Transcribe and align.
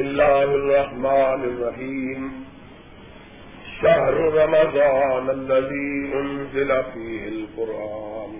بسم 0.00 0.08
الله 0.08 0.42
الرحمن 0.44 1.40
الرحيم 1.50 2.44
شهر 3.82 4.14
رمضان 4.14 5.30
الذي 5.30 5.92
أنزل 6.14 6.70
فيه 6.94 7.28
القرآن 7.28 8.32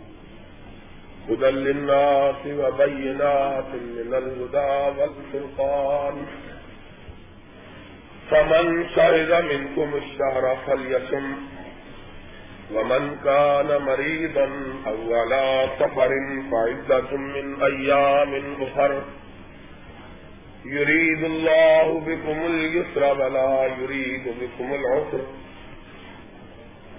هدى 1.29 1.51
للناس 1.51 2.41
وبينات 2.46 3.71
من 3.75 4.11
الهدى 4.23 5.01
والفرقان 5.01 6.17
فمن 8.31 8.88
شهد 8.97 9.45
منكم 9.53 9.88
الشهر 10.03 10.56
فليسم 10.67 11.27
ومن 12.74 13.17
كان 13.24 13.83
مريضا 13.83 14.49
أو 14.87 15.15
على 15.15 15.69
سفر 15.81 16.11
فعدة 16.51 17.16
من 17.16 17.62
أيام 17.62 18.33
أخر 18.62 19.02
يريد 20.65 21.24
الله 21.24 22.01
بكم 22.01 22.47
اليسر 22.47 23.20
ولا 23.20 23.66
يريد 23.80 24.25
بكم 24.41 24.75
العسر. 24.75 25.21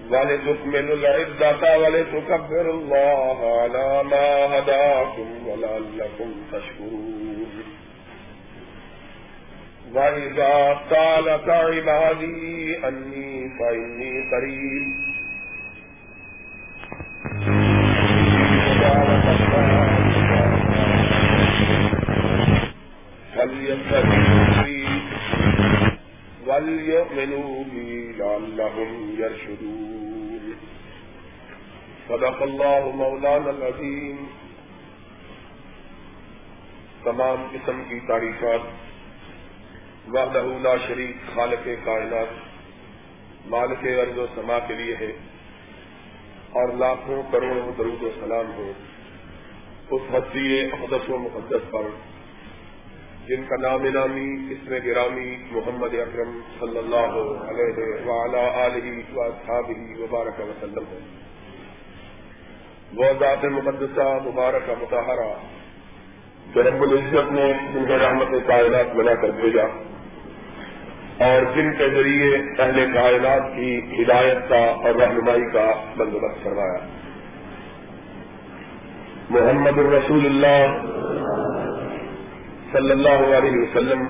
ولتكملوا 0.09 0.95
العدة 0.95 1.79
ولتكبروا 1.79 2.73
الله 2.73 3.61
على 3.61 4.03
ما 4.03 4.27
هداكم 4.57 5.47
ولعلكم 5.47 6.31
تشكرون. 6.51 7.63
وإذا 9.93 10.79
سالك 10.89 11.49
عبادي 11.49 12.87
أني 12.87 13.49
فإني 13.59 14.13
قريب. 14.31 15.11
وليؤمنوا 26.45 27.63
بي 27.73 28.11
لعلهم 28.17 29.15
يرشدون. 29.19 30.53
صدق 32.07 32.41
الله 32.41 32.91
مولانا 32.93 33.49
العظيم. 33.49 34.25
تمام 37.03 37.47
قسم 37.51 37.83
کی 37.89 37.99
تعریفات. 38.07 38.59
وحدہ 40.07 40.43
لا 40.61 40.75
شریک 40.87 41.35
خالق 41.35 41.67
کائنات. 41.83 42.33
مالک 43.45 43.83
ارض 43.83 44.17
و 44.17 44.25
سما 44.35 44.59
کے 44.59 44.73
لیے 44.73 44.95
ہے. 44.95 45.11
اور 46.49 46.73
لاکھوں 46.73 47.23
کروڑوں 47.31 47.71
درود 47.77 48.03
و 48.03 48.09
سلام 48.19 48.53
ہو. 48.57 48.71
اس 49.89 50.01
حسی 50.13 50.65
اقدس 50.65 51.09
و 51.09 51.17
مقدس 51.17 51.71
پر 51.71 51.81
جن 53.31 53.43
کا 53.49 53.57
نام 53.61 53.83
نامی 53.93 54.29
اس 54.53 54.63
میں 54.69 54.79
گرامی، 54.85 55.29
محمد 55.51 55.93
اکرم 55.95 56.31
صلی 56.59 56.77
اللہ 56.77 57.13
علیہ 57.43 57.85
وعلا 58.07 58.41
علیہ 58.61 59.03
وصحابہ 59.13 59.75
وبارک 59.99 60.39
وسلم 60.39 60.89
ہے 60.89 60.99
وہ 62.95 63.11
ذات 63.19 63.45
مقدسہ، 63.53 64.07
مبارک 64.25 64.69
متحرہ 64.81 65.29
جو 66.53 66.63
رب 66.63 66.81
العزت 66.81 67.31
نے 67.31 67.47
جن 67.73 67.85
کے 67.87 68.01
رحمت 68.03 68.35
کائنات 68.47 68.93
بنا 68.95 69.13
کر 69.21 69.35
بھیجا 69.39 69.69
اور 71.23 71.49
جن 71.55 71.73
کے 71.77 71.89
ذریعے 71.89 72.35
اہل 72.35 72.93
کائنات 72.93 73.49
کی 73.55 73.73
ہدایت 73.93 74.47
کا 74.49 74.63
اور 74.65 75.01
رہنمائی 75.01 75.49
کا 75.53 75.65
بندوبست 75.97 76.43
کروایا 76.43 76.85
محمد 79.29 79.77
الرسول 79.79 80.25
اللہ 80.25 81.60
صلی 82.71 82.91
اللہ 82.91 83.35
علیہ 83.37 83.59
وسلم، 83.59 84.01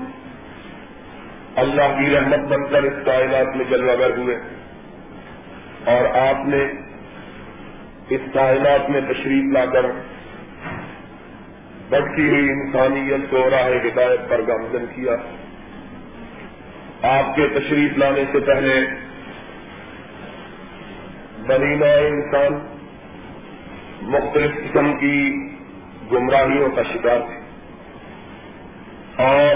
اللہ 1.55 1.99
کی 1.99 2.15
رحمت 2.15 2.39
بن 2.39 2.67
کر 2.69 2.83
اس 2.83 3.05
کائنات 3.05 3.55
میں 3.55 3.65
جلوگر 3.65 4.17
ہوئے۔ 4.17 4.35
اور 5.85 6.17
آپ 6.17 6.47
نے 6.47 6.65
اس 8.09 8.21
کائنات 8.33 8.89
میں 8.89 9.01
تشریف 9.01 9.53
لا 9.53 9.65
کر 9.65 9.85
بڑھتی 11.89 12.29
ہوئی 12.29 12.49
انسانیت 12.49 13.31
کو 13.31 13.49
راہ 13.49 13.69
ہدایت 13.69 14.29
پر 14.29 14.41
گامزن 14.47 14.85
کیا۔ 14.95 15.15
آپ 17.01 17.35
کے 17.35 17.47
تشریف 17.47 17.97
لانے 17.97 18.23
سے 18.31 18.39
پہلے 18.39 18.85
بنینا 21.47 21.85
انسان 21.85 22.77
مختلف 24.01 24.51
قسم 24.55 24.97
کی 24.97 25.49
گمراہیوں 26.11 26.69
کا 26.69 26.83
شکار 26.83 27.19
تھے۔ 27.19 27.40
اور 29.21 29.55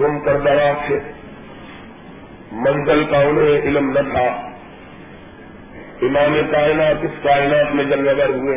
گم 0.00 0.20
کر 0.20 0.36
سے 0.88 0.98
منزل 2.52 3.04
کا 3.10 3.18
انہیں 3.18 3.62
علم 3.62 3.90
نہ 3.90 4.12
تھا۔ 4.12 4.48
امام 6.02 6.40
کائنات 6.50 7.04
اس 7.04 7.22
کائنات 7.22 7.74
میں 7.74 7.84
جنگل 7.84 8.34
ہوئے 8.34 8.56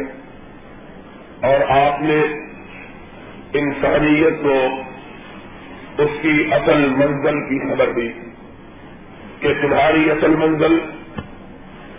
اور 1.41 1.69
آپ 1.69 2.01
نے 2.01 2.21
انسانیت 3.53 4.43
کو 4.43 4.81
اس 6.03 6.09
کی 6.21 6.47
اصل 6.51 6.85
منزل 6.89 7.39
کی 7.39 7.69
خبر 7.69 7.89
دی 7.91 8.09
کہ 9.39 9.53
تمہاری 9.61 10.11
اصل 10.11 10.35
منزل، 10.35 10.79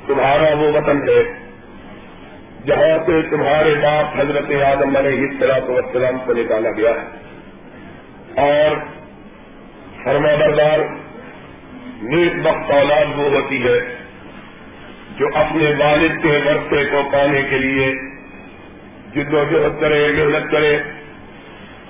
تمہارا 0.07 0.55
وہ 0.57 0.73
وطن 0.73 1.09
ہے۔ 1.09 1.46
جہاں 2.67 3.07
سے 3.07 3.23
تمہارے 3.23 3.75
باپ 3.75 4.21
حضرت 4.21 4.51
آدم 4.65 4.97
علیہ 4.97 5.21
السلام 5.21 5.71
والسلام 5.71 6.19
کو 6.27 6.33
نکالا 6.33 6.71
گیا 6.77 6.91
ہے۔ 6.91 7.27
اور 8.37 8.77
فرما 10.05 10.35
بردار، 10.35 10.79
نیک 12.03 12.33
وقت 12.43 12.71
اولاد 12.71 13.19
وہ 13.19 13.31
ہوتی 13.31 13.65
ہے 13.65 13.97
جو 15.19 15.27
اپنے 15.35 15.73
والد 15.79 16.23
کے 16.23 16.39
ورثے 16.47 16.85
کو 16.85 17.03
پانے 17.13 17.43
کے 17.51 17.59
لیے 17.59 17.93
جد 19.15 19.35
و 19.35 19.45
جہد 19.51 19.81
کرے، 19.81 20.13
محنت 20.17 20.51
کرے 20.53 20.79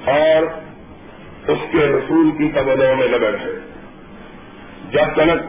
اور 0.04 0.42
اس 1.50 1.58
کے 1.72 1.78
رسول 1.78 2.30
کی 2.38 2.48
قبلوں 2.54 2.96
میں 2.96 3.08
لگا 3.08 3.28
ہے 3.28 3.58
جب 4.90 5.14
تک 5.14 5.46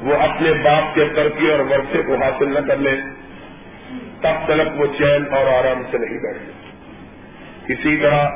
وہ 0.00 0.14
اپنے 0.14 0.52
باپ 0.52 0.94
کے 0.94 1.04
ترقی 1.04 1.50
اور 1.50 1.60
ورثے 1.60 2.02
کو 2.02 2.14
حاصل 2.14 2.54
نہ 2.54 2.58
کر 2.58 2.76
لے 2.76 3.15
تب 4.26 4.54
تک 4.54 4.80
وہ 4.80 4.86
چین 4.98 5.24
اور 5.30 5.46
آرام 5.46 5.82
سے 5.90 5.98
نہیں 5.98 6.18
بیٹھے 6.18 7.72
اسی 7.72 7.96
طرح 7.96 8.28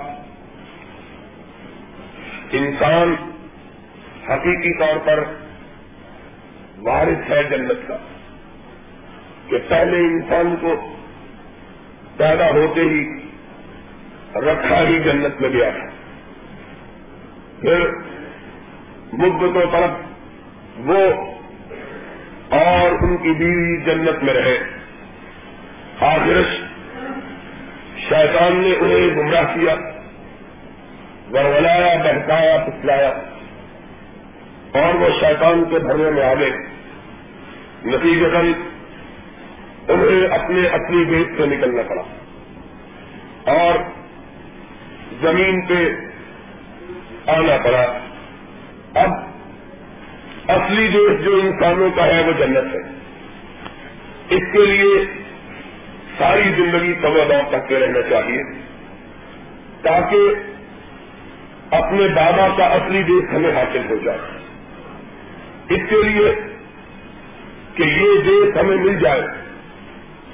انسان 2.53 3.15
حقیقی 4.29 4.79
طور 4.79 4.97
پر 5.05 5.25
وارث 6.79 7.31
ہے 7.31 7.43
جنت 7.43 7.89
کا، 7.89 7.97
کہ 9.49 9.59
پہلے 9.69 9.97
انسان 9.97 10.57
کو 10.61 10.95
پیدا 12.17 12.51
ہوتے 12.51 12.81
ہی 12.81 13.21
رکھا 14.35 14.89
ہی 14.89 14.99
جنت 14.99 15.41
میں 15.41 15.49
گیا 15.49 15.67
ہے 15.67 15.89
پھر 17.61 17.89
مدتوں 19.13 19.67
طرف 19.73 19.91
وہ 20.77 21.01
اور 22.49 22.91
ان 22.91 23.17
کی 23.17 23.31
بیوی 23.31 23.77
جنت 23.77 24.23
میں 24.23 24.35
رہے۔ 24.35 24.80
آخرش 26.01 26.61
شیطان 28.09 28.57
نے 28.57 28.75
انہیں 28.81 29.17
گمراہ 29.17 29.55
کیا۔ 29.55 29.75
ورلایا 31.33 31.97
بہتایا 31.97 32.57
پسلایا۔ 32.57 33.09
اور 34.73 34.95
وہ 34.95 35.09
شیطان 35.21 35.65
کے 35.71 35.79
بھرنے 35.79 36.11
میں 36.11 36.23
آ 36.23 36.35
گئے 36.35 36.51
نتیجہ 37.85 38.27
انہیں 39.89 40.27
اپنے 40.27 40.67
اپنی 40.67 41.05
بیٹ 41.05 41.27
سے 41.39 41.47
نکلنا 41.47 41.83
پڑا۔ 41.83 42.03
اور 43.53 43.75
زمین 45.23 45.67
پہ 45.67 45.89
آنا 47.31 47.57
پڑا۔ 47.65 47.99
اب 49.01 49.11
اصلی 50.49 50.89
دیش 50.89 51.25
جو 51.25 51.41
انسانوں 51.43 51.91
کا 51.91 52.07
ہے 52.07 52.23
وہ 52.27 52.33
جنت 52.33 52.75
ہے۔ 52.75 52.81
اس 54.31 54.53
کے 54.53 54.67
لیے 54.67 55.20
ساری 56.19 56.43
زندگی 56.57 56.95
توبہ 56.95 57.51
کرتے 57.51 57.81
رہنا 57.81 58.03
چاہیے 58.11 58.43
تاکہ 59.83 60.19
اپنے 61.71 62.09
بابا 62.09 62.49
کا 62.57 62.65
اصلی 62.65 63.03
دیش 63.03 63.35
ہمیں 63.35 63.53
حاصل 63.53 63.83
ہو 63.91 63.97
جائے۔ 64.05 64.19
اس 65.69 65.81
کے 65.91 66.03
لیے 66.03 66.35
کہ 67.75 67.83
یہ 67.83 68.21
دیش 68.27 68.57
ہمیں 68.57 68.77
مل 68.77 68.99
جائے، 68.99 69.23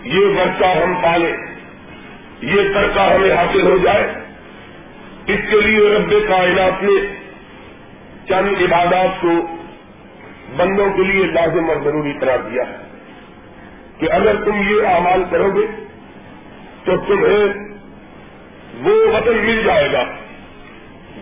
یہ 0.03 0.27
ورثہ 0.27 0.65
ہم 0.65 0.95
پالیں، 1.03 1.37
یہ 2.43 2.63
ترکہ 2.75 3.01
ہمیں 3.01 3.33
حاصل 3.33 3.63
ہو 3.63 3.77
جائے۔ 3.77 4.13
اس 5.27 5.41
کے 5.51 5.61
لیے 5.61 5.99
رب 5.99 6.29
کائنات 6.29 6.83
نے 6.83 7.15
چند 8.29 8.63
عبادات 8.63 9.23
کو 9.23 9.57
بندوں 10.57 10.91
کے 10.97 11.03
لیے 11.03 11.25
لازم 11.25 11.71
اور 11.71 11.77
ضروری 11.85 12.13
قرار 12.21 12.39
دیا 12.39 12.63
ہے۔ 12.63 12.86
کہ 13.99 14.13
اگر 14.13 14.45
تم 14.45 14.55
یہ 14.55 14.87
اعمال 14.87 15.25
کرو 15.31 15.51
گے 15.51 15.67
تو 16.85 16.97
تمہیں 16.97 17.47
وہ 18.83 19.17
وطن 19.17 19.37
مل 19.37 19.63
جائے 19.65 19.93
گا 19.93 20.05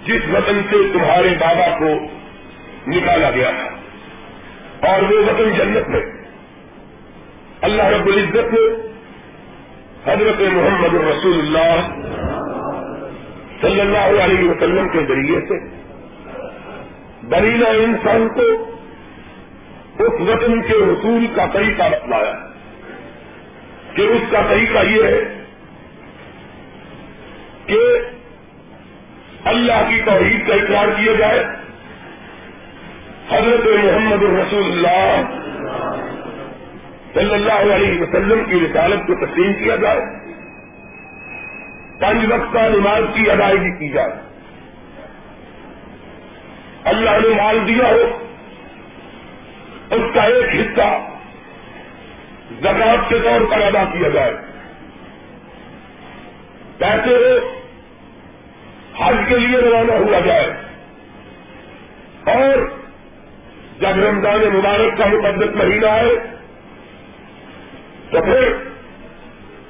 جس 0.05 0.23
وطن 0.33 0.61
سے 0.71 0.77
تمہارے 0.93 1.29
بابا 1.29 1.79
کو 1.79 1.95
نکالا 2.87 3.31
گیا 3.31 3.51
تھا۔ 3.51 3.75
اور 4.91 5.03
وہ 5.03 5.19
وطن 5.19 5.51
جنت 5.59 5.95
ہے 5.95 6.25
اللہ 7.61 7.83
رب 7.83 8.07
العزت 8.07 8.55
نے 8.55 8.91
حضرت 10.13 10.41
محمد 10.41 10.95
رسول 10.95 11.39
اللہ 11.39 11.89
صلی 13.61 13.81
اللہ 13.81 14.23
علیہ 14.23 14.51
وسلم 14.51 14.89
کے 14.89 14.99
ذریعے 15.09 15.41
سے 15.41 15.77
بریلا 17.23 17.69
انسان 17.69 18.29
کو 18.29 18.75
اس 20.05 20.21
وطن 20.21 20.63
کے 20.63 20.75
حصول 20.75 21.27
کا 21.35 21.47
طریقہ 21.53 21.83
بتلایا۔ 21.93 22.54
کہ 23.95 24.03
اس 24.03 24.23
کا 24.31 24.43
طریقہ 24.49 24.79
یہ 24.87 25.03
ہے 25.03 25.45
کہ 27.67 27.79
اللہ 29.45 29.89
کی 29.89 30.03
توحید 30.05 30.49
کا 30.49 30.55
اقرار 30.55 30.89
کیا 30.97 31.13
جائے۔ 31.19 31.45
حضرت 33.31 33.85
محمد 33.85 34.23
الرسول 34.23 34.65
اللہ 34.65 35.23
صلی 37.15 37.35
اللہ 37.35 37.75
علیہ 37.75 38.01
وسلم 38.01 38.45
کی 38.45 38.67
رسالت 38.67 39.07
کو 39.07 39.27
تسلیم 39.27 39.53
کیا 39.53 39.77
جائے۔ 39.77 40.01
پانچ 42.01 42.19
وقت 42.29 42.57
نماز 42.57 43.03
کی 43.15 43.31
ادائیگی 43.31 43.79
کی 43.79 43.89
جائے۔ 43.89 44.13
اللہ 46.85 47.11
نے 47.11 47.43
مال 47.43 47.59
دیا 47.67 47.87
ہو۔ 47.87 48.27
اس 49.91 50.15
کا 50.15 50.23
ایک 50.23 50.61
حصہ 50.61 51.14
زکات 52.51 53.09
کے 53.09 53.19
طور 53.25 53.41
پر 53.51 53.61
ادا 53.61 53.85
کیا 53.85 54.09
جائے۔ 54.09 54.37
پیسے 56.79 57.39
حج 58.99 59.15
کے 59.29 59.39
لیے 59.39 59.59
روانہ 59.59 59.93
ہوا 59.93 60.21
جائے۔ 60.21 60.53
اور 62.25 62.57
جب 63.81 64.05
رمضان 64.05 64.41
مبارک 64.41 64.99
کا 64.99 65.07
مقدس 65.07 65.57
مہینہ 65.57 65.87
ہے، 65.87 66.37
تو 68.11 68.23
پھر 68.23 68.53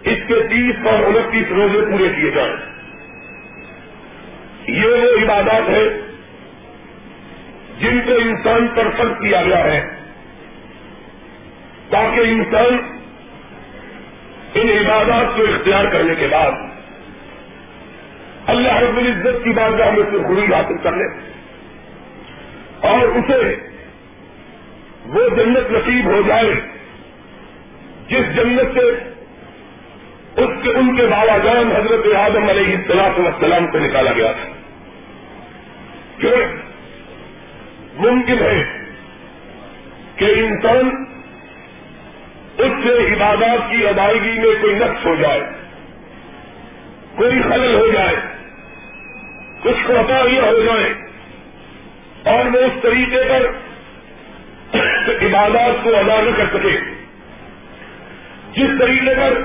اس 0.03 0.19
کے 0.29 0.43
تیس 0.43 0.77
اور 0.87 0.99
انتیس 0.99 1.47
روزے 1.51 1.81
پورے 1.81 2.09
کیے 2.09 2.31
جائیں۔ 2.31 2.57
یہ 4.69 4.87
وہ 4.87 5.25
عبادات 5.25 5.69
ہے 5.69 6.01
جن 7.79 8.01
کو 8.01 8.13
انسان 8.13 8.69
پر 8.69 8.89
فرق 8.97 9.21
کیا 9.21 9.43
گیا 9.43 9.65
ہے۔ 9.65 9.94
تاکہ 11.91 12.21
انسان 12.21 12.99
ان 14.55 14.69
عبادات 14.69 15.37
کو 15.37 15.43
اختیار 15.43 15.85
کرنے 15.85 16.15
کے 16.15 16.29
بعد 16.31 16.53
اللہ 18.47 18.77
رب 18.77 18.97
العزت 18.97 19.45
کی 19.45 19.51
بارگاہ 19.51 19.91
میں 19.91 20.03
سے 20.11 20.19
خری 20.29 20.55
حاصل 20.55 20.79
کر 20.83 20.93
لے 20.93 21.05
اور 22.81 23.07
اسے 23.07 23.57
وہ 25.07 25.29
جنت 25.29 25.71
نصیب 25.71 26.05
ہو 26.05 26.23
جائے 26.27 26.55
جس 28.09 28.37
جنت 28.37 28.75
سے 28.75 29.11
اس 30.37 30.51
کے 30.63 30.71
ان 30.71 30.97
کے 30.97 31.07
بابا 31.07 31.39
جان 31.39 31.73
حضرت 31.73 32.15
آدم 32.15 32.49
علیہ 32.49 32.77
السلاط 32.77 33.19
وسلام 33.19 33.67
کو 33.67 33.79
نکالا 33.79 34.13
گیا 34.13 34.33
تھا۔ 34.33 34.49
کہ 36.19 36.29
ممکن 37.95 38.39
ہے 38.39 38.79
کہ 40.17 40.25
انسان 40.25 41.14
اس 42.59 42.73
سے 42.85 43.15
عبادات 43.15 43.71
کی 43.71 43.89
ادائیگی 43.89 44.33
میں 44.33 44.63
کوئی 44.63 44.75
نقص 44.75 45.07
ہو 45.07 45.15
جائے، 45.15 45.41
کوئی 47.17 47.43
خلل 47.43 47.75
ہو 47.75 47.87
جائے، 47.87 48.17
کچھ 49.63 49.87
کوتا 49.87 50.29
یہ 50.29 50.41
ہو 50.41 50.61
جائے۔ 50.61 50.95
اور 52.25 52.47
وہ 52.47 52.61
اس 52.61 52.83
طریقے 52.83 53.23
پر 53.29 53.47
عبادات 55.27 55.85
کو 55.85 55.97
ادا 55.97 56.21
نہ 56.21 56.31
کر 56.37 56.59
سکے۔ 56.59 56.81
جس 58.53 58.79
طریقے 58.79 59.15
پر 59.15 59.41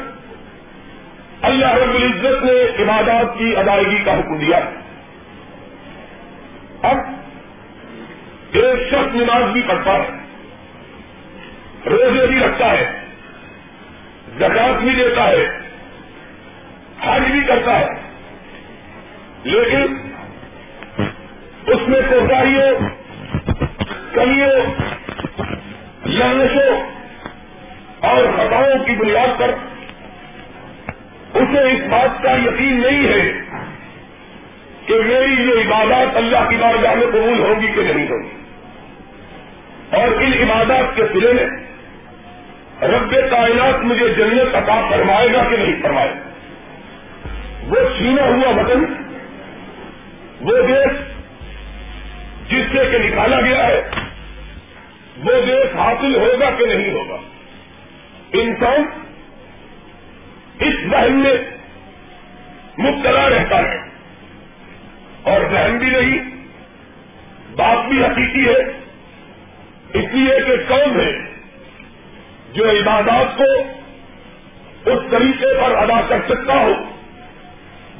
اللہ 1.41 1.73
رب 1.73 1.95
العزت 1.95 2.43
نے 2.43 2.83
عبادات 2.83 3.37
کی 3.37 3.57
ادائیگی 3.57 4.03
کا 4.03 4.19
حکم 4.19 4.37
دیا۔ 4.37 4.59
اب 6.81 6.97
ایک 8.51 8.87
شخص 8.87 9.15
نماز 9.15 9.43
بھی 9.43 9.61
پڑھتا 9.67 9.93
ہے۔ 9.93 10.28
روزے 11.85 12.27
بھی 12.27 12.39
رکھتا 12.39 12.71
ہے 12.71 12.99
زکات 14.37 14.81
بھی 14.81 14.95
دیتا 14.95 15.27
ہے، 15.27 15.59
حج 17.01 17.31
بھی 17.31 17.41
کرتا 17.47 17.79
ہے۔ 17.79 17.85
لیکن 19.43 20.11
اس 21.67 21.87
میں 21.87 22.01
کوتاہیوں، 22.09 22.89
کمیوں 24.13 24.61
لہنشوں 26.05 26.89
اور 27.99 28.23
خطاؤں 28.35 28.85
کی 28.85 28.91
بنیاد 28.91 29.39
پر 29.39 29.51
اسے 31.33 31.71
اس 31.71 31.79
بات 31.89 32.23
کا 32.23 32.31
یقین 32.31 32.81
نہیں 32.81 33.07
ہے 33.07 33.31
کہ 34.85 34.93
میری 34.93 35.49
یہ 35.49 35.67
عبادات 35.67 36.17
اللہ 36.17 36.49
کی 36.49 36.55
بارگاہ 36.55 36.95
میں 36.95 37.07
قبول 37.07 37.39
ہوگی 37.39 37.67
کہ 37.67 37.93
نہیں 37.93 38.07
ہوگی۔ 38.09 38.29
اور 39.91 40.07
ان 40.07 40.33
عبادات 40.33 40.95
کے 40.95 41.03
سلے 41.13 41.33
میں 41.33 41.68
رب 42.81 43.11
کائنات 43.31 43.83
مجھے 43.83 44.07
جنت 44.09 44.55
عطا 44.55 44.87
فرمائے 44.89 45.33
گا 45.33 45.43
کہ 45.49 45.57
نہیں 45.57 45.81
فرمائے؟ 45.81 46.07
گا 46.07 46.29
وہ 47.63 47.75
چھینا 47.97 48.21
ہوا 48.21 48.61
وطن، 48.61 48.85
وہ 50.41 50.57
دیش 50.67 50.91
جس 52.51 52.65
سے 52.71 52.85
کہ 52.91 52.97
نکالا 52.97 53.41
گیا 53.41 53.67
ہے، 53.67 53.81
وہ 55.17 55.31
دیش 55.47 55.75
حاصل 55.75 56.15
ہوگا 56.15 56.49
کہ 56.57 56.65
نہیں 56.65 56.93
ہوگا؟ 56.93 57.17
انسان 58.33 58.83
اس 60.59 60.75
بہن 60.89 61.13
میں 61.13 61.33
مبتلا 62.77 63.29
رہتا 63.29 63.57
ہے 63.57 63.77
اور 65.23 65.41
بہن 65.41 65.77
بھی 65.77 65.89
نہیں 65.89 66.19
بات 67.55 67.89
بھی 67.89 68.03
حقیقی 68.03 68.47
ہے 68.47 68.61
اس 69.93 70.05
لیے 70.11 70.39
کہ 70.47 70.55
کون 70.67 70.99
ہے 70.99 71.29
جو 72.53 72.69
عبادات 72.69 73.28
کو 73.39 73.79
اس 74.91 75.11
طریقے 75.11 75.61
پر 75.61 75.75
ادا 75.75 76.01
کر 76.07 76.17
سکتا 76.29 76.53
ہو 76.53 76.71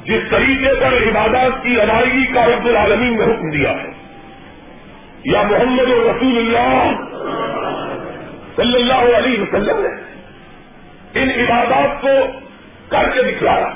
جس 0.04 0.22
طریقے 0.30 0.80
پر 0.80 0.92
عبادات 0.92 1.62
کی 1.62 1.80
ادائیگی 1.80 2.26
کا 2.26 2.46
رب 2.46 2.66
العالمین 2.66 3.18
نے 3.18 3.24
حکم 3.24 3.50
دیا 3.50 3.70
ہے۔ 3.70 3.90
یا 5.24 5.42
محمد 5.42 5.88
رسول 5.88 6.38
اللہ 6.38 6.92
صلی 8.56 8.74
اللہ 8.74 9.16
علیہ 9.16 9.40
وسلم 9.40 9.86
نے 9.86 9.88
ان 11.14 11.30
عبادات 11.30 12.02
کو 12.02 12.38
کر 12.88 13.08
کے 13.14 13.22
دکھلایا۔ 13.22 13.66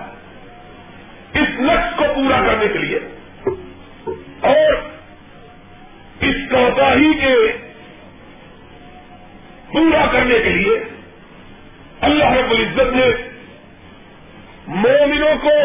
اس 1.34 1.60
لکش 1.60 1.96
کو 1.96 2.04
پورا 2.14 2.36
کرنے 2.46 2.68
کے 2.68 2.78
لیے۔ 2.78 2.98
اور 4.40 4.72
اس 6.20 6.34
کوتاہی 6.50 7.14
کے 7.14 7.52
پورا 9.72 10.06
کرنے 10.12 10.38
کے 10.38 10.50
لیے 10.50 10.93
اللہ 12.14 12.32
رب 12.32 12.50
العزت 12.50 12.92
نے 12.92 13.06
مومنوں 14.66 15.34
کو 15.42 15.56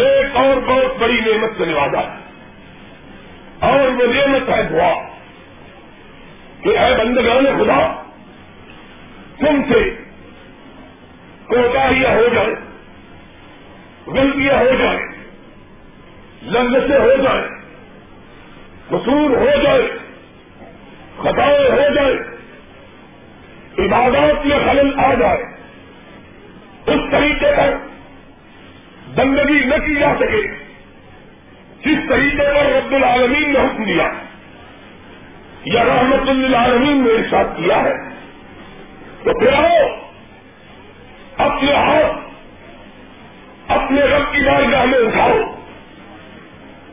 ایک 0.00 0.36
اور 0.36 0.56
بہت 0.66 0.96
بڑی 0.98 1.20
نعمت 1.20 1.50
سے 1.58 1.64
نوازا 1.64 2.00
ہے 2.00 2.16
اور 3.60 3.88
وہ 3.88 4.06
نعمت 4.14 4.48
ہے 4.48 4.62
دعا 4.62 4.92
کہ 6.62 6.78
اے 6.78 6.94
بندگان 6.94 7.44
خدا، 7.58 8.02
تم 9.38 9.62
سے 9.68 9.90
کوتاہیاں 11.46 12.10
ہو 12.10 12.28
جائیں، 12.34 12.54
غلطیاں 14.06 14.58
ہو 14.58 14.74
جائیں، 14.78 15.00
لذتیں 16.42 16.98
ہو 16.98 17.14
جائیں، 17.22 17.46
قصور 18.88 19.36
ہو 19.36 19.62
جائے 19.62 19.88
خطائیں 21.18 21.70
ہو 21.70 21.94
جائے 21.94 22.27
عبادات 23.78 24.46
میں 24.46 24.58
خلل 24.66 24.98
آ 24.98 25.14
جائے، 25.14 25.42
اس 26.86 27.00
طریقے 27.10 27.52
پر 27.56 27.74
بندگی 29.14 29.64
نہ 29.64 29.74
کی 29.86 29.94
جا 29.94 30.12
سکے، 30.20 30.42
جس 31.84 32.08
طریقے 32.08 32.46
پر 32.54 32.64
رب 32.66 32.94
العالمین 32.94 33.52
نے 33.52 33.58
حکم 33.58 33.84
دیا، 33.84 34.08
یا 35.64 35.84
رحمت 35.84 36.28
للعالمین 36.28 37.04
نے 37.04 37.10
ارشاد 37.10 37.56
کیا 37.56 37.76
ہے، 37.76 37.94
تو 39.24 39.38
پھر 39.38 39.52
آؤ، 39.52 39.86
اپنے 41.38 41.72
ہاتھ، 41.72 43.70
اپنے 43.70 44.00
رب 44.00 44.32
کی 44.32 44.40
بارگاہ 44.40 44.84
میں 44.84 44.98
اٹھاؤ، 44.98 45.38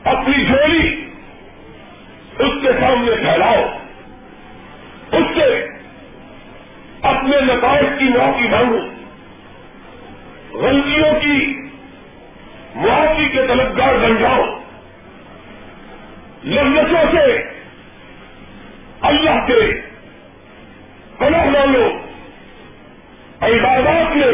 اپنی 0.04 0.46
جھولی 0.46 1.06
اس 2.40 2.62
کے 2.62 2.72
سامنے 2.80 3.16
پھیلاؤ 3.16 3.62
اس 5.12 5.26
سے 5.36 5.48
اپنے 7.02 7.34
نتائج 7.48 8.00
کی 8.00 8.06
معافی 8.06 8.48
مانگو 8.48 8.80
غلطیوں 10.62 11.14
کی 11.22 11.38
معافی 12.76 13.26
کے 13.34 13.48
طلبگار 13.48 13.98
بن 14.04 14.16
جاؤ 14.20 14.44
لذتوں 16.44 17.04
سے 17.12 17.26
اللہ 19.02 19.46
کے 19.48 19.62
پناہ 21.18 21.46
مانگو 21.46 21.88
عبادات 23.42 24.16
میں 24.16 24.34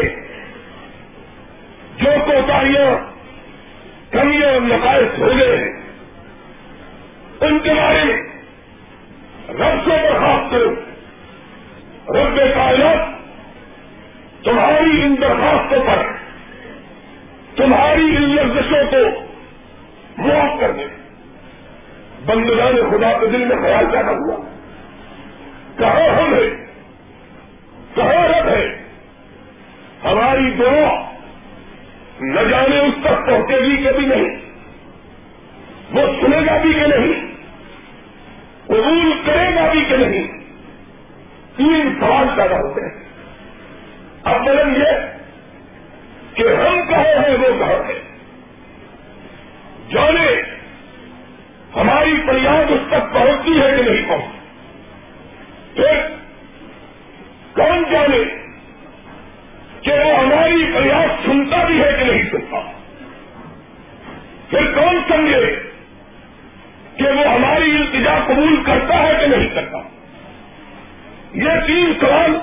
جو 1.96 2.10
کوتاہیاں، 2.26 2.90
کمیاں 4.10 4.50
اور 4.50 4.60
نقائص 4.60 5.18
ہو 5.18 5.28
گئے 5.38 5.56
ہیں، 5.56 5.72
ان 7.40 7.58
کے 7.58 7.74
بارے 7.74 8.04
میں 8.04 8.16
رب 9.48 9.84
سے 9.84 9.96
درخواست 10.02 10.50
کرو 10.50 10.74
رب 12.08 12.36
کائنات 12.54 13.22
تمہاری 14.44 15.02
ان 15.02 15.16
درخواستوں 15.20 15.80
پر، 15.86 16.02
تمہاری 17.56 18.16
ان 18.16 18.22
لفظوں 18.22 18.84
کو 18.90 19.24
معاف 20.18 20.60
کر 20.60 20.70
دے۔ 20.70 20.86
بندگان 22.26 22.76
خدا 22.90 23.18
کے 23.20 23.26
دل 23.26 23.44
میں 23.44 23.56
خیال 23.56 23.86
پیدا 23.86 24.10
ہوا۔ 24.10 24.36
کہاں 25.78 26.20
ہم 26.20 26.34
ہے 26.34 26.66
کہاں 27.94 28.28
رب 28.28 28.48
ہے 28.48 28.82
ہماری 30.04 30.50
دعا 30.50 31.10
نہ 32.20 32.40
جانے 32.50 32.78
اس 32.78 32.94
تک 33.00 33.26
پہنچے 33.26 33.60
گی 33.60 33.84
کبھی 33.84 34.06
نہیں، 34.06 34.40
وہ 35.92 36.00
سنے 36.20 36.36
گا 36.36 36.62
بھی 36.62 36.72
کہ 36.72 36.98
نہیں، 36.98 37.26
قبول 38.66 39.12
کرے 39.26 39.54
گا 39.54 39.72
بھی 39.72 39.84
کہ 39.84 39.96
نہیں۔ 39.96 40.41
تین 41.56 41.96
سوال 42.00 42.26
پیدا 42.36 42.56
ہوتے 42.56 42.80
ہیں۔ 42.80 43.04
اب 44.24 44.44
بلن 44.44 44.74
یہ 44.76 45.06
کہ 46.34 46.42
ہم 46.42 46.80
کہاں 46.88 47.28
ہیں 47.28 47.36
وہ 47.36 47.58
کہاں 47.58 47.88
ہے 47.88 48.00
جانے 49.90 50.42
ہماری 51.76 52.14
فریاد 52.26 52.70
اس 52.70 52.80
تک 52.88 53.14
پہنچتی 53.14 53.60
ہے 53.60 53.76
کہ 53.76 53.82
نہیں 53.82 54.08
پہنچتی۔ 54.08 54.38
پھر 55.74 56.08
کون 57.52 57.84
جانے 57.90 58.24
کہ 59.80 59.92
وہ 59.92 60.18
ہماری 60.18 60.72
فریاد 60.74 61.26
سنتا 61.26 61.64
بھی 61.64 61.82
ہے 61.82 61.92
کہ 61.98 62.04
نہیں 62.04 62.30
سنتا؟ 62.30 62.56
پھر 64.50 64.72
کون 64.74 65.00
سمجھے 65.08 65.56
کہ 66.96 67.04
وہ 67.04 67.24
ہماری 67.24 67.76
التجا 67.76 68.18
قبول 68.26 68.62
کرتا 68.66 69.02
ہے 69.02 69.12
کہ 69.20 69.26
نہیں 69.26 69.48
کرتا؟ 69.54 69.78
یہ 71.34 71.50
تین 71.66 71.92
سوال 72.00 72.38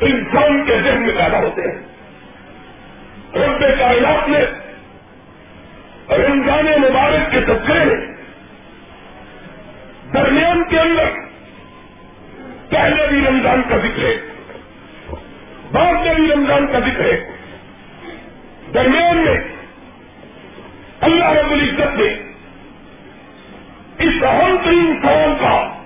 انسان 0.00 0.64
کے 0.64 0.80
ذہن 0.84 1.02
میں 1.02 1.14
پیدا 1.16 1.38
ہوتے 1.38 1.62
ہیں۔ 1.62 1.78
رب 3.34 3.60
کائنات 3.78 4.28
میں 4.28 4.46
رمضان 6.18 6.64
مبارک 6.64 7.32
کے 7.32 7.40
تذکرے 7.40 7.84
میں 7.84 8.06
درمیان 10.14 10.64
کے 10.68 10.80
اندر 10.80 11.08
پہلے 12.68 13.06
بھی 13.08 13.26
رمضان 13.28 13.62
کا 13.68 13.76
ذکر 13.76 14.02
ہے، 14.02 14.16
بعد 15.72 15.92
میں 15.92 16.14
بھی 16.14 16.32
رمضان 16.32 16.66
کا 16.66 16.78
ذکر 16.78 17.04
ہے۔ 17.04 17.30
درمیان 18.74 19.16
میں 19.16 19.36
اللہ 21.00 21.24
رب 21.24 21.52
العزت 21.52 21.98
نے 21.98 22.14
اس 23.98 24.22
اہم 24.22 24.56
ترین 24.64 24.98
سوال 25.02 25.34
کا 25.40 25.77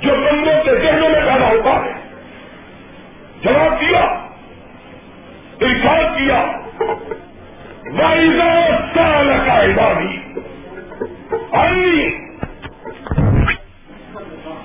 جو 0.00 0.14
بندوں 0.16 0.64
کے 0.64 0.86
ذہنوں 0.86 1.08
میں 1.08 1.20
پیدا 1.20 1.48
ہوتا 1.48 1.84
ہے۔ 1.84 1.92
جواب 3.42 3.80
دیا۔ 3.80 4.28
ارشاد 5.60 6.18
کیا 6.18 6.44
سال 8.94 9.32
کا 9.46 9.64
عبادی 9.64 10.16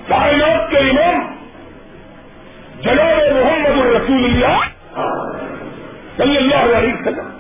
کائنات 0.08 0.72
کے 0.72 0.78
امام 0.78 1.36
جناب 2.82 3.36
محمد 3.36 3.82
الرسول 3.82 4.26
اللہ 4.26 4.58
صلی 6.18 6.38
اللہ 6.38 6.78
علیہ 6.78 6.94
وسلم۔ 6.94 7.38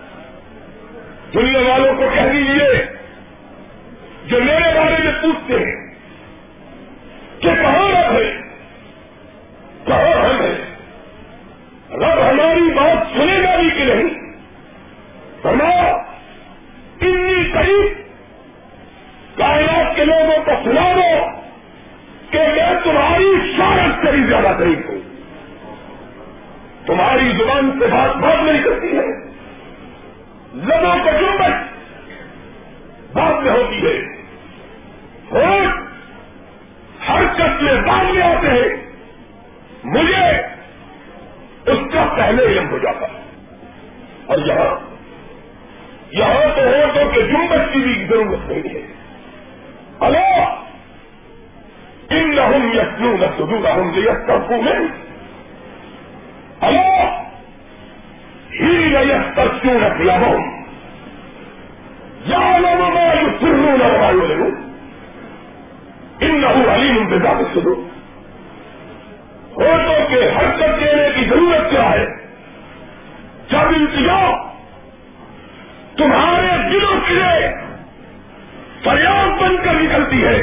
دنیا 1.33 1.59
والوں 1.71 1.93
کو 1.93 2.03
کہہ 2.15 2.31
دیجیے 2.33 2.85
جو 4.25 4.43
میرے 4.43 4.79
بارے 4.79 5.03
میں 5.03 5.11
پوچھتے 5.21 5.53
ہیں۔ 5.53 5.92
کہ 7.43 7.49
کہاں 7.61 7.87
رب 7.87 8.13
ہے؟ 8.13 8.41
کہاں 9.85 10.29
ہم 10.29 10.41
ہے 10.41 10.75
رب 11.91 12.29
ہماری 12.29 12.73
بات 12.73 13.17
سنے 13.17 13.43
گا 13.43 13.55
بھی 13.57 13.69
کہ 13.69 13.83
نہیں؟ 13.83 14.33
فرمایا 15.41 15.93
اتنی 16.95 17.51
قریب 17.53 17.93
کائنات 19.37 19.95
کے 19.95 20.05
لوگوں 20.05 20.45
کو 20.45 20.51
سنا 20.63 20.93
دو 20.95 21.25
کہ 22.29 22.39
میں 22.39 22.73
تمہاری 22.83 23.53
شارت 23.57 24.05
سے 24.05 24.11
بھی 24.11 24.23
زیادہ 24.23 24.55
قریب 24.57 24.81
ہوں۔ 24.89 24.99
تمہاری 26.85 27.31
زبان 27.37 27.79
سے 27.79 27.87
بات 27.87 28.15
بات 28.15 28.43
نہیں 28.43 28.63
کرتی 28.63 28.87
ہے۔ 28.87 29.23
لبوں 30.55 31.05
کا 31.05 31.11
جمبت 31.11 31.73
بات 33.13 33.43
میں 33.43 33.51
ہوتی 33.51 33.87
ہے 33.87 33.97
اور 35.39 35.82
ہر 37.09 37.21
کس 37.33 37.61
میں 37.61 37.81
بعد 37.81 38.03
میں 38.13 38.21
آتے 38.21 38.47
ہیں۔ 38.47 38.91
مجھے 39.83 40.29
اس 41.71 41.93
کا 41.93 42.13
پہلے 42.17 42.43
علم 42.45 42.69
ہو 42.69 42.77
جاتا۔ 42.77 43.07
اور 44.25 44.37
یہاں 44.37 44.93
یہاں 46.11 46.55
تو 46.55 46.61
عورتوں 46.61 47.11
کے 47.11 47.21
جمبت 47.21 47.73
کی 47.73 47.79
بھی 47.79 48.05
ضرورت 48.09 48.51
نہیں 48.51 48.75
ہے۔ 48.75 48.81
اللہ 49.99 50.63
ان 52.09 52.35
لہم 52.35 52.71
یسنو 52.73 53.15
نہ 53.17 53.25
سدو 53.37 53.63
رحم 53.63 53.97
یس 53.97 54.27
کا 54.27 54.35
میں 54.49 54.87
اللہ 56.61 57.23
ہی 58.61 58.93
یس 58.93 59.33
تک 59.33 59.61
کیوں 59.61 59.73
نہ 59.73 60.03
کیا 60.03 60.19
ہوں 60.19 60.63
یا 62.25 62.57
لوگوں 62.57 62.91
میں 62.91 63.15
جو 63.15 63.27
سرو 63.41 63.77
نہ 63.77 63.83
وایو 63.83 64.27
لے 64.27 64.35
ان 66.25 66.41
نہ 66.41 66.47
علیم 67.13 67.25
انتظام 67.25 67.43
سدو 67.53 67.87
عورتوں 69.57 70.09
کے 70.09 70.29
حرکت 70.29 70.79
دینے 70.79 71.09
کی 71.15 71.29
ضرورت 71.29 71.71
کیا 71.71 71.91
ہے؟ 71.91 72.05
جب 73.49 73.57
انتظام 73.57 74.33
تمہارے 75.97 76.69
دلوں 76.69 76.99
کے 77.07 77.13
لیے 77.13 77.49
فریاد 78.83 79.41
بن 79.41 79.57
کر 79.57 79.73
نکلتی 79.73 80.25
ہے، 80.25 80.41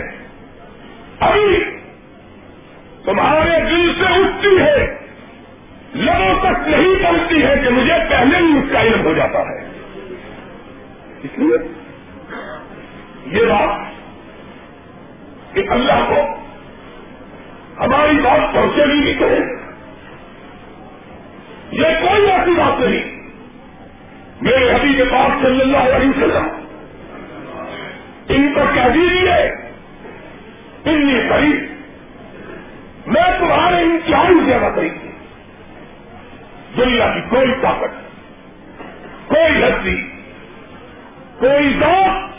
ابھی 1.20 1.64
تمہارے 3.04 3.60
دل 3.60 3.92
سے 3.98 4.06
اٹھتی 4.06 4.58
ہے، 4.60 4.86
لبوں 5.94 6.40
تک 6.40 6.68
نہیں 6.68 7.02
پہنچتی 7.02 7.42
ہے 7.42 7.54
کہ 7.64 7.70
مجھے 7.70 7.94
پہلے 8.10 8.36
ہی 8.36 8.58
اس 8.58 8.72
کا 8.72 8.82
علم 8.82 9.04
ہو 9.04 9.12
جاتا 9.12 9.38
ہے۔ 9.38 9.68
اس 11.22 11.38
لیے 11.38 11.72
یہ 13.26 13.44
بات 13.44 13.78
کہ 15.54 15.62
اللہ 15.70 16.04
کو 16.08 16.39
ہماری 17.80 18.16
بات 18.22 18.54
پہنچے 18.54 18.86
بھی 18.86 18.94
نہیں 18.94 19.40
یہ 21.72 21.86
کوئی 22.00 22.30
ایسی 22.30 22.50
بات 22.50 22.80
نہیں۔ 22.80 23.20
میرے 24.40 24.70
ابھی 24.70 24.94
کے 24.94 25.04
پاس 25.04 25.42
صلی 25.42 25.60
اللہ 25.60 25.96
علیہ 25.96 26.08
وسلم، 26.08 26.48
ان 28.28 28.54
کو 28.54 28.60
کیا 28.74 28.88
دیجیے 28.94 29.32
اتنی 30.80 31.20
قریب 31.28 31.70
میں 33.06 33.38
تمہارے 33.38 33.76
انتہائی 33.76 34.44
زیادہ 34.44 34.72
قریب 34.74 34.92
دنیا 36.76 37.10
کی 37.14 37.20
کوئی 37.28 37.52
طاقت، 37.62 37.94
کوئی 39.28 39.62
ہستی، 39.62 40.02
کوئی 41.38 41.76
ذات 41.80 42.30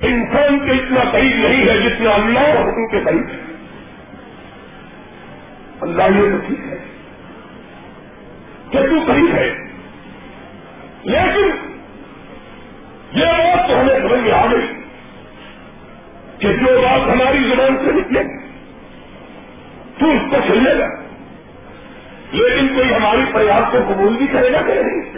انسان 0.00 0.58
کے 0.58 0.72
اتنا 0.72 1.10
قریب 1.10 1.36
نہیں 1.36 1.68
ہے 1.68 1.78
جتنا 1.78 2.10
اللہ 2.10 2.58
اور 2.58 2.66
ان 2.66 2.88
کے 2.88 3.00
قریب 3.04 3.28
ہے۔ 3.28 3.47
اللہ 5.80 6.02
یہ 6.02 6.30
تو 6.30 6.38
ٹھیک 6.46 6.60
ہے۔ 6.60 6.84
کہ 8.70 8.78
تو 8.78 9.12
قریب 9.12 9.34
ہے۔ 9.34 9.54
لیکن 11.02 11.50
یہ 13.12 13.24
بات 13.24 13.68
تو 13.68 13.80
ہمیں 13.80 14.00
سمجھ 14.00 14.20
میں 14.20 14.32
آ 14.32 14.46
گئی 14.46 14.66
کہ 16.38 16.52
جو 16.52 16.80
بات 16.82 17.00
ہماری 17.08 17.38
زبان 17.38 17.76
سے 17.84 17.92
نکلے، 17.92 18.22
تو 19.98 20.10
اس 20.10 20.22
کو 20.30 20.36
سمجھے 20.48 20.78
گا۔ 20.78 20.88
لیکن 22.32 22.68
کوئی 22.68 22.94
ہماری 22.94 23.20
پریاس 23.32 23.72
کو 23.72 23.78
قبول 23.88 24.16
بھی 24.16 24.26
کرے 24.26 24.52
گا 24.52 24.62
کہ 24.62 24.74
نہیں؟ 24.74 25.12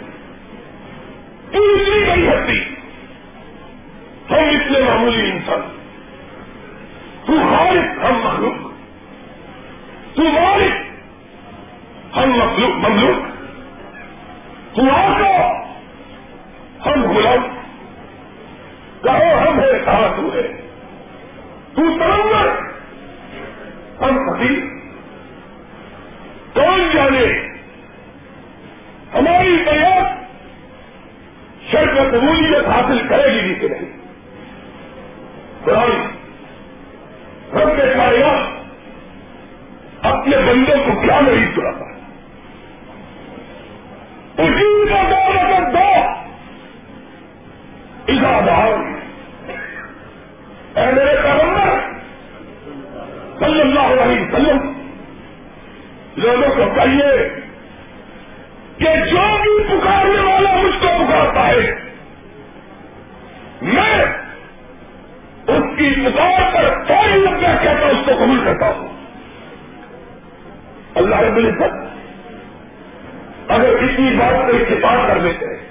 تو 1.51 1.63
اتنی 1.63 2.11
بڑی 2.11 2.27
ہستی۔ 2.29 2.59
ہم 4.29 4.49
اتنے 4.49 4.79
معمولی 4.79 5.31
انسان۔ 5.31 5.59
تو 7.25 7.33
خالق 7.49 8.05
ہم 8.05 8.17
مخلوق 8.23 8.70
تو 10.15 10.23
مالک 10.23 10.91
ہم 12.17 12.31
مخلوق 12.31 12.89
مملوک۔ 12.89 13.17
تو 14.75 14.81
آ 14.95 15.11
ہم 16.85 17.17
غلام۔ 17.17 17.47
کہو 19.03 19.49
ہم 19.49 19.59
ہے 19.59 19.79
کہاں 19.85 20.17
تو 20.17 20.33
ہے۔ 20.33 20.47
تو 21.75 21.81
سرور 21.99 22.47
ہم 24.01 24.17
فقیر۔ 24.17 24.59
کون 26.53 26.89
جانے؟ 26.93 27.47
ہماری 29.13 29.63
بیات 29.65 30.11
شرط 31.71 32.11
قبولیت 32.11 32.67
حاصل 32.67 33.07
کرے 33.07 33.43
گی 33.43 33.55
کہ 33.55 33.67
نہیں۔ 33.67 33.97
قرآن۔ 35.63 35.91
رب 37.53 37.75
کے 37.77 37.93
کائنات۔ 37.97 38.60
اپنے 40.01 40.37
بندوں 40.37 40.77
کو 40.85 41.01
کیا 41.01 41.19
نہیں 41.21 41.55
سناتا 41.55 41.85
اسی 44.43 44.85
کا 44.89 45.01
دور 45.09 45.35
اگر 45.35 45.71
دو 45.71 46.01
ادار 48.07 48.91
اے 50.75 50.85
میرے 50.91 51.15
پیغمبر، 51.23 51.79
صلی 53.39 53.61
اللہ 53.61 54.01
علیہ 54.01 54.21
وسلم، 54.21 54.71
لوگوں 56.17 56.55
کو 56.55 56.73
کہیے 56.75 57.29
کہ 58.77 59.11
جو 59.11 59.37
بھی 59.41 59.63
پکارنے 59.63 60.31
والا 60.31 60.55
مجھ 60.55 60.81
کو 60.81 60.87
پکارتا 60.87 61.47
ہے، 61.47 61.75
میں 63.61 64.05
اس 65.47 65.77
کی 65.77 65.93
پکار 66.05 66.53
پر 66.53 66.83
فوری 66.87 67.19
لگ 67.19 67.39
کہتا، 67.39 67.87
اس 67.87 68.05
کو 68.05 68.11
قبول 68.15 68.41
کرتا 68.45 68.65
ہوں۔ 68.65 68.90
اللہ 70.95 71.15
رب 71.15 71.35
العزت 71.35 71.91
اگر 73.51 73.73
کسی 73.77 74.15
بات 74.17 74.51
کو 74.51 74.57
اتفاق 74.57 75.07
کر 75.07 75.19
دیتے 75.23 75.45
ہیں، 75.45 75.67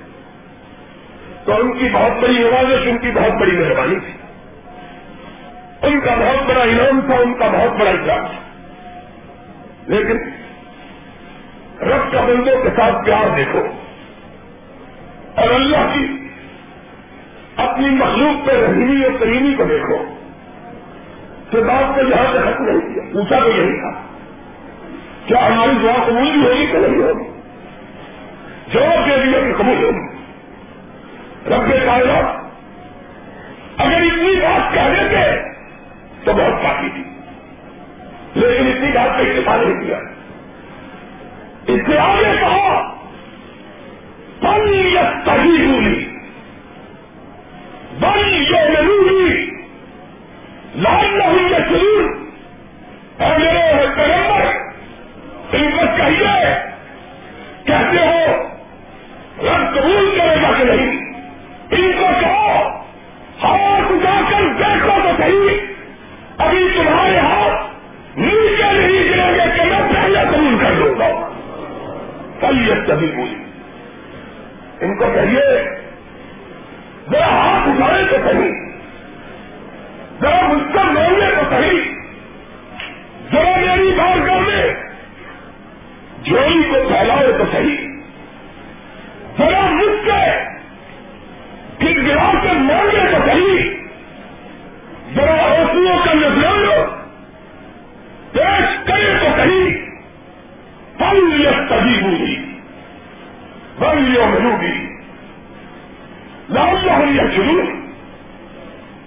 تو 1.45 1.55
ان 1.55 1.79
کی 1.79 1.89
بہت 1.93 2.23
بڑی 2.23 2.49
عبادت، 2.49 2.89
ان 2.89 2.99
کی 2.99 3.11
بہت 3.15 3.41
بڑی 3.41 3.57
مہربانی 3.57 4.00
تھی۔ 4.00 4.12
ان 5.83 6.00
کا 6.00 6.15
بہت 6.15 6.50
بڑا 6.50 6.62
انعام 6.62 7.00
تھا، 7.00 7.15
ان 7.15 7.35
کا 7.35 7.47
بہت 7.47 7.81
بڑا 7.81 7.91
اجلاس۔ 7.91 8.31
تھا 8.31 8.50
لیکن 9.87 10.17
رب 11.81 12.12
کا 12.12 12.21
بندوں 12.21 12.62
کے 12.62 12.69
ساتھ 12.77 13.05
پیار 13.05 13.37
دیکھو۔ 13.37 13.67
اور 15.35 15.49
اللہ 15.49 15.77
کی 15.77 16.29
اپنی 17.57 17.91
مخلوق 17.91 18.47
پہ 18.47 18.53
رحیمی 18.53 19.05
اور 19.05 19.12
کریمی 19.21 19.55
کو 19.55 19.65
دیکھو۔ 19.65 20.15
کہ 21.50 21.61
بات 21.61 21.95
کو 21.95 22.00
یہاں 22.00 22.33
سے 22.33 22.39
ختم 22.39 22.65
نہیں 22.65 22.95
کیا 22.95 23.03
پوچھا 23.12 23.39
تو 23.39 23.49
یہی 23.49 23.81
تھا۔ 23.81 24.10
کیا 25.31 25.47
ہماری 25.47 25.71
دعا 25.83 26.05
قبول 26.07 26.31
بھی 26.31 26.47
ہوگی 26.47 26.67
کہ 26.67 26.79
نہیں 26.79 27.03
ہوگی؟ 27.03 27.41
جواب 28.73 29.11
دے 29.11 29.17
دیا 29.25 29.41
کہ 29.41 29.53
قبول 29.59 29.85
ہوگی۔ 29.85 30.17
رب 31.47 31.87
کائنات، 31.87 32.45
اگر 33.81 33.97
اتنی 33.97 34.37
بات 34.37 34.75
کہہ 34.75 34.81
دیتے 34.81 35.43
تو 36.25 36.33
بہت 36.33 36.63
کافی 36.63 36.89
تھی۔ 36.95 37.03
لیکن 38.35 38.67
اتنی 38.67 38.93
بات 38.93 39.19
کا 39.19 39.23
اتفاق 39.23 39.67
نہیں 39.67 39.87
کیا۔ 39.87 39.99
اس 41.67 41.81
سے 41.87 41.99
آگے 41.99 42.37
کہا 42.41 42.95
پن 44.41 44.75
یا 44.75 45.13
صحیح 45.25 45.67
ہوئی 45.67 46.17
بن 48.01 48.45
جو 48.45 48.57
ضروری 48.77 49.51
لال 50.75 51.19
نہ 51.19 51.25
ہوئی 51.25 51.53
یا 51.53 51.59
ضرور 51.59 52.11
اور 53.23 53.39
میرے 53.39 53.87
پیغمبر 55.50 55.83
ان 55.83 55.87
کو 55.87 55.97
کہیے 55.97 56.54
کہتے 57.64 58.07
ہو، 58.07 58.49
رب 59.38 59.78
قبول 59.78 60.19
کرے 60.19 60.42
گا 60.42 60.52
کہ 60.59 60.64
نہیں؟ 60.64 61.23
ان 61.71 61.92
کو 61.92 62.07
کہو، 62.21 62.69
ہاتھ 63.42 63.92
اٹھا 63.92 64.21
کر 64.30 64.42
دیکھو 64.59 64.90
تو 65.02 65.11
صحیح۔ 65.19 65.75
ابھی 66.39 66.69
تمہارے 66.76 67.19
ہاتھ 67.19 67.71
نیچے 68.19 68.73
نہیں 68.73 69.10
گریں 69.10 69.34
گے 69.34 69.56
کہ 69.56 69.65
میں 69.65 69.93
پہلے 69.95 70.19
قبول 70.30 70.58
کر 70.60 70.73
دوں 70.73 70.99
گا۔ 70.99 71.28
کل 72.41 72.69
یہ 72.69 72.75
سبھی 72.86 73.06
بولی۔ 73.06 73.45
ان 74.80 74.97
کو 74.97 75.04
کہیے، 75.15 75.71
ذرا 77.10 77.28
ہاتھ 77.28 77.69
اٹھائے 77.69 78.04
تو 78.10 78.17
صحیح۔ 78.25 78.52
ذرا 80.21 80.47
مجھ 80.49 80.73
سے 80.73 80.84
مانگے 80.84 81.30
تو 81.36 81.43
صحیح۔ 81.50 81.80
ذرا 83.32 83.56
میری 83.56 83.93
بات 83.97 84.26
کرنے 84.26 84.90
جوئی 86.23 86.63
کو 86.63 86.89
پھیلائے 86.89 87.33
تو 87.33 87.45
صحیح۔ 87.52 87.76
ذرا 89.39 89.71
مجھ 89.71 90.09
سے 90.09 90.45
پھر 91.78 92.02
گرا 92.06 92.30
کے 92.43 92.52
مانگے 92.52 93.13
تو 93.13 93.19
صحیح۔ 93.26 93.71
ذرا 95.15 95.43
اوسلوں 95.43 95.99
کا 96.04 96.13
نظر 96.13 96.87
پیش 98.33 98.89
کرے 98.89 99.15
تو 99.21 99.26
صحیح۔ 99.37 99.76
پل 100.99 101.41
یہ 101.41 101.50
تبھی 101.69 102.00
ہوئی 102.02 102.37
بلیوں 103.78 104.26
ملوگی 104.26 104.97
لال 106.49 107.17
یہ 107.17 107.23
شروع 107.37 107.63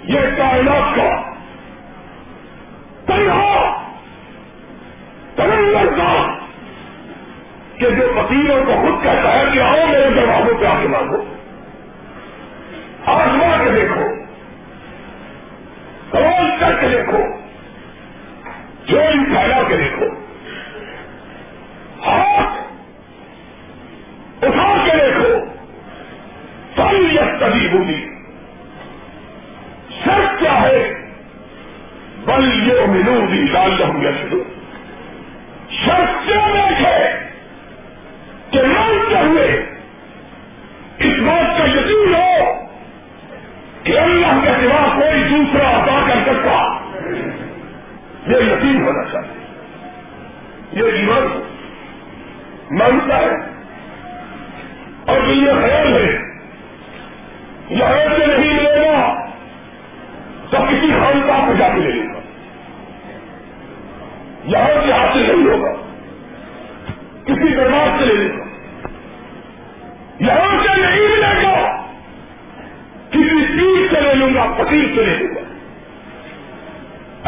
یہ 0.04 0.20
کائنات 0.38 0.96
کا 0.96 1.22
تنہا۔ 3.06 3.80
تنور 5.36 5.98
کا 5.98 6.40
کہ 7.80 7.90
جو 7.90 8.14
فقیروں 8.16 8.66
کو 8.66 8.72
خود 8.82 9.04
کہتا 9.04 9.40
ہے 9.40 9.44
کہ 9.54 9.60
آؤ 9.60 9.88
میرے 9.88 10.10
دروازوں 10.16 10.58
پہ 10.60 10.66
آ 10.66 10.82
کے 10.82 10.88
مانگو 10.88 11.24
آزما 13.06 13.64
کے 13.64 13.72
دیکھو۔ 13.72 14.02
سوال 16.12 16.52
کر 16.60 16.74
کے 16.82 16.88
دیکھو۔ 16.88 17.18
جو 18.86 18.98
پھیلا 19.26 19.64
کے 19.68 19.78
دیکھو۔ 19.78 20.06
ہاتھ 22.08 22.64
اٹھا 24.46 24.78
کے 24.86 24.98
دیکھو۔ 24.98 25.46
پل 26.76 27.14
یا 27.14 27.22
تبھی 27.40 27.68
ہوگی 27.74 28.10
سچ 30.06 30.40
کیا 30.40 30.62
ہے؟ 30.62 30.94
بل 32.26 32.68
یہ 32.68 32.86
ملو 32.88 33.28
گی 33.28 33.42
لال 33.52 33.76
رہوں 33.80 34.04
گا 34.04 34.10
شروع 34.22 34.44
شرط 35.86 36.28
کیا 36.28 36.48
دیکھے؟ 36.54 37.23
کہ 38.54 38.62
مانتے 38.62 39.20
ہوئے 39.20 39.66
اس 40.98 41.20
بات 41.20 41.58
کا 41.58 41.66
یقین 41.66 42.16
ہو 42.16 42.54
کہ 43.84 44.00
اللہ 44.00 44.40
کے 44.44 44.50
سوا 44.50 45.00
کوئی 45.00 45.24
دوسرا 45.24 45.70
ادا 45.70 46.08
کر 46.08 46.20
سکتا، 46.26 46.78
یہ 48.28 48.54
یقین 48.54 48.84
ہونا 48.86 49.04
چاہیے۔ 49.12 49.44
یہ 50.72 50.92
ایمان 50.92 51.42
مانتا 52.72 53.18
ہے۔ 53.18 53.54
اور 55.06 55.28
یہ 55.28 55.52
خیال 55.62 55.94
ہے 55.94 56.20
یہاں 57.70 58.18
سے 58.18 58.26
نہیں 58.26 58.54
ملے 58.54 58.80
گا 58.80 59.26
تو 60.50 60.58
کسی 60.58 60.92
خانقاہ 61.00 61.46
کو 61.48 61.54
جا 61.60 61.70
کے 61.70 61.80
لے 61.80 61.92
لے 61.92 62.04
گا 62.04 62.20
یہاں 64.44 64.86
سے 64.86 64.92
حاصل 64.92 65.20
نہیں 65.20 65.54
ہوگا۔ 65.54 65.72
کسی 67.26 67.56
دربار 67.56 68.00
سے 68.00 68.06
لے 68.06 68.14
لے 68.14 68.38
گا 68.38 68.43
یہاں 70.28 70.64
سے 70.64 70.82
نہیں 70.82 71.02
ملے 71.02 71.44
گا 71.44 71.86
کسی 73.10 73.46
پیر 73.48 73.96
سے 73.96 74.02
لے 74.02 74.14
لوں 74.14 74.34
گا، 74.36 74.54
فقیر 74.54 74.96
سے 74.96 75.04
لے 75.04 75.18
لوں 75.18 75.36
گا۔ 75.36 75.42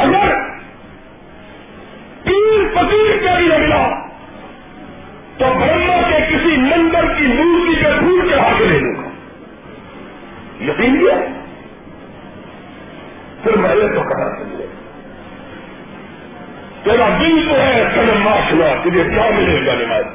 اگر 0.02 0.36
پیر 2.24 2.64
فقیر 2.74 3.24
سے 3.24 3.38
بھی 3.38 3.48
ملا، 3.48 4.06
تو 5.38 5.46
برما 5.60 6.02
کے 6.10 6.26
کسی 6.30 6.58
مندر 6.58 7.06
کی 7.18 7.28
مورتی 7.28 7.76
کے 7.76 8.00
پھول 8.00 8.30
کے 8.30 8.36
ہاتھ 8.36 8.62
لے 8.62 8.80
لوں 8.80 8.96
گا۔ 8.96 9.10
یقین 10.62 11.00
کیا؟ 11.00 11.16
پھر 13.44 13.58
میں 13.58 13.76
نے 13.76 13.96
تو 13.96 14.02
کہا 14.02 14.36
چلیے 14.36 14.68
تیرا 16.84 17.18
دل 17.20 17.46
تو 17.50 17.56
ہے 17.56 17.90
سنم 17.96 18.22
معاشنا 18.24 18.82
تجھے 18.84 19.04
کیا 19.04 19.30
ملے 19.38 19.66
گا 19.66 19.74
نماز؟ 19.74 20.15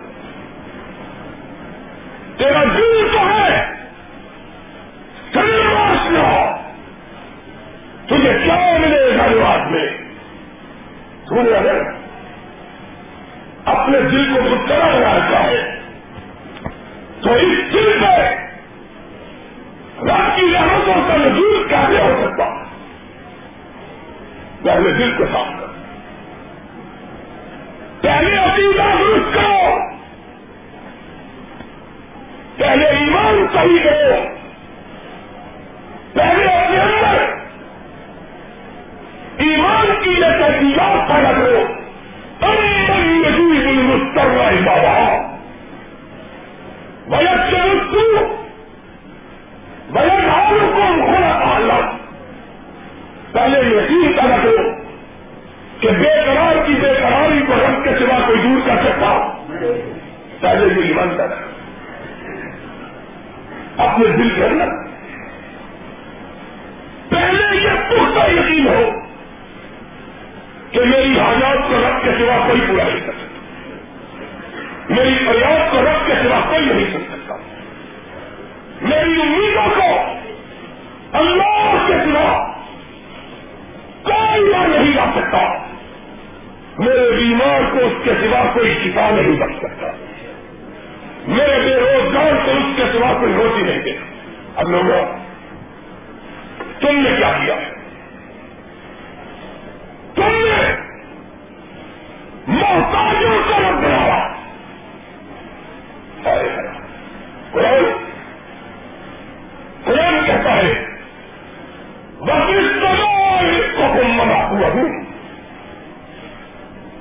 وہی 114.60 114.88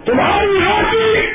تمہاری 0.06 0.60
راجی 0.60 1.29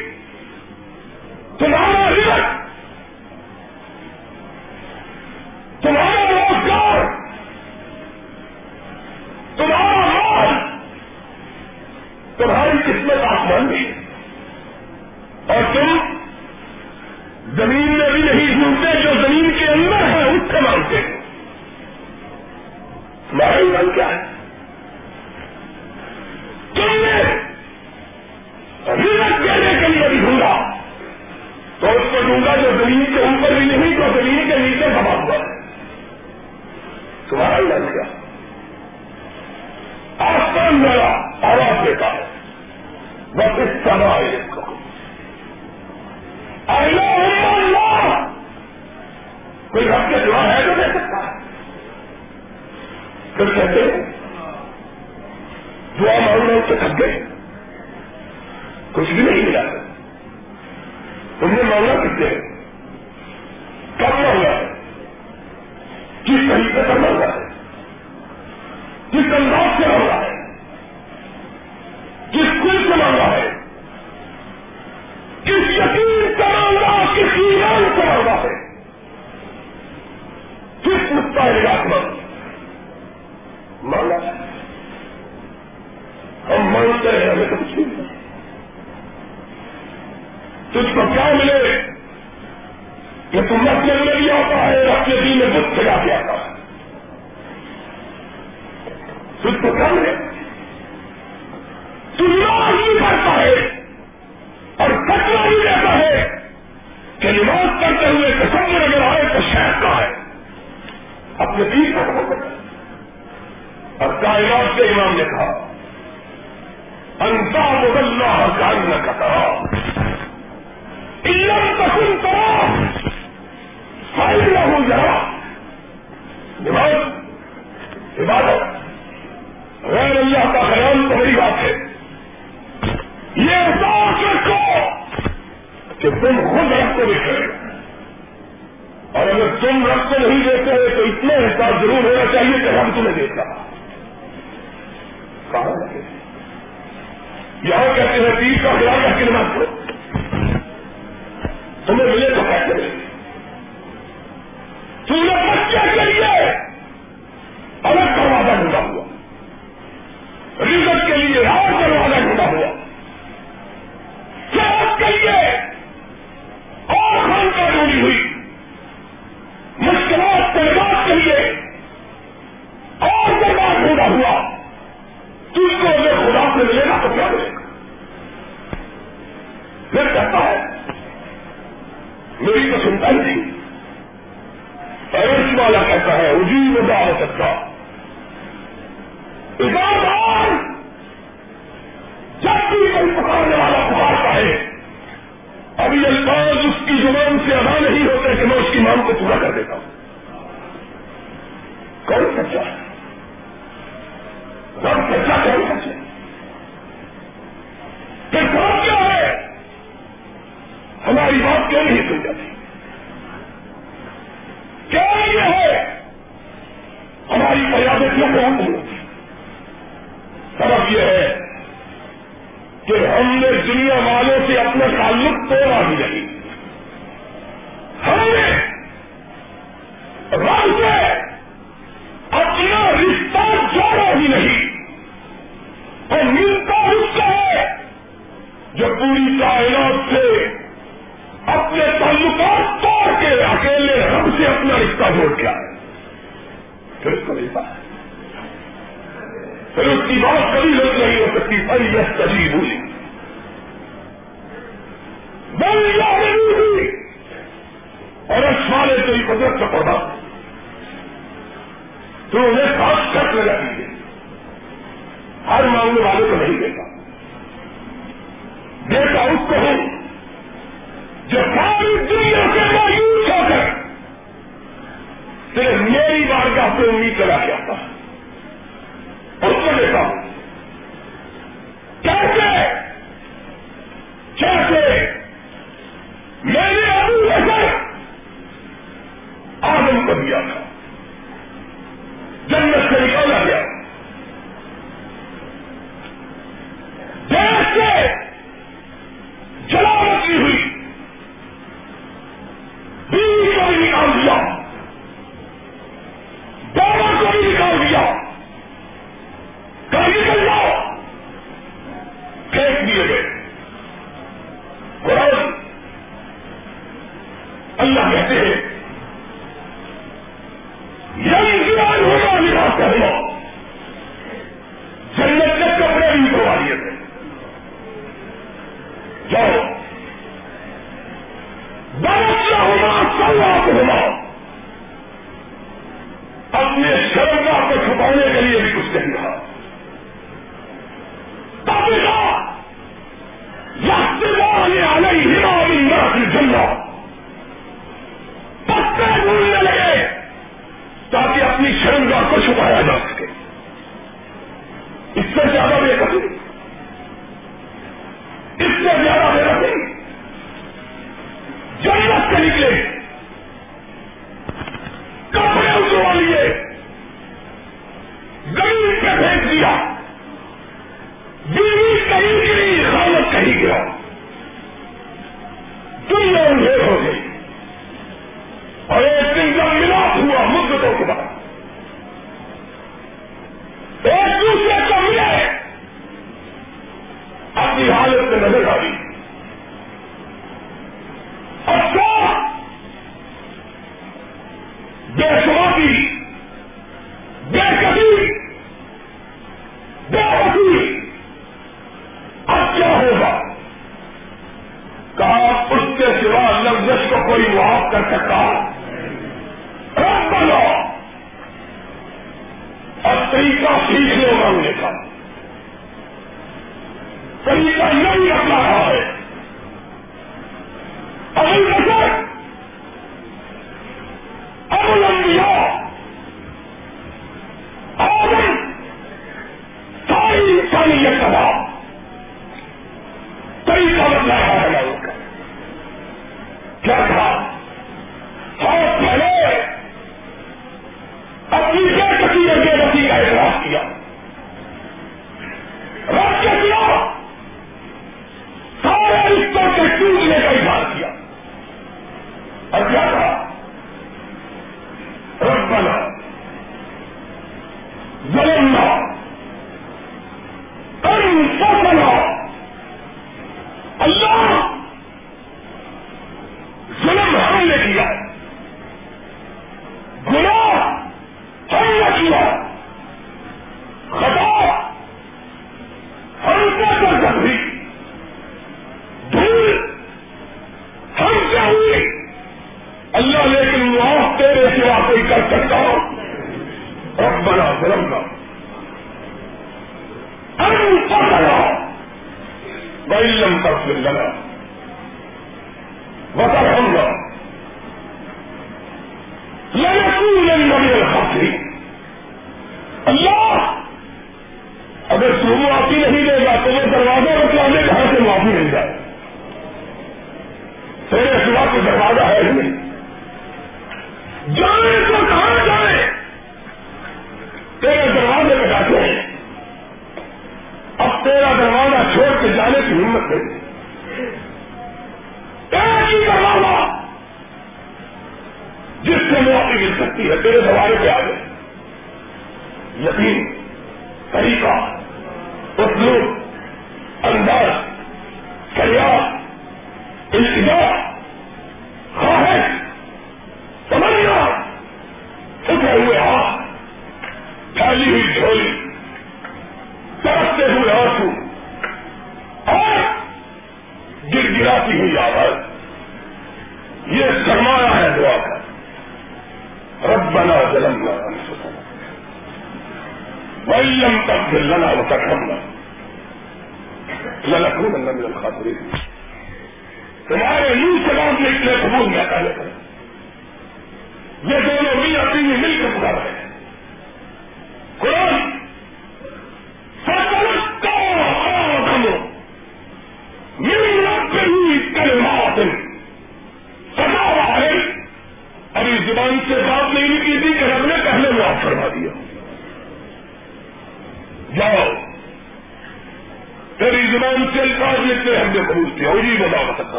اللہ 317.85 318.11
کہتے 318.11 318.35
ہیں۔ 318.35 318.64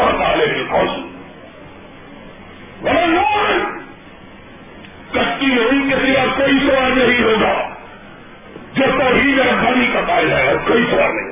اللہ 0.00 0.24
تعالی 0.24 0.44
نہیں 0.44 0.64
کے 5.88 5.96
سوا 5.96 6.24
کوئی 6.36 6.58
سوال 6.66 6.98
نہیں 6.98 7.22
ہوگا۔ 7.22 7.68
جو 8.74 8.84
توحید 8.98 9.38
ربانی 9.38 9.86
کا 9.92 10.00
پائے 10.08 10.26
جائے 10.26 10.48
اور 10.48 10.56
کوئی 10.66 10.84
سوال 10.90 11.10
نہیں۔ 11.16 11.29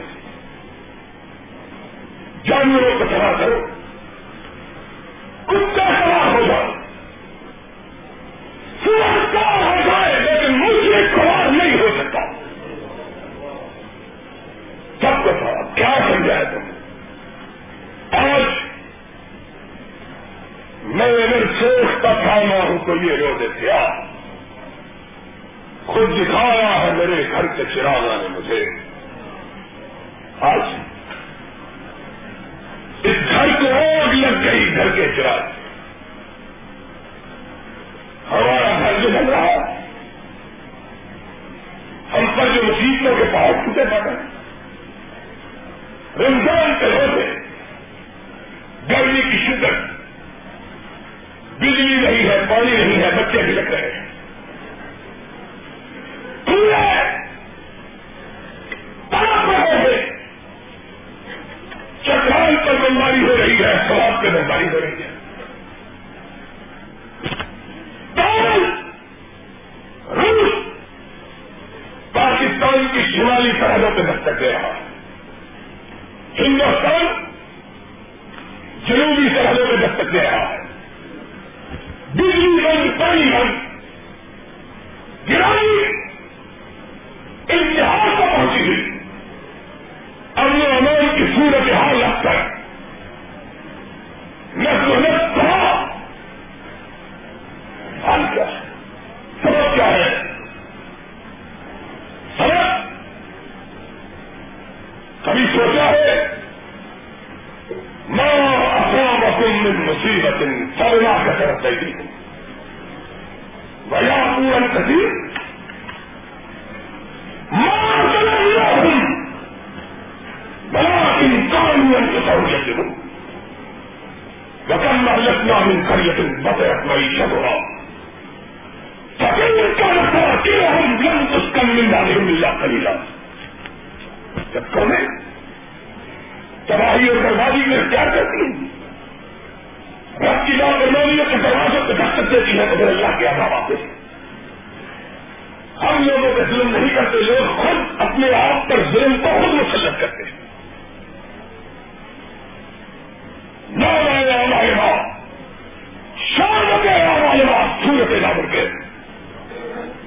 ظلم 146.50 146.76
نہیں 146.76 146.94
کرتے 146.94 147.20
لوگ 147.20 147.56
خود 147.56 148.00
اپنے 148.00 148.32
آپ 148.34 148.68
پر 148.68 148.80
ظلم 148.92 149.16
کو 149.22 149.28
خود 149.28 149.54
مسلط 149.54 150.00
کرتے 150.00 150.22
ہیں۔ 150.22 150.38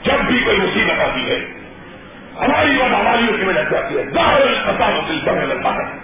جب 0.04 0.20
بھی 0.28 0.40
کوئی 0.46 0.58
مصیبت 0.58 1.00
آتی 1.00 1.30
ہے، 1.30 1.46
ہماری 2.42 2.82
بات 2.82 2.96
ہماری 2.96 3.24
اس 3.24 3.46
میں 3.46 3.54
لگ 3.54 3.70
جاتی 3.72 3.98
ہے۔ 3.98 4.04
ظاہر 4.04 4.72
پتا 4.72 4.90
سے 5.08 5.14
بڑھنے 5.26 5.46
لگتا 5.46 5.70
ہے 5.70 6.00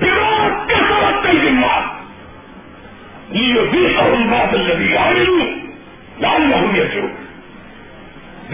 دماغ 0.00 0.66
کے 0.66 0.74
ساتھ 0.74 1.26
کئی 1.26 1.38
دن 1.38 1.56
ذمہ 1.56 1.96
یہ 3.30 3.60
بھی 3.70 3.96
اور 3.96 4.10
بات 4.30 4.54
لگی 4.54 4.96
آئی 4.96 5.60
لال 6.20 6.42
نہ 6.42 6.54
ہوں 6.54 6.74
گے 6.74 6.84
جو 6.84 7.00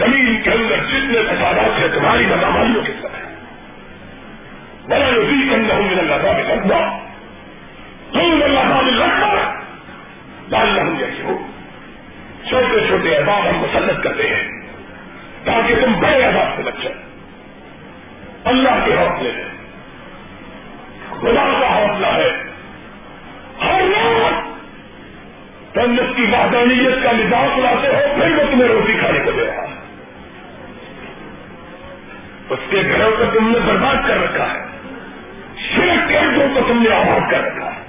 زمین 0.01 0.41
کے 0.41 0.51
اندر 0.51 0.77
جتنے 0.77 1.23
فسادات 1.23 1.79
ہیں، 1.79 1.87
تمہاری 1.87 2.25
بدامالیوں 2.25 2.83
کے 2.83 2.91
ساتھ۔ 3.01 3.11
بڑا 4.89 5.05
یوزی 5.05 5.53
اندر 5.53 5.73
ہوں 5.73 5.81
میرا 5.81 6.01
لگا 6.01 6.31
میں 6.31 6.43
لگنا 6.43 6.99
تم 8.11 8.19
اللہ 8.19 8.45
لگا 8.45 8.81
میں 8.81 8.91
لگنا 8.91 9.61
ڈالنا 10.49 10.81
ہوں 10.81 10.99
گے 10.99 11.05
ہو 11.23 11.37
چھوٹے 12.49 12.87
چھوٹے 12.87 13.15
احباب 13.15 13.49
ہم 13.49 13.59
مسلط 13.59 14.03
کرتے 14.03 14.23
ہیں 14.23 14.61
تاکہ 15.43 15.75
تم 15.75 15.93
بڑے 15.99 16.25
احباب 16.25 16.55
سے 16.55 16.63
بچے 16.63 16.89
اللہ 18.45 18.85
کے 18.85 18.93
حوصلے 18.93 19.31
میں 19.35 19.43
خدا 21.21 21.53
کا 21.61 21.75
حوصلہ 21.75 22.07
ہے۔ 22.07 22.43
ہر 23.63 23.81
روز 23.81 24.51
تندرستی 25.73 26.25
کی 26.25 26.31
وحدانیت 26.31 27.03
کا 27.03 27.11
مزاج 27.11 27.59
لاتے 27.59 27.87
ہو، 27.87 28.15
پھر 28.15 28.37
وہ 28.37 28.43
تمہیں 28.51 28.67
روٹی 28.67 28.93
کھانے 28.99 29.19
کو 29.25 29.31
دے 29.31 29.45
رہا 29.45 29.60
اس 32.51 32.59
کے 32.69 32.81
گھروں 32.87 33.11
کو 33.11 33.39
تم 33.39 33.51
نے 33.51 33.59
برباد 33.59 33.95
کر 34.07 34.17
رکھا 34.23 34.53
ہے۔ 34.53 34.63
شرک 35.57 36.09
کے 36.09 36.19
گھروں 36.19 36.47
کو 36.53 36.61
تم 36.67 36.81
نے 36.81 36.95
آباد 36.95 37.31
کر 37.31 37.43
رکھا 37.43 37.75
ہے۔ 37.75 37.81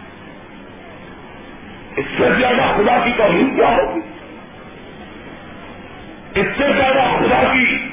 اس 1.97 2.05
سے 2.19 2.29
زیادہ 2.39 2.63
خدا 2.77 2.99
کی 3.05 3.11
توہین 3.17 3.57
کیا 3.57 3.69
ہوگی؟ 3.69 4.01
اس 6.41 6.47
سے 6.59 6.73
زیادہ 6.77 7.17
خدا 7.19 7.53
کی 7.53 7.89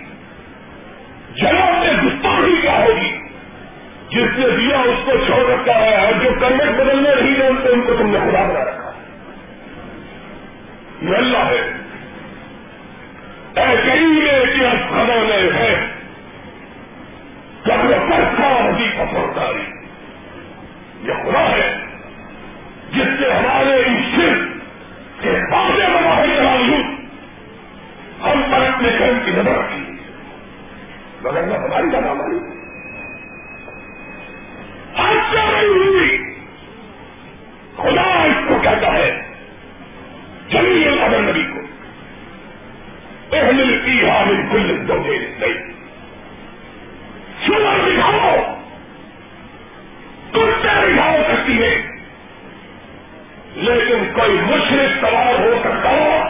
جناب 1.36 1.86
سے 1.86 2.08
گستاخی 2.08 2.62
کیا 2.62 2.80
ہوگی؟ 2.80 3.20
جس 4.10 4.40
نے 4.40 4.50
دیا 4.50 4.80
اس 4.80 5.00
کو 5.06 5.12
چھوڑ 5.26 5.52
رکھا 5.52 5.80
ہے، 5.82 6.06
اور 6.06 6.14
جو 6.24 6.30
کرمٹ 6.40 6.80
بدلنے 6.80 7.22
نہیں 7.22 7.36
جانتے، 7.36 7.70
ان 7.70 7.82
کو 7.82 7.96
تم 7.98 8.10
نے 8.10 8.20
خدا 8.20 8.46
بنا 8.46 8.66
رکھا 8.66 8.92
یہ 11.02 11.16
اللہ 11.16 11.38
ہے۔ 11.38 11.72
اے 13.56 13.76
کریم 13.86 14.20
کہ 14.60 14.66
خدا 14.90 15.16
نے 15.16 15.50
ہے۔ 15.54 15.89
جب 17.66 17.90
یہ 17.90 17.96
پرکھا 18.10 18.48
ہوگی 18.48 18.90
پسنداری 18.98 19.72
یہ 21.04 21.14
خدا 21.14 21.50
ہے 21.52 21.78
جس 22.92 23.20
سے 23.20 23.34
ہمارے 23.34 23.84
ان 23.84 24.02
صرف 24.16 24.38
کے 25.22 25.30
باتیں 25.52 25.88
بنا 25.90 26.26
کے 26.26 26.42
باوجود 26.42 26.86
ہم 28.22 28.42
پر 28.52 28.62
اپنے 28.62 28.90
کرم 29.00 29.20
کی 29.26 29.32
نظر 29.32 29.52
رکھی 29.52 29.84
مگر 31.22 31.44
میں 31.44 31.58
ہماری 31.58 31.90
جگہ 31.92 32.10
ہماری 32.10 32.40
ہوئی؟ 35.66 36.18
خدا 37.78 38.24
اس 38.24 38.48
کو 38.48 38.56
کہتا 38.62 38.94
ہے 38.94 39.22
چلیے 40.52 40.90
اگر 40.90 41.20
نبی 41.20 41.44
کو، 41.44 41.60
اہل 43.36 43.82
کی 43.86 44.10
حامل 44.10 44.42
کل 44.52 44.88
دو 44.88 44.94
نہیں 44.96 45.79
سنا 47.50 47.78
دکھاؤ 47.88 48.36
کتے 50.32 50.94
دکھاؤ 50.94 51.16
سکتی 51.28 51.64
ہے۔ 51.64 52.00
لیکن 53.56 54.12
کوئی 54.14 54.38
مشرق 54.42 55.06
سوار 55.06 55.40
ہو 55.40 55.54
سکتا 55.64 55.90
ہو 55.90 56.24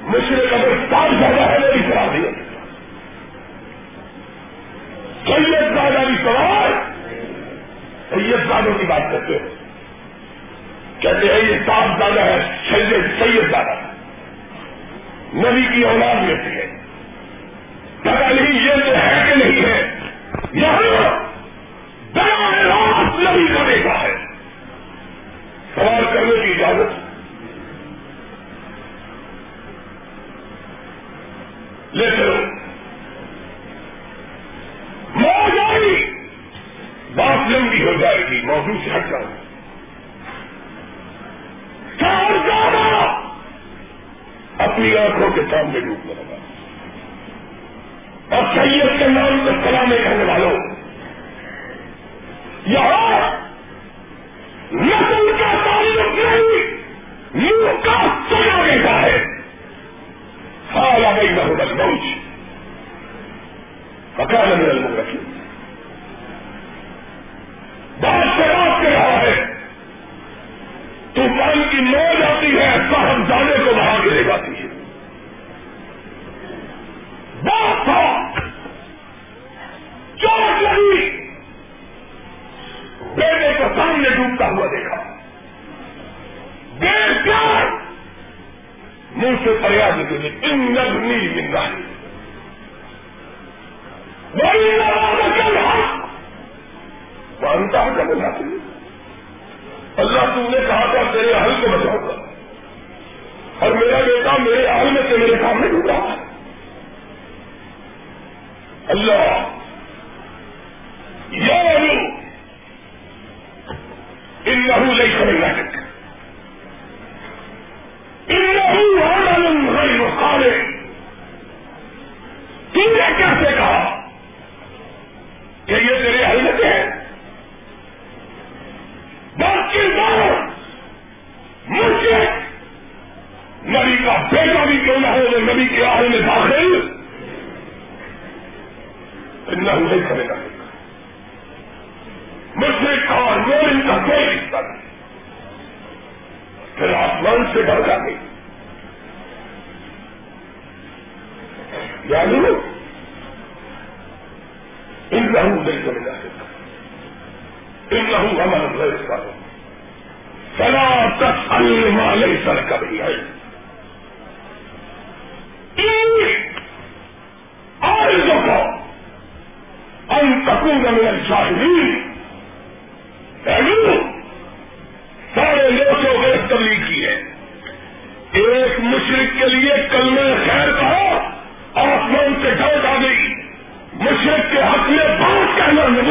مشرق 0.00 0.52
اگر 0.52 0.68
سال 0.90 1.10
زیادہ 1.18 1.40
ہے، 1.40 1.58
میری 1.58 1.78
سلا 1.78 2.06
دیا 2.06 2.30
سید 5.26 5.74
زیادہ 5.74 6.04
بھی 6.06 6.14
سوال 6.24 6.72
سید 8.10 8.48
زادوں 8.48 8.74
کی 8.78 8.86
بات 8.86 9.02
کرتے 9.12 9.32
ہیں 9.32 9.48
کہتے 11.00 11.26
ہیں، 11.26 11.42
یہ 11.42 11.58
صاف 11.66 11.98
زیادہ 11.98 12.20
ہے، 12.20 12.58
سید 12.70 12.90
سید 13.18 13.50
زیادہ 13.50 13.74
نبی 15.34 15.66
کی 15.74 15.82
اولاد 15.82 16.14
میں 16.14 16.36
سے 16.36 16.50
ہے۔ 16.50 16.79
پتا 18.02 18.28
نہیں 18.28 18.66
یہ 18.66 18.70
تو 18.70 18.90
ہے 18.90 19.24
کہ 19.28 19.44
نہیں 19.44 19.62
ہے؟ 19.62 19.98
یہاں 20.52 20.82
راست 22.64 23.20
نہیں 23.20 23.48
کرے 23.48 23.84
گا 23.84 24.02
ہے۔ 24.02 24.16
سوال 25.74 26.04
کرنے 26.14 26.46
کی 26.46 26.52
اجازت 26.52 26.99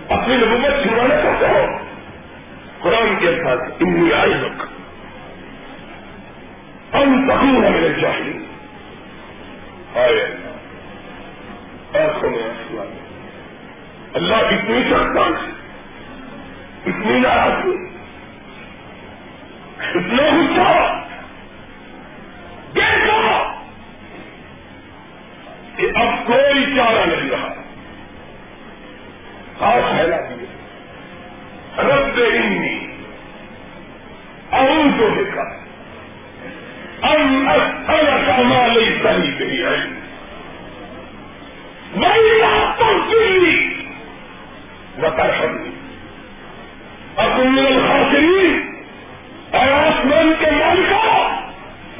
اپنی 0.10 0.36
نبوت 0.36 0.84
چھڑانا 0.84 1.22
چاہتے 1.22 1.48
ہو 1.48 1.78
قرآن 2.82 3.16
کے 3.20 3.36
ساتھ 3.44 3.84
انی 3.84 4.14
آئی 4.14 4.34
رکھ 4.34 4.66
ہم 6.96 7.28
تکون 7.28 7.62
میرے 7.62 8.02
چاہیے 8.02 8.34
آئے، 9.96 10.38
آنکھوں 11.94 12.30
میں 12.30 12.44
آنسو 12.44 12.82
اللہ 14.14 14.36
اتنی 14.36 14.84
سخت 14.92 15.18
اتنی 16.88 17.20
ناراضگی 17.20 17.76
اتنا 19.96 20.24
غصہ 20.24 21.11
دیکھو! 22.76 23.44
کہ 25.76 25.88
اب 25.96 26.28
کوئی 26.28 26.76
چارہ 26.78 27.06
نہیں 27.06 27.30
رہا۔ 27.30 27.54
ہاتھ 29.62 29.96
پھیلا 29.96 30.18
دیے۔ 30.18 30.46
رب 31.78 32.20
انی 32.34 32.88
اون 34.52 34.92
تو 35.00 35.10
دیکھا 35.10 35.42
ام 37.02 37.50
اصل 37.50 38.06
کاما 38.26 38.68
نہیں 38.68 39.40
گئی 39.40 39.64
ہے 39.64 39.76
میں 41.96 42.44
آپ 42.44 42.80
کو 42.80 42.86
بتا 44.98 45.28
سکوں 45.28 45.72
اب 47.16 47.30
ان 47.32 47.56
خاصری 47.88 48.64
اور 49.52 49.68
آسمان 49.68 50.34
کے 50.40 50.52
مالکہ 50.52 51.11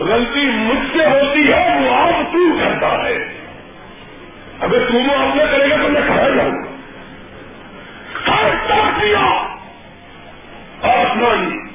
غلطی 0.02 0.46
مجھ 0.46 0.98
سے 0.98 1.06
ہوتی 1.06 1.54
ہے، 1.54 1.80
وہ 1.80 1.96
آپ 1.96 2.34
تو 2.34 2.60
کرتا 2.60 3.04
ہے۔ 3.06 3.18
اگر 4.60 4.80
تم 4.90 5.12
آپ 5.18 5.36
نے 5.36 5.44
کرے 5.52 5.70
گا 5.70 5.76
تو 5.82 5.90
میں 5.90 6.02
کھڑا 6.08 6.30
جاؤں 6.30 6.52
گا 6.52 6.72
آسمانی۔ 10.82 11.72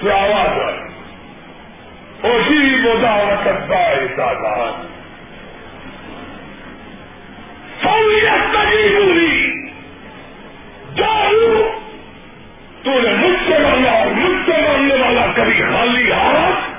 سے 0.00 0.12
آواز 0.12 0.64
آئی 0.64 0.78
اسی 2.22 2.82
بودا 2.82 3.34
کرتا 3.44 3.78
ہے 3.78 4.06
دادا 4.16 4.82
سہولیت 7.82 8.54
نہیں 8.54 8.94
ہوئی۔ 8.94 9.68
جاؤ۔ 10.96 11.70
تو 12.82 12.90
نے 12.90 13.10
مجھ 13.10 13.52
سے 13.52 13.58
مانگا 13.58 13.90
اور 13.90 14.06
مجھ 14.06 14.50
سے 14.50 14.62
مانگنے 14.68 14.94
والا 14.94 15.26
کبھی 15.36 15.62
خالی 15.62 16.12
ہاتھ 16.12 16.73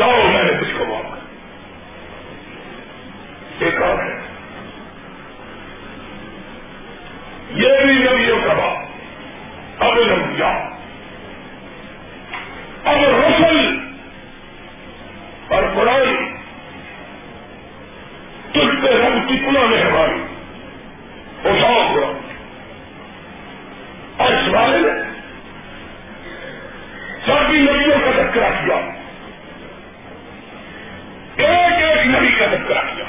جاؤ 0.00 0.22
میں 0.32 0.42
نے 0.42 0.52
کچھ 0.60 0.74
کو 0.78 0.84
معاف 0.84 1.18
ایک 3.58 3.82
اور 3.82 3.98
ہے۔ 3.98 4.20
یہ 7.50 7.68
بھی 7.84 7.94
نبیوں 7.94 8.38
کا 8.46 8.52
باپ۔ 8.52 8.78
اب 9.82 9.98
لمبیا 9.98 10.68
اب 12.84 12.96
رسل 13.04 13.78
اور 15.48 15.62
بڑائی 15.62 16.16
تجھ 18.52 18.82
پہ 18.82 18.88
رب 18.88 19.28
کی 19.28 19.36
پناہ 19.36 19.62
ہماری 19.62 20.22
اٹھاؤ 21.44 21.80
ہوا 21.80 22.12
اور 24.16 24.32
اس 24.32 24.48
بارے 24.48 24.78
میں 24.78 25.04
سب 27.26 27.32
سبھی 27.32 27.58
نبیوں 27.58 27.98
کا 28.04 28.22
تذکرہ 28.22 28.64
کیا۔ 28.64 28.99
ایک 31.44 31.84
ایک 31.84 32.06
نبی 32.06 32.28
کا 32.38 32.46
تذکرہ 32.46 32.80
کیا۔ 32.96 33.04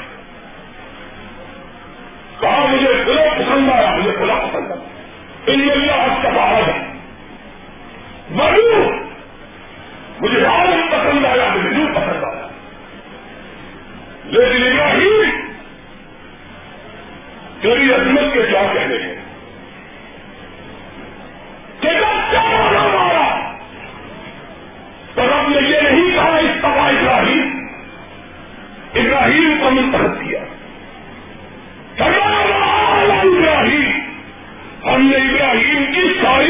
کہا، 2.40 2.66
مجھے 2.70 3.04
بلا 3.06 3.22
پسند 3.34 3.68
آیا، 3.72 3.96
مجھے 3.96 4.10
بلا 4.10 4.34
پسند 4.34 4.72
آیا۔ 4.72 5.02
ان 5.46 5.70
اللہ 5.70 5.92
آج 5.92 6.22
کا 6.22 6.28
باہر 6.28 6.68
ہے۔ 6.68 6.92
مجھے 8.30 8.90
مجھے 10.20 10.44
عالم 10.44 10.86
پسند 10.90 11.24
آیا، 11.24 11.48
مجھے 11.54 11.70
نو 11.70 11.86
پسند 11.94 12.24
آیا۔ 12.24 12.48
لیکن 14.24 14.72
ابراہیم 14.72 15.52
تیری 17.60 17.94
عظمت 17.94 18.34
کے 18.34 18.42
کیا 18.42 18.62
کہنے 18.72 18.96
ہیں؟ 18.96 19.22
رب 25.16 25.48
نے 25.48 25.68
یہ 25.68 25.80
نہیں 25.80 26.14
کہا، 26.14 26.38
اس 26.38 26.62
طرح 26.62 26.70
ابراہیم 26.70 27.61
ابراہیم 28.94 29.54
کو 29.60 29.70
منتخب 29.70 30.24
کیا۔ 30.24 30.40
فرمایا 31.98 33.20
ابراہیم۔ 33.22 33.90
ہم 34.84 35.02
نے 35.06 35.16
ابراہیم 35.16 35.84
کی 35.94 36.18
ساری 36.22 36.41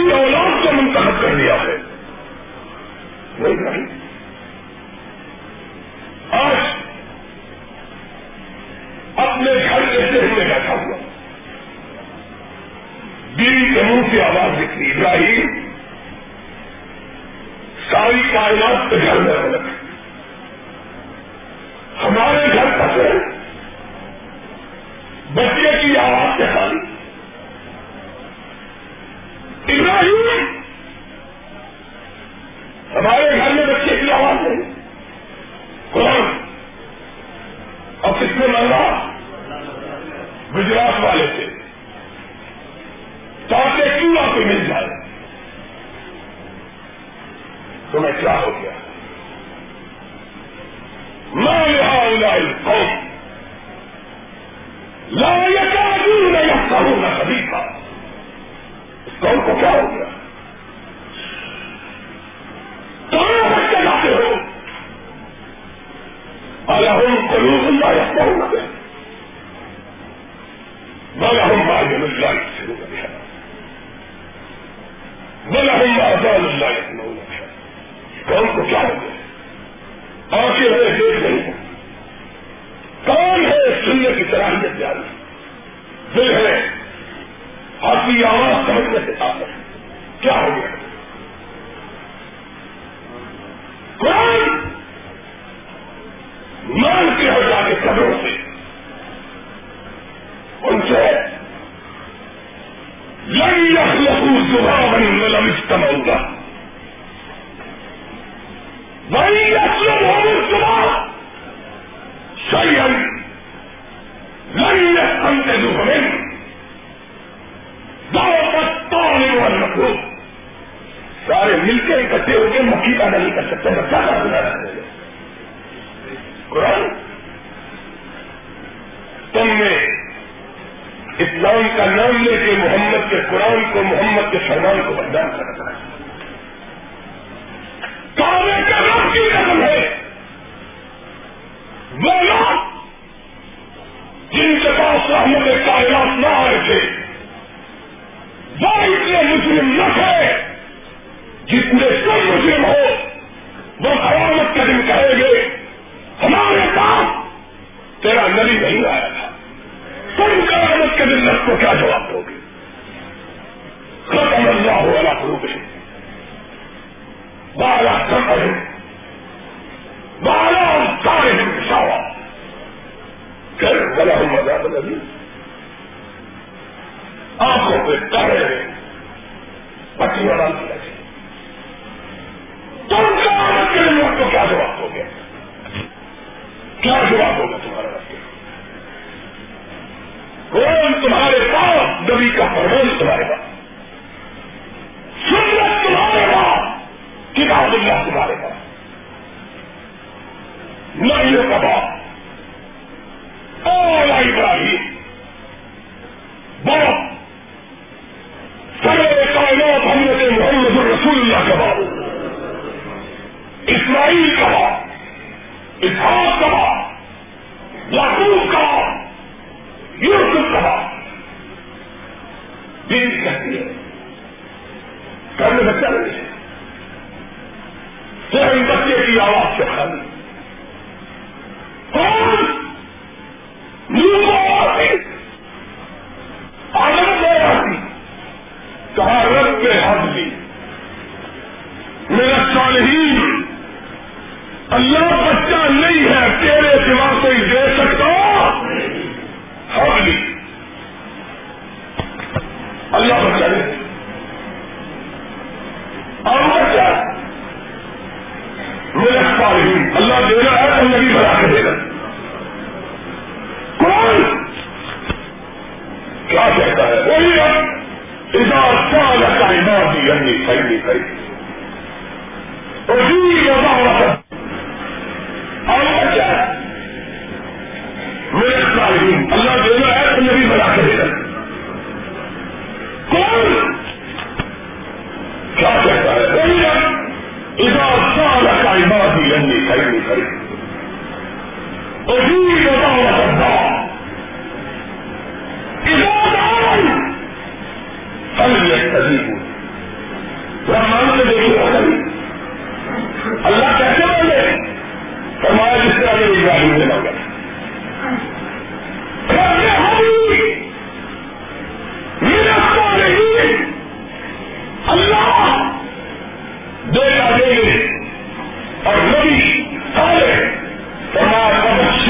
کو 161.47 161.57
کیا 161.57 161.73
جواب 161.75 162.11
دوں 162.11 162.12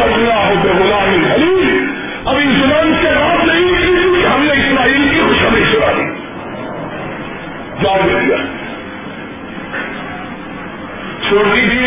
اللہ 0.02 0.34
ہوتے 0.34 0.68
غلام 0.68 1.24
حلیم 1.32 1.92
اب 2.24 2.36
اس 2.36 2.52
زبان 2.52 2.94
سے 3.02 3.08
بات 3.08 3.44
نہیں 3.46 3.68
کی 3.68 4.26
ہم 4.26 4.42
نے 4.42 4.52
اسرائیل 4.52 5.08
کی 5.10 5.20
خوشحالی 5.20 5.64
چڑھائی 5.72 6.06
جان 7.82 8.08
دیا۔ 8.08 8.36
چھوڑ 11.28 11.44
دی 11.54 11.60
تھی 11.60 11.86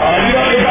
آریہ 0.00 0.50
کے 0.50 0.65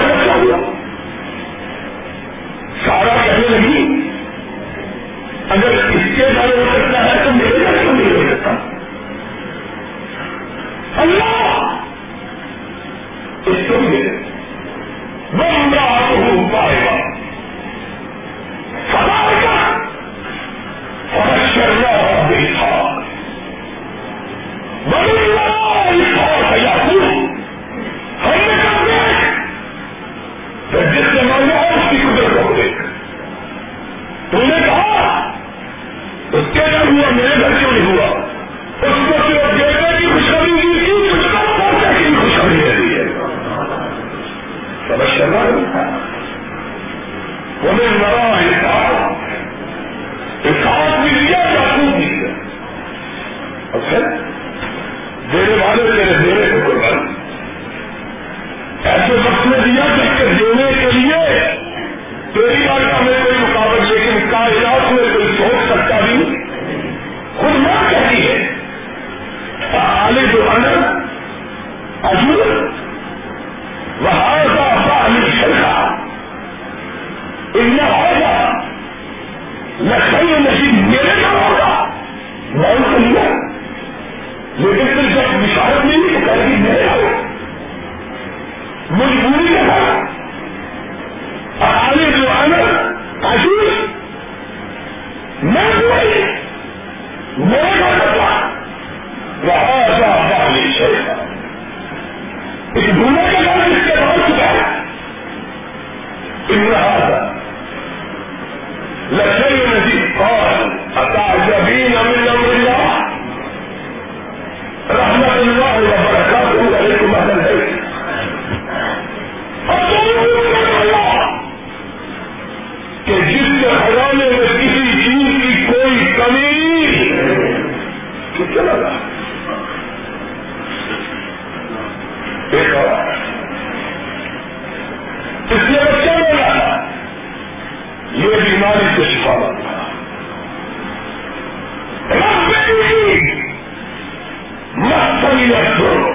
بھی 145.46 146.14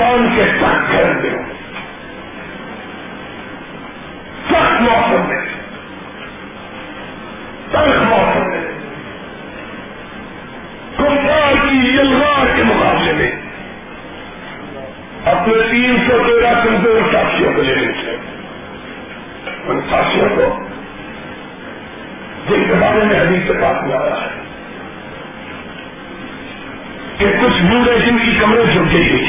ایمان 0.00 0.28
کے 0.36 0.44
سخت 0.60 0.92
گھر 0.92 1.04
میں 1.04 1.30
سخت 4.50 4.80
موسم 4.80 5.28
میں۔ 5.28 5.44
سخت 7.68 8.02
موسم 8.02 8.50
میں۔ 8.50 8.60
کمپار 10.96 11.68
کی 11.68 11.76
یلوار 11.76 12.46
کے 12.56 12.62
مقابلے 12.62 13.12
میں۔ 13.12 13.30
اپنے 15.24 15.54
تین 15.70 15.96
سو 16.08 16.22
تیرہ 16.26 16.64
کمزور 16.64 17.12
ساتھیوں 17.12 17.52
کو 17.56 17.62
لے 17.62 17.74
لیتے 17.74 18.10
ہیں 18.10 18.16
ان 19.66 19.80
ساتھیوں 19.90 20.28
کو 20.36 20.66
جن 22.48 22.64
کے 22.68 22.74
بارے 22.74 23.04
میں 23.04 23.20
ابھی 23.20 23.36
سے 23.46 23.52
بات 23.52 23.84
میں 23.84 23.96
ہے 23.98 24.28
کہ 27.18 27.26
کچھ 27.26 27.62
بوڑھے 27.62 27.98
جن 27.98 28.18
کی 28.18 28.38
کمرے 28.40 28.64
جھک 28.72 28.92
گئی 28.92 29.19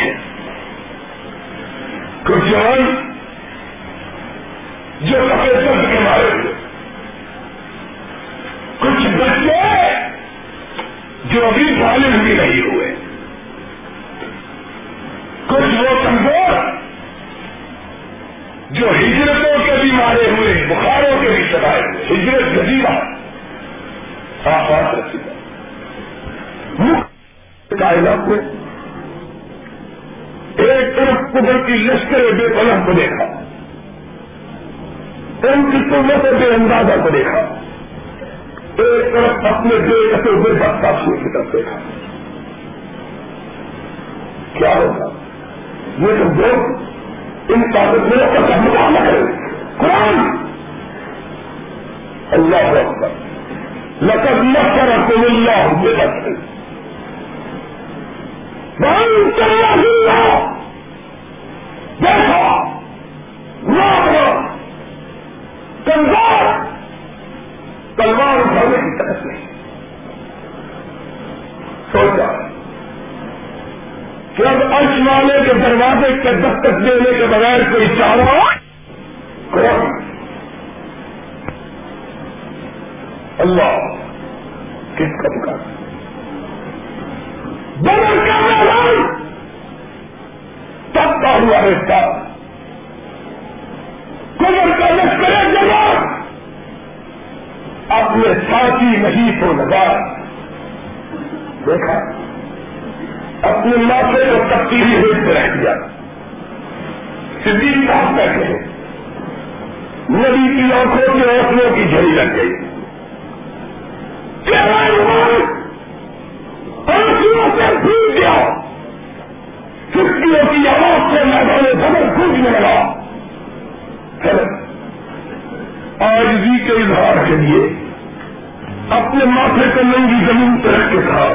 اپنے 128.92 129.26
ماتھے 129.26 129.66
کو 129.76 129.82
ننگی 129.82 130.26
زمین 130.26 130.58
پہ 130.62 130.70
رکھ 130.70 130.92
کے 130.92 130.98
کہا 131.08 131.34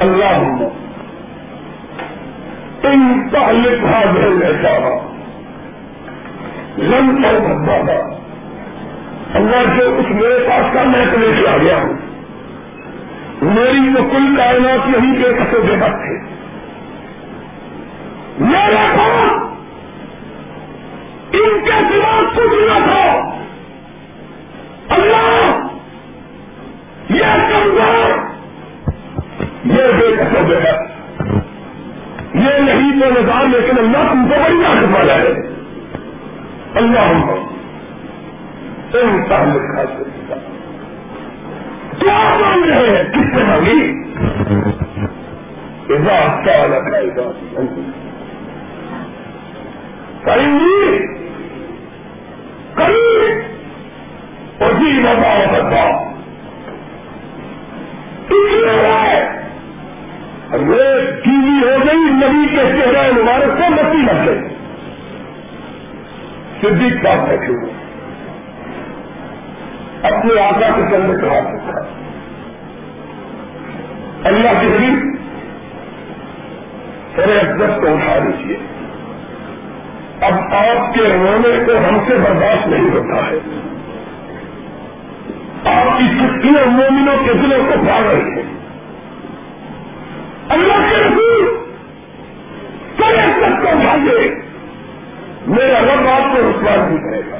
اللہ 0.00 0.64
ان 2.82 3.28
پہلے 3.32 3.78
کھا 3.80 4.10
بھیج 4.12 4.42
ایسا 4.42 5.06
لم 6.78 7.22
پر 7.22 7.40
بابا 7.40 8.20
اللہ 9.34 9.78
جو 9.78 9.96
اس 9.98 10.06
میرے 10.10 10.48
پاس 10.48 10.74
کا 10.74 10.82
میں 10.82 11.06
لے 11.06 11.42
کے 11.42 11.48
آ 11.48 11.56
گیا 11.56 11.76
ہوں؟ 11.76 11.92
میری 13.42 13.94
تو 13.96 14.02
کل 14.02 14.36
کائنات 14.36 14.88
یہی 14.88 15.22
کے 15.22 15.32
کسو 15.32 15.62
بے 15.62 15.76
بات 15.76 15.90
تھے۔ 15.90 16.18
میرا 18.38 18.96
پاس 18.96 19.32
ان 21.32 21.60
کے 21.64 21.70
خلاف 21.70 22.36
کچھ 22.36 22.72
نہ 22.72 22.84
تھا۔ 22.84 23.30
اللہ 24.88 25.49
یہ 27.76 28.14
یہ 29.64 29.92
بے 29.98 30.16
کسو 30.16 30.44
بے 30.48 30.54
بات 30.54 30.88
یہ 32.34 32.58
نہیں 32.58 33.00
تو 33.00 33.08
نظام، 33.20 33.50
لیکن 33.50 33.78
اللہ 33.78 34.10
تم 34.10 34.28
کو 34.28 34.34
بڑی 34.42 34.62
طاقت 34.62 34.94
والا 34.94 35.14
ہے۔ 35.14 35.32
اللہ 36.74 37.12
ان 38.92 39.22
کا 39.28 39.42
لکھا 39.44 39.84
سے 39.86 40.04
کیا 41.98 42.18
مان 42.40 42.64
رہے 42.64 42.96
ہیں؟ 42.96 43.04
کس 43.12 43.34
سے 43.34 43.42
مانگی؟ 43.44 43.80
اضاف 45.94 46.48
الگ 46.58 46.94
ہے 46.94 47.00
کریں 50.24 50.58
گی 50.58 50.98
کری 52.74 53.30
اور 54.58 54.72
جی 54.72 54.92
مزہ 55.02 55.26
ہوتا 55.26 56.09
اس 58.30 58.54
لیے 58.54 58.70
ٹی 61.24 61.30
وی 61.30 61.62
ہو 61.62 61.72
گئی، 61.84 61.94
نبی 61.94 62.56
کے 62.56 62.56
چہرہ 62.56 63.12
مبارک 63.12 63.58
کو 63.58 63.70
متی 63.70 63.98
لگ 63.98 64.26
گئی۔ 64.26 64.38
صدیق 66.60 67.04
صاحب 67.04 67.28
بیٹھے 67.28 67.46
ہوئے 67.46 67.72
اپنے 70.02 70.40
آقا 70.40 70.76
کے 70.76 70.82
چلنے 70.90 71.20
کا 71.20 71.34
ہاتھ 71.34 71.44
رکھا۔ 71.44 71.80
اللہ 74.24 74.60
کے 74.60 74.66
حبیب 74.66 75.16
سر 77.16 77.22
اقدس 77.22 77.80
کو 77.80 77.86
اٹھا 77.86 78.18
دیجیے 78.18 78.56
اب 80.20 80.54
آپ 80.54 80.94
کے 80.94 81.00
رونے 81.00 81.64
کو 81.64 81.72
ہم 81.88 81.98
سے 82.08 82.14
برداشت 82.14 82.68
نہیں 82.68 82.82
ہوتا 82.82 83.26
ہے۔ 83.26 83.69
آپ 85.64 85.98
کی 85.98 86.04
چھٹیاں 86.08 86.66
مومنوں 86.66 87.16
کے 87.26 87.32
دلوں 87.32 87.58
کو 87.58 87.84
پھاڑ 87.84 88.02
رہی 88.02 88.30
ہیں۔ 88.30 88.42
اللہ 90.48 90.90
کے 90.90 90.96
رسول 90.96 91.56
سر 92.98 93.18
اقدس 93.18 93.62
کو 93.62 93.68
اٹھائیے 93.68 94.34
میرا 95.46 95.80
رب 95.80 96.08
آپ 96.08 96.32
کو 96.32 96.50
رسوار 96.50 96.78
بھی 96.88 96.96
کرے 96.96 97.30
گا۔ 97.30 97.36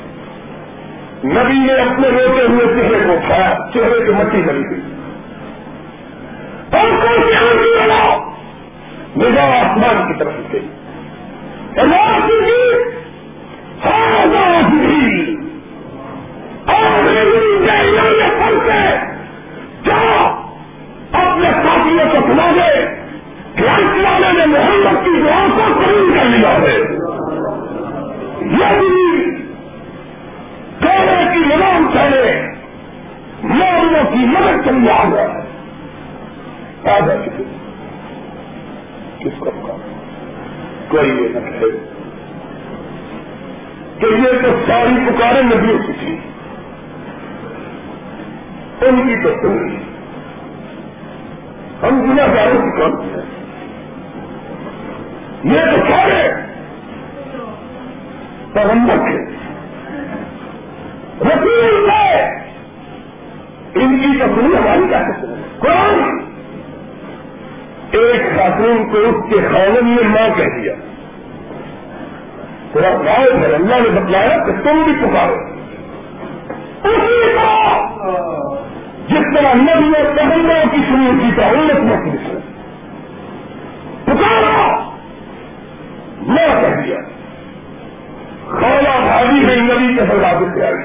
نبی 1.24 1.58
نے 1.58 1.74
اپنے 1.74 2.08
روتے 2.08 2.46
ہوئے 2.46 2.66
چہرے 2.66 2.98
کو 3.06 3.16
کھایا، 3.26 3.54
چہرے 3.74 4.04
کی 4.04 4.12
مٹی 4.12 4.42
کری 4.42 4.70
گئی 4.70 4.80
اور 6.70 6.90
کون 6.90 7.22
سی 7.22 7.34
آنکھ 7.34 7.62
لگا 7.62 8.30
نظام 9.16 9.52
آسمان 9.52 10.12
کی 10.12 10.18
طرف 10.18 10.32
گئی 10.52 10.68
اللہ 11.76 12.26
کی 12.26 12.62
ہاں 13.84 14.26
اپنے 21.12 21.50
ساتھیوں 21.62 22.04
کو 22.12 22.20
سنا 22.26 22.50
دے 22.56 22.70
کلائنٹ 23.56 24.36
نے 24.36 24.46
محمد 24.46 25.04
کی 25.04 25.20
دعا 25.22 25.40
کو 25.56 25.64
قبول 25.74 26.12
کر 26.14 26.28
لیا 26.28 26.52
ہے 26.56 26.76
یہ 28.52 28.78
دونوں 30.82 31.22
کی 31.32 31.44
نظام 31.46 31.88
چلے 31.94 32.32
مولوں 33.44 34.04
کی 34.12 34.26
مدد 34.26 34.64
چل 34.64 34.80
گیا 34.84 35.02
ہے 35.04 35.28
آ 36.86 36.98
کس 39.18 39.42
کوئی 40.88 41.10
یہ 41.10 41.28
نہ 41.28 41.40
کہ 44.00 44.06
یہ 44.16 44.42
تو 44.42 44.50
ساری 44.66 44.94
پکاریں 45.06 45.42
نبیوں 45.44 45.78
کی 45.78 45.92
تھی 46.00 46.16
ان 48.80 49.08
کی 49.08 49.22
تو 49.22 49.30
سنی 49.42 49.76
ہم 51.82 52.00
گنا 52.00 52.26
داروں 52.26 52.62
کی 52.62 52.80
کام 52.80 53.00
ہیں۔ 53.00 53.20
یہ 55.44 55.70
تو 55.70 55.76
سارے 55.88 56.32
پیغمبر 58.52 58.96
تھے 58.96 59.18
رسول 61.20 61.90
ہے 61.90 62.36
ان 63.74 63.98
کی 63.98 64.18
تو 64.18 64.24
سنی 64.40 64.56
ہماری 64.56 64.88
کیا 64.88 65.02
قرآن۔ 65.58 66.18
ایک 67.90 68.36
خاتون 68.36 68.90
کو 68.90 68.98
اس 68.98 69.30
کے 69.30 69.36
خاون 69.52 69.96
نے 69.96 70.02
ماں 70.02 70.28
کہہ 70.36 70.62
دیا۔ 70.62 70.74
تھوڑا 72.72 72.90
گاؤں 72.90 73.40
ہے، 73.40 73.54
اللہ 73.54 73.74
نے 73.74 74.00
بتلایا 74.00 74.38
کہ 74.38 74.52
تم 74.52 74.82
بھی 74.84 74.92
پکارو۔ 75.00 75.34
اسی 76.84 77.32
طرح 77.36 77.59
جس 79.10 79.36
طرح 79.36 79.54
نبی 79.54 79.92
اور 79.98 80.16
پیغمبروں 80.16 80.70
کی 80.72 80.78
سنی 80.88 81.10
کی 81.20 81.30
تھا 81.34 81.46
امت 81.46 81.80
میں 81.80 81.96
کی 82.04 82.16
پکارا! 84.04 84.84
میں 86.26 86.46
کہہ 86.46 86.82
دیا. 86.84 86.96
خالہ 88.46 89.00
بھاگی 89.00 89.46
گئی 89.46 89.60
نبی 89.60 89.94
کے 89.94 90.00
سردار 90.08 90.54
سے 90.54 90.66
آئی 90.66 90.76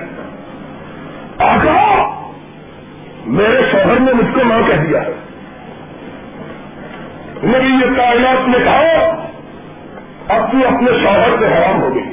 آگا 1.37 2.09
میرے 3.25 3.61
شوہر 3.71 3.99
نے 3.99 4.13
مجھ 4.13 4.33
کو 4.33 4.45
ماں 4.45 4.61
کہہ 4.67 4.75
دیا. 4.75 5.01
ہے 5.01 5.13
نبی 7.43 7.67
یہ 7.67 7.97
کائنات 7.97 8.47
نے 8.47 8.57
کہا، 8.63 9.05
اب 10.27 10.51
تو 10.51 10.57
اپنے 10.75 10.91
شوہر 11.01 11.35
سے 11.39 11.45
حیران 11.45 11.81
ہو 11.81 11.95
گئی. 11.95 12.11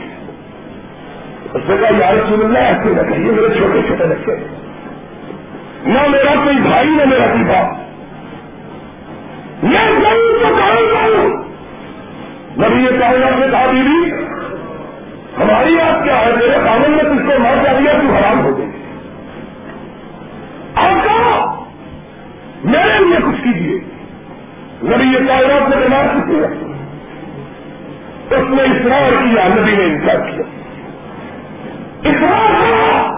اس 1.55 1.63
نے 1.69 1.77
کہا 1.81 1.97
یار 1.99 2.15
سن 2.29 2.45
اللہ، 2.45 2.59
ایسے 2.59 2.89
نہ 2.89 3.13
کہیے، 3.13 3.31
میرے 3.33 3.59
چھوٹے 3.59 3.81
چھوٹے 3.89 4.05
بچے. 4.05 4.62
نہ 5.85 6.09
میرا 6.09 6.35
کوئی 6.45 6.57
بھائی، 6.57 6.89
نہ 6.89 7.05
میرا 7.05 7.27
کوئی 7.27 7.45
باپ۔ 7.45 7.83
میں 9.63 9.91
ضرور 9.91 10.43
تو 10.43 10.57
کہوں 10.57 11.53
نبی 12.59 12.83
یہ 12.83 13.01
کائنات 13.01 13.39
نے 13.39 13.47
کہا 13.51 13.67
دیدی 13.73 14.11
ہماری 15.39 15.75
بات 15.75 16.05
کیا 16.05 16.21
ہے؟ 16.21 16.33
میرے 16.37 16.59
قانون 16.65 16.91
میں 16.91 17.05
تجھ 17.05 17.23
کو 17.27 17.39
ماں 17.39 17.65
کہہ 17.65 17.81
دیا 17.81 17.93
تو 17.93 18.15
حرام 18.15 18.45
ہو 18.45 18.59
گئی 18.59 18.67
آپ 20.75 21.05
کہا 21.05 21.65
میرے 22.65 23.05
لیے 23.05 23.17
کچھ 23.17 23.45
کیجیے 23.45 23.81
نبی 24.83 25.05
یہ 25.05 25.29
کائنات 25.29 25.69
میں 25.69 25.77
بیمار 25.77 26.05
چکی 26.05 26.35
ہے؟ 26.35 26.73
اس 28.35 28.51
نے 28.51 28.63
اصرار 28.63 29.13
کیا، 29.13 29.49
نبی 29.49 29.77
نے 29.77 29.85
انکار 29.85 30.31
کیا۔ 30.31 30.43
اصرار 32.05 32.51
کیا۔ 32.51 33.12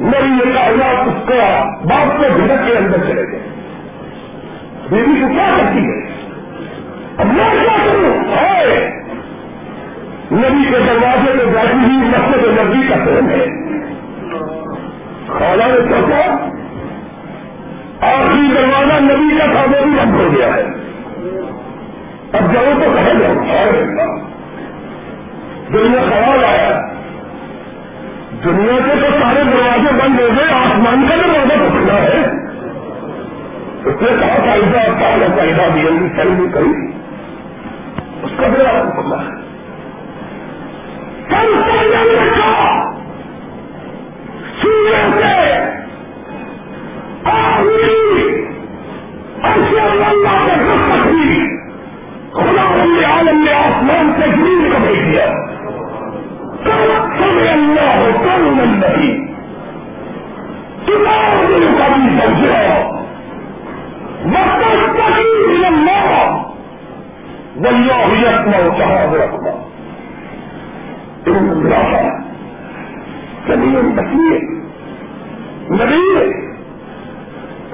نبی 0.00 0.50
یہ 0.50 0.54
کائنات 0.54 1.08
اس 1.08 1.28
کا 1.28 1.64
باپ 1.84 2.16
کو 2.16 2.22
بھڑک 2.38 2.66
کے 2.66 2.78
اندر 2.78 2.98
چلے 2.98 3.32
گئے۔ 3.32 3.48
بیوی 4.90 5.20
کو 5.20 5.28
کیا 5.28 5.56
کرتی 5.58 5.78
ہے؟ 5.78 6.08
اب 7.18 7.26
میں 7.26 7.54
کیا 7.60 7.76
کروں؟ 7.84 8.36
ہے 8.36 8.90
نبی 10.32 10.64
کے 10.64 10.78
دروازے 10.86 11.32
میں 11.34 11.44
بیٹھی 11.44 11.78
ہوئی 11.78 12.08
مسئلے 12.08 12.62
نبی 12.62 12.88
کا 12.88 12.94
فون 13.04 13.30
ہے؟ 13.30 13.46
خالہ 15.38 15.64
نے 15.64 15.80
سوچا، 15.88 16.30
آخری 18.00 18.54
دروازہ 18.54 19.00
نبی 19.00 19.38
کا 19.38 19.44
تھا، 19.46 19.62
وہ 19.62 19.84
بھی 19.84 19.92
بند 20.00 20.20
ہو 20.20 20.28
گیا 20.36 20.54
ہے۔ 20.54 20.62
اب 22.32 22.52
جب 22.52 22.86
تو 22.86 22.92
کہہ 22.92 23.18
جاؤ؟ 23.18 23.34
دنیا 25.72 26.00
خیال 26.08 26.44
آیا۔ 26.44 26.87
دنیا 28.44 28.72
کے 28.72 29.00
تو 29.00 29.06
سارے 29.20 29.44
دروازے 29.44 29.92
بند 29.92 30.20
ہو 30.20 30.26
گئے، 30.36 30.52
آسمان 30.52 31.06
کا 31.08 31.14
دروازہ 31.16 31.52
تو 31.58 31.68
کھلا 31.70 31.94
ہے۔ 31.94 32.30
اس 33.84 34.02
نے 34.02 34.08
کہا 34.20 34.36
فائدہ 34.46 35.00
پہلا 35.00 35.26
فائدہ 35.36 35.62
بھی 35.72 35.82
جلدی 35.82 36.16
سر 36.16 36.28
بھی 36.28 36.48
کری۔ 36.54 36.92
اس 38.22 38.30
کا 38.36 38.48
دروازہ 38.48 39.00
کھلا 39.00 39.16
ہے۔ 39.22 39.38
کل 41.28 41.64
رکھا۔ 42.14 42.78
سورج 44.62 45.22
سے 45.22 45.58
اللہ 49.80 50.46
کے 50.46 50.76
سختی 50.88 51.56
خدا 52.30 52.84
رب 52.84 53.12
عالم 53.12 53.44
نے 53.44 53.52
آسمان 53.52 54.12
سے 54.20 54.30
زمین 54.30 54.70
کو 54.72 54.78
بھیج 54.86 55.12
دیا۔ 55.12 55.26
اللہ 56.66 57.96
ہو 57.96 58.10
کل 58.24 58.46
نہیں 58.56 59.26
کتاب 60.86 61.48
دل 61.48 61.66
کا 61.78 61.88
بھی 61.88 62.08
سمجھا 62.18 62.62
وقت 64.26 64.64
اللہ 65.66 66.08
نبی 75.70 75.98
نے 76.14 76.26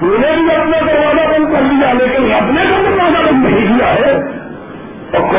بھی 0.01 0.51
اپنا 0.53 0.79
دروازہ 0.81 1.27
بند 1.29 1.53
کر 1.53 1.63
لیا 1.63 1.93
لیکن 1.93 2.25
رب 2.25 2.51
نے 2.51 2.65
تو 2.65 2.81
دروازہ 2.83 3.27
بند 3.27 3.45
نہیں 3.45 3.79
کیا 3.79 3.93
ہے 3.93 4.13
اور 5.13 5.31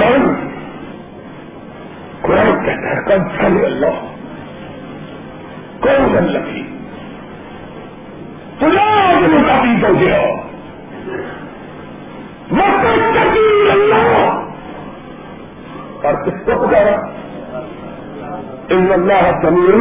کہتا 3.07 3.43
ہے 3.43 3.65
اللہ۔ 3.65 4.15
کون 5.79 6.13
بن 6.13 6.23
لگی؟ 6.23 6.63
تجھا 8.57 8.83
آج 8.83 9.47
کافی 9.47 9.81
تو 9.81 9.93
گیا 9.99 10.21
مقصد 12.51 13.17
اللہ۔ 13.71 14.41
اور 16.03 16.13
کس 16.13 16.45
کو 16.45 16.67
پکارا؟ 16.67 16.95
ان 18.69 18.87
اللہ 18.93 19.31
سمیر 19.41 19.73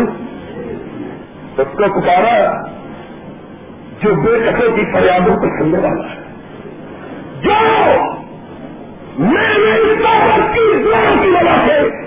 اس 1.61 1.77
کو 1.77 2.01
پکارا 2.01 2.63
جو 4.03 4.15
بے 4.15 4.51
قطع 4.51 4.77
کی 4.77 4.93
فریادوں 4.93 5.37
کو 5.37 5.47
سننے 5.59 5.79
والا 5.79 6.15
ہے۔ 6.15 6.25
جو 7.43 7.95
میں 9.19 9.59
نے 9.59 9.95
کی 10.55 10.61
اسلام 10.61 11.23
کی 11.23 11.29
وجہ 11.29 11.67
سے 11.67 12.04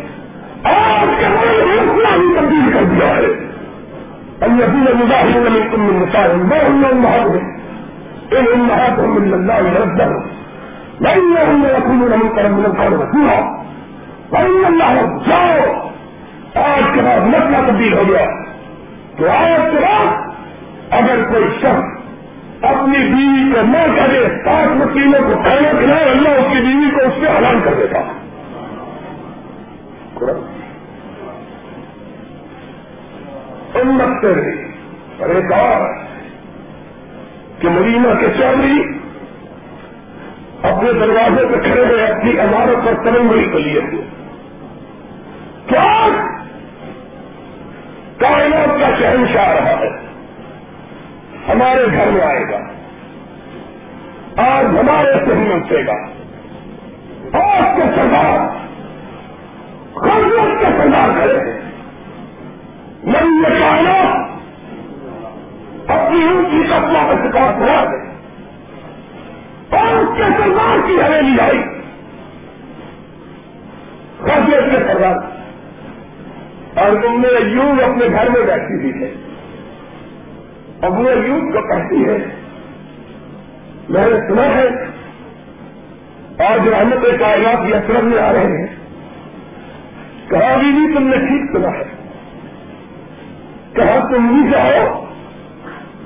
آج 0.69 1.07
کے 1.19 1.25
بڑے 1.25 1.81
مسئلہ 1.81 2.39
تبدیل 2.39 2.71
کر 2.73 2.83
دیا 2.83 3.15
ہے۔ 3.15 3.47
اللہ 4.41 4.65
مظاہر 5.03 5.47
علی 5.47 5.61
کم 5.71 5.81
مسائل 5.81 6.35
میں 6.35 6.59
ان 6.59 6.81
محب 6.93 7.31
ان 8.31 8.45
امہات 8.53 8.99
من 8.99 9.33
اللہ 9.33 9.53
ربہ 9.53 10.03
نہیں 10.99 11.45
ہم 11.49 11.61
نے 11.61 11.69
رسول 11.69 12.13
من 12.45 12.65
القول 12.65 12.93
رسولا 12.93 13.39
وإن 14.31 14.65
اللہ 14.65 15.01
جاؤ۔ 15.29 15.87
آج 16.55 16.83
کے 16.93 17.01
بعد 17.01 17.19
مسئلہ 17.19 17.57
تبدیل 17.67 17.93
ہو 17.93 18.03
گیا۔ 18.07 18.25
تو 19.17 19.29
آج 19.29 19.61
کے 19.71 19.77
بعد 19.81 20.27
اگر 20.91 21.23
کوئی 21.29 21.43
شخص 21.59 21.97
اپنی 22.61 22.97
بیوی 22.97 23.53
کو 23.53 23.61
نہ 23.61 23.95
کرے 23.95 24.27
سات 24.45 24.75
مسیلوں 24.75 25.21
کو 25.21 25.41
کھانا 25.41 25.69
کھلائے 25.79 26.09
اللہ 26.09 26.29
اس 26.29 26.45
کی 26.53 26.59
بیوی 26.59 26.91
کو 26.91 27.07
اس 27.07 27.13
سے 27.21 27.27
حلال 27.27 27.59
کر 27.63 27.73
دیتا۔ 27.73 27.99
ہے 27.99 28.16
امت 33.75 34.21
سے 34.21 34.61
اور 35.19 35.29
ایک 35.29 35.53
اور 35.53 35.89
کہ 37.59 37.69
مدینہ 37.69 38.19
کے 38.19 38.27
چودھری 38.37 38.81
اپنے 40.63 40.93
دروازے 40.93 41.45
پہ 41.47 41.59
کھڑے 41.59 41.85
ہوئے 41.85 42.05
اپنی 42.05 42.39
عمارت 42.39 42.85
پر 42.85 43.03
ترنگی 43.03 43.51
کے 43.51 43.59
لیے۔ 43.59 43.81
کیا؟ 45.67 46.07
کائنات 48.17 48.79
کا 48.79 48.95
شہنشاہ 48.99 49.49
رہا 49.49 49.79
ہے۔ 49.79 49.89
ہمارے 51.49 51.85
گھر 51.85 52.05
میں 52.11 52.21
آئے 52.21 52.43
گا۔ 52.51 52.57
آج 54.41 54.65
ہمارے 54.65 55.13
سے 55.25 55.33
ہی 55.33 55.39
منسے 55.39 55.85
گا۔ 55.87 55.95
آج 57.39 57.63
کے 57.75 57.81
سردار 57.95 58.66
خرمت 59.99 60.59
کے 60.59 60.65
سردار 60.65 61.09
کرے 61.17 61.51
نئی 63.03 63.53
یہ 63.53 63.89
اپنی 65.87 66.23
اونچی 66.23 66.63
کپڑا 66.67 67.07
کا 67.07 67.13
شکار 67.13 67.59
کرا 67.59 67.83
دے 67.83 68.07
اور 69.77 69.95
اس 69.95 70.09
کے 70.17 70.23
سردار 70.23 70.87
کی 70.87 71.01
حویلی 71.01 71.39
آئی۔ 71.39 71.63
خرمت 74.19 74.71
کے 74.71 74.77
سردار۔ 74.87 75.15
اور 76.77 76.89
تم 77.01 77.21
نے 77.21 77.49
یوں 77.49 77.71
اپنے 77.71 78.07
گھر 78.07 78.29
میں 78.29 78.41
بیٹھی 78.41 78.75
ہوئی 78.75 79.03
ہے 79.03 79.13
ابو 80.81 81.07
ایوب 81.07 81.53
کو 81.53 81.61
کہتی 81.61 82.05
ہے؟ 82.05 82.17
میں 83.89 84.05
نے 84.05 84.19
سنا 84.29 84.47
ہے۔ 84.47 84.67
آج 86.45 86.67
رحمت 86.67 87.19
کائنات 87.19 87.69
یسرم 87.69 88.05
میں 88.05 88.19
آ 88.19 88.33
رہے 88.33 88.39
ہیں۔ 88.39 88.66
کہا 90.29 90.55
بھی 90.57 90.71
نہیں 90.71 90.95
تم 90.95 91.07
نے 91.07 91.17
ٹھیک 91.17 91.51
سنا 91.51 91.67
ہے۔ 91.67 91.83
کہا 93.73 93.99
تم 93.99 94.27
بھی 94.27 94.51
جاؤ 94.51 95.03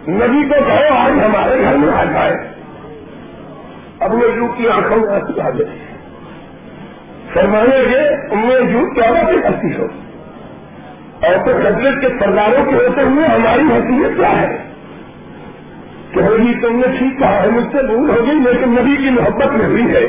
نبی 0.08 0.50
کو 0.50 0.56
کہو، 0.68 0.94
آج 0.94 1.12
ہمارے 1.12 1.62
گھر 1.62 1.76
میں 1.76 1.94
آ 1.94 2.04
جائے 2.04 2.38
ابو 4.00 4.18
ایوب 4.18 4.58
کی 4.58 4.70
آنکھوں 4.70 4.98
میں 4.98 5.42
آ 5.42 5.50
گئے۔ 5.50 5.66
فرمانے 7.34 7.84
کے 7.92 8.00
امید 8.32 8.96
کیا 8.96 9.12
باتیں 9.12 9.42
کرتی 9.42 9.76
ہو؟ 9.78 9.86
اور 11.22 11.46
تو 11.46 11.52
قدرت 11.52 12.02
کے 12.02 12.08
سرداروں 12.20 12.66
کے 12.66 12.76
ہوتے 12.76 13.02
ہوئے 13.02 13.26
ہماری 13.26 13.62
حیثیت 13.62 14.18
کیا 14.18 14.42
ہے؟ 14.42 14.58
کہ 16.12 16.22
جی 16.22 16.54
تم 16.62 16.76
نے 16.76 16.98
ٹھیک 16.98 17.20
کہا 17.20 17.44
ہے، 17.44 17.50
مجھ 17.50 17.72
سے 17.72 17.84
بھول 17.84 18.10
ہو 18.10 18.26
گئی، 18.28 18.36
لیکن 18.36 18.72
نبی 18.72 18.96
کی 18.98 19.10
محبت 19.10 19.52
میں 19.54 19.66
ہوئی 19.66 19.96
ہے۔ 19.96 20.08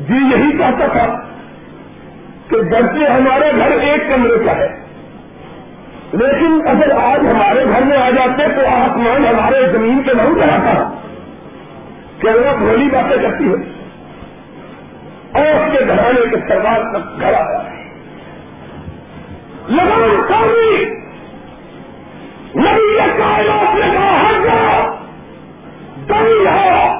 جی 0.00 0.14
یہی 0.14 0.58
چاہتا 0.58 0.86
تھا۔ 0.86 1.31
کہ 2.52 2.60
گھر 2.60 3.10
ہمارے 3.10 3.52
گھر 3.56 3.70
ایک 3.70 4.08
کمرے 4.08 4.44
کا 4.44 4.56
ہے۔ 4.56 4.82
لیکن 6.12 6.60
اگر 6.68 6.90
آج 6.90 7.20
ہمارے 7.32 7.64
گھر 7.64 7.82
میں 7.82 7.96
آ 7.96 8.10
جاتے 8.10 8.48
تو 8.48 8.60
آسمان 8.60 9.26
ہمارے 9.26 9.66
زمین 9.72 10.02
پہ 10.02 10.12
نہیں 10.12 10.34
چڑھاتا 10.34 10.98
کہ 12.18 12.28
وہ 12.28 12.58
بھولی 12.58 12.90
باتیں 12.90 13.22
کرتی 13.22 13.44
ہے۔ 13.44 13.82
اور 15.32 15.60
اس 15.60 15.78
کے 15.78 15.86
گھرانے 15.86 16.20
کے 16.30 16.36
سردار 16.48 16.92
تک 16.92 17.20
گھر 17.20 17.34
آیا 17.34 17.64
ہے۔ 17.64 17.82
لگان 19.68 20.22
کاری 20.28 20.84
نبی 22.56 22.96
کائنات 22.96 23.74
نے 23.74 23.86
کہا 23.92 24.22
ہر 24.22 24.44
جاؤ 24.44 24.96
دئی 26.08 26.44
رہا 26.44 26.98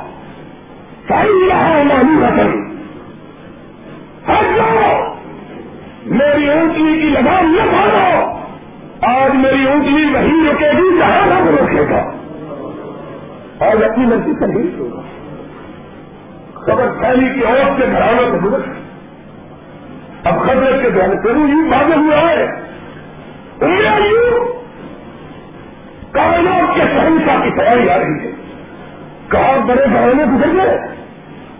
صحیح 1.09 1.49
رہا 1.49 1.83
نہیں 1.83 2.23
رتن 2.23 2.77
ہر 4.29 4.43
جاؤ! 4.57 5.12
میری 6.07 6.51
اونٹنی 6.51 7.01
کی 7.01 7.09
لگام 7.09 7.57
نہ 7.57 7.65
مارو 7.73 8.39
آج 9.03 9.35
میری 9.35 9.67
اونٹنی 9.67 10.15
وہی 10.15 10.51
رکے 10.51 10.71
گی 10.71 10.99
جہاں 10.99 11.27
رب 11.27 11.55
رکھے 11.55 11.83
گا۔ 11.91 12.11
آج 13.67 13.85
اپنی 13.85 14.07
مرضی 14.07 14.33
پر 14.41 14.47
نہیں 14.47 14.79
ہوگا 14.79 15.01
خبر 16.55 16.89
پھیلی 17.01 17.29
کی 17.29 17.45
عورت 17.45 17.79
کے 17.79 17.87
گھرانے 17.93 18.31
کو 18.31 18.49
درست 18.49 18.69
اب 20.27 20.41
خبریں 20.41 20.83
کے 20.83 20.91
دور 20.91 21.25
کروں 21.25 21.49
یوں 21.49 21.69
بھاگے 21.69 21.95
ہوا 21.97 22.31
ہے۔ 22.31 22.47
کائنات 26.13 26.75
کے 26.75 26.81
سہنسا 26.81 27.45
کی 27.45 27.51
تیاری 27.51 27.91
آ 27.91 27.99
رہی 27.99 28.27
ہے۔ 28.27 28.31
کہاں 29.29 29.67
بڑے 29.67 29.85
گھرانے 29.85 30.25
گزر 30.25 30.55
گئے 30.55 30.79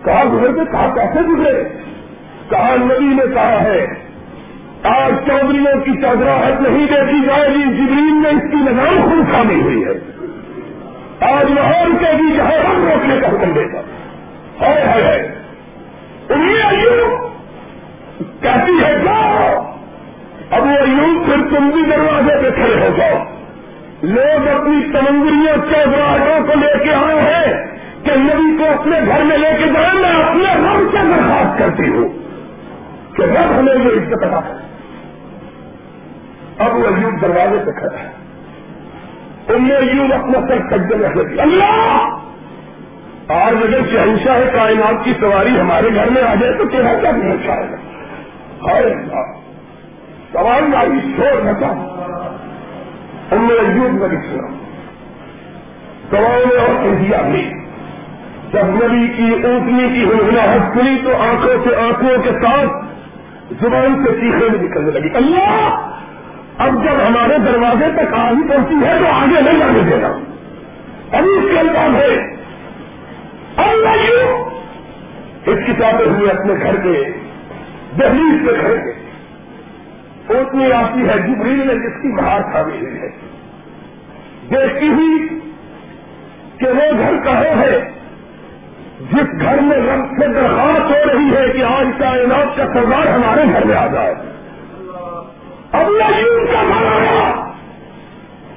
کہاں 0.03 0.25
گزر 0.25 0.55
گئے 0.55 0.65
کہاں 0.71 0.95
کیسے 0.95 1.19
گزرے؟ 1.19 1.63
کہاں 2.49 2.77
نبی 2.77 3.05
نے 3.05 3.33
کہا 3.33 3.61
ہے 3.61 4.02
آج 4.83 5.13
چودھریوں 5.27 5.81
کی 5.85 5.91
چودراہٹ 6.01 6.61
نہیں 6.61 6.85
دیکھی 6.85 7.27
جائے 7.27 7.49
گی 7.49 7.63
جبرین 7.63 8.21
میں 8.21 8.31
اس 8.31 8.51
کی 8.51 8.57
نظام 8.57 9.01
خود 9.03 9.33
خامی 9.33 9.61
ہوئی 9.61 9.85
ہے۔ 9.85 9.91
آج 11.31 11.51
لاہور 11.51 11.87
کے 11.99 12.15
بھی 12.17 12.37
جہاں 12.37 12.69
ہم 12.69 12.87
روکنے 12.87 13.19
کا 13.21 13.27
حکم 13.27 13.53
دے 13.53 13.65
گا 13.73 13.81
ہے 14.61 14.81
ہے 14.87 15.43
کہتی 18.41 18.83
ہے، 18.83 18.99
جاؤ۔ 19.05 19.71
اب 20.51 20.63
وہ 20.63 20.89
یوں 20.89 21.25
پھر 21.25 21.57
تم 21.57 21.69
بھی 21.69 21.81
دروازے 21.91 22.43
پہ 22.43 22.51
کھڑے 22.55 22.75
ہو 22.75 22.97
جاؤ۔ 22.97 23.23
لوگ 24.01 24.47
اپنی 24.47 24.81
تمنگریوں 24.81 25.55
چودراہٹوں 25.71 26.47
کو 26.47 26.59
لے 26.59 26.83
کے 26.83 26.93
آئے 26.93 27.21
ہیں 27.21 27.53
کہ 28.03 28.11
نبی 28.15 28.57
کو 28.57 28.81
اپنے 28.81 28.99
گھر 29.07 29.23
میں 29.23 29.37
لے 29.37 29.49
کے 29.59 29.65
جائیں 29.73 29.93
میں 29.93 30.23
اپنے 30.23 30.53
رب 30.55 30.91
سے 30.91 30.97
درخواست 31.07 31.59
کرتی 31.59 31.89
ہوں 31.89 32.09
کہ 33.15 33.21
رب 33.21 33.59
ہمیں 33.59 33.75
یہ 33.75 33.89
عزت 33.89 34.23
ادا 34.23 34.37
ہے 34.37 34.72
اب 36.65 36.75
وہ 36.75 36.87
ایوب 36.87 37.21
دروازے 37.21 37.65
پہ 37.65 37.71
کھڑا 37.71 37.99
ہے۔ 37.99 38.11
ان 39.49 39.67
نے 39.67 39.75
ایوب 39.75 40.13
اپنا 40.13 40.47
سر 40.47 40.57
سجے 40.71 41.07
رکھ 41.07 41.17
دیا 41.17 41.43
اللہ! 41.43 42.19
آج 43.27 43.55
اگر 43.55 43.79
شہنشاہ 43.91 44.35
ہے 44.35 44.49
کائنات 44.53 45.03
کی 45.03 45.13
سواری 45.19 45.59
ہمارے 45.59 45.95
گھر 45.95 46.09
میں 46.09 46.21
آ 46.21 46.35
جائے 46.35 46.53
تو 46.53 46.65
کیا 46.65 46.93
کیا 47.01 47.11
نہیں 47.11 47.37
چاہے 47.45 47.71
گا؟ 47.71 47.77
ہائے 48.67 48.95
سواری 50.33 50.75
آئی 50.75 51.13
شور 51.17 51.41
نہ 51.41 51.65
ان 53.31 53.41
نے 53.41 53.53
ایوب 53.53 53.93
میں 53.93 54.07
لکھنا 54.07 54.47
سوال 56.09 56.59
اور 56.59 56.85
انڈیا 56.85 57.21
بھی 57.21 57.51
جب 58.53 58.65
نبی 58.65 59.07
کی 59.07 59.47
اونٹنی 59.47 59.89
کی 59.89 60.03
ہنگناہٹ 60.03 60.77
سنی 60.77 60.97
تو 61.03 61.15
آنکھوں 61.15 61.69
سے 61.69 61.75
آنکھوں 61.75 62.23
کے 62.23 62.31
ساتھ 62.31 62.85
زبان 63.63 64.05
سے 64.05 64.11
چیخے 64.11 64.49
میں 64.49 64.69
نکلنے 64.69 64.91
لگی۔ 64.91 65.09
اللہ! 65.13 65.89
اب 66.57 66.83
جب 66.83 67.07
ہمارے 67.07 67.37
دروازے 67.37 67.85
تک 67.95 68.13
آ 68.13 68.29
ہی 68.29 68.47
پہنچی 68.49 68.85
ہے 68.85 68.97
تو 68.99 69.05
آگے 69.05 69.41
نہیں 69.41 69.59
جانے 69.59 69.79
دینا 69.79 70.07
ابھی 71.17 71.29
اس 71.29 71.45
کے 71.51 71.59
الفاظ 71.59 71.95
ہے 71.95 72.33
اس 75.45 75.59
کتاب 75.67 75.93
ہوئے 75.93 76.31
اپنے 76.31 76.53
گھر 76.63 76.75
کے، 76.75 77.03
دہلیز 77.99 78.47
کے 78.47 78.53
گھر 78.61 78.77
کے۔ 78.77 79.03
اتنی 80.29 80.71
آتی 80.71 80.99
ہے، 80.99 81.19
جبریل 81.27 81.67
نے 81.67 81.75
جس 81.75 82.01
کی 82.01 82.21
باہر 82.21 82.41
کھانی 82.41 82.81
ہوئی 82.81 82.97
ہے۔ 82.97 83.07
دیکھتی 84.49 84.87
ہوئی 84.87 85.39
کہ 86.57 86.67
وہ 86.67 86.91
گھر 86.97 87.23
کہاں 87.23 87.61
ہے، 87.61 87.91
جس 89.11 89.41
گھر 89.41 89.59
میں 89.61 89.77
رنگ 89.77 90.19
سے 90.19 90.27
درخواست 90.27 90.91
ہو 90.91 91.13
رہی 91.13 91.35
ہے 91.35 91.49
کہ 91.53 91.63
آج 91.63 91.85
کائنات 91.97 92.57
کا 92.57 92.65
سردار 92.65 93.07
ہمارے 93.07 93.41
گھر 93.53 93.65
میں 93.65 93.75
آ 93.75 93.87
جائے۔ 93.87 94.15
ابو 95.73 95.97
ایوب 96.05 96.53
کا 96.53 96.63
گھر 96.63 96.85
آیا 96.85 97.29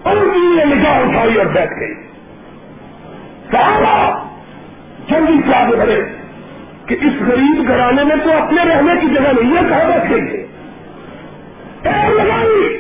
اور 0.02 0.16
نے 0.16 0.64
نگاہ 0.64 0.98
اٹھائی 0.98 1.38
اور 1.38 1.46
بیٹھ 1.46 1.72
گئی۔ 1.80 1.94
سارا 3.52 3.96
جلدی 5.08 5.40
سے 5.46 5.54
آگے 5.56 5.76
بڑھے 5.76 6.00
کہ 6.86 6.96
اس 7.00 7.22
غریب 7.28 7.68
گھرانے 7.68 8.04
میں 8.04 8.16
تو 8.24 8.30
اپنے 8.32 8.64
رہنے 8.64 9.00
کی 9.00 9.06
جگہ 9.14 9.32
نہیں 9.40 9.56
ہے 9.56 9.62
کہاں 9.68 9.84
بیٹھیں 9.84 10.26
گے 10.26 10.46
ہے 11.84 12.10
لگائی 12.10 12.78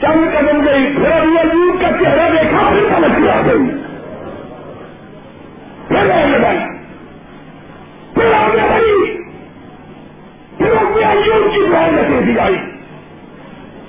چند 0.00 0.24
قدم 0.34 0.66
گئی 0.66 0.94
پھر 0.96 1.10
ابھی 1.10 1.38
عجیب 1.38 1.82
کا 1.82 1.88
چہرہ 2.00 2.30
دیکھا 2.30 2.70
پھر 2.70 2.88
سمجھ 2.88 3.28
آ 3.28 3.40
گئی 3.46 3.70
پھر 5.88 6.04
لگائی 6.04 6.58
پھر 8.14 8.32
آگے 8.32 8.68
بڑھی 8.70 9.16
پھر 10.58 10.72
اپنے 10.72 11.04
ایوب 11.04 11.54
کی 11.54 11.60
دعا 11.70 11.86
نتیجی 11.86 12.38
آئی 12.38 12.56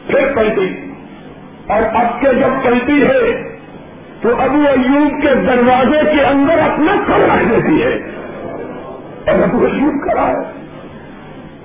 پھر 0.07 0.33
پلٹی 0.35 0.69
اور 1.67 1.81
اب 1.93 2.21
کے 2.21 2.33
جب 2.33 2.63
پلٹی 2.63 3.03
ہے 3.03 3.43
تو 4.21 4.29
ابو 4.39 4.59
ایوب 4.67 5.13
کے 5.27 5.35
دروازے 5.35 6.15
کے 6.15 6.23
اندر 6.23 6.59
اپنا 6.59 6.95
سر 7.07 7.19
رکھ 7.19 7.49
دیتی 7.49 7.83
ہے۔ 7.83 7.95
اور 9.25 9.43
ابو 9.43 9.65
ایوب 9.65 10.09
کرا 10.09 10.27
ہے۔ 10.27 10.65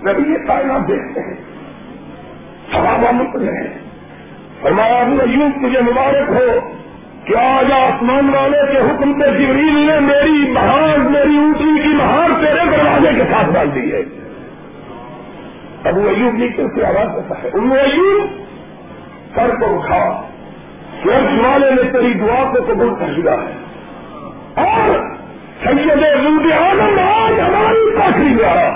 نبی 0.03 0.33
یہ 0.33 0.47
کائنات 0.47 0.89
دیکھتے 0.89 1.21
ہیں۔ 1.21 1.35
صحابہ 2.73 3.11
مکر 3.11 3.41
ہیں۔ 3.41 3.79
فرمایا، 4.61 4.99
ابو 4.99 5.17
ایوب، 5.21 5.57
مجھے 5.57 5.81
مبارک 5.81 6.29
ہو 6.29 6.71
کہ 7.25 7.37
آج 7.37 7.73
آسمان 7.73 8.35
والے 8.35 8.73
کے 8.73 8.79
حکم 8.79 9.21
پہ 9.21 9.27
جبریل 9.27 9.79
نے 9.79 10.01
میری 10.01 10.53
بہار 10.53 10.99
میری 10.99 11.37
اونٹی 11.37 11.83
کی 11.83 11.97
بہار 11.97 12.31
تیرے 12.41 12.77
دروازے 12.77 13.15
کے 13.15 13.23
ساتھ 13.31 13.53
ڈال 13.53 13.75
دی 13.75 13.93
ہے۔ 13.93 14.03
ابو 15.85 16.09
ایوب 16.09 16.35
نیچے 16.35 16.63
سے 16.75 16.87
آواز 16.87 17.17
دیتا 17.17 17.43
ہے؟ 17.43 17.51
ان 17.55 17.73
ایوب، 17.73 18.25
سر 19.35 19.49
کو 19.61 19.83
اٹھا۔ 19.83 20.30
سورج 21.05 21.41
والے 21.45 21.71
نے 21.71 21.83
تیری 21.93 22.13
دعا 22.13 22.53
کو 22.53 22.73
قبول 22.73 22.95
کر 22.95 23.13
دیا 23.17 23.33
ہے۔ 23.33 23.71
اور 24.55 24.99
سید 25.65 26.05
روبی 26.25 26.53
آنند 26.53 26.99
آج 26.99 27.41
ہماری 27.41 27.97
پاکری 27.99 28.35
میں 28.35 28.45
آیا 28.45 28.71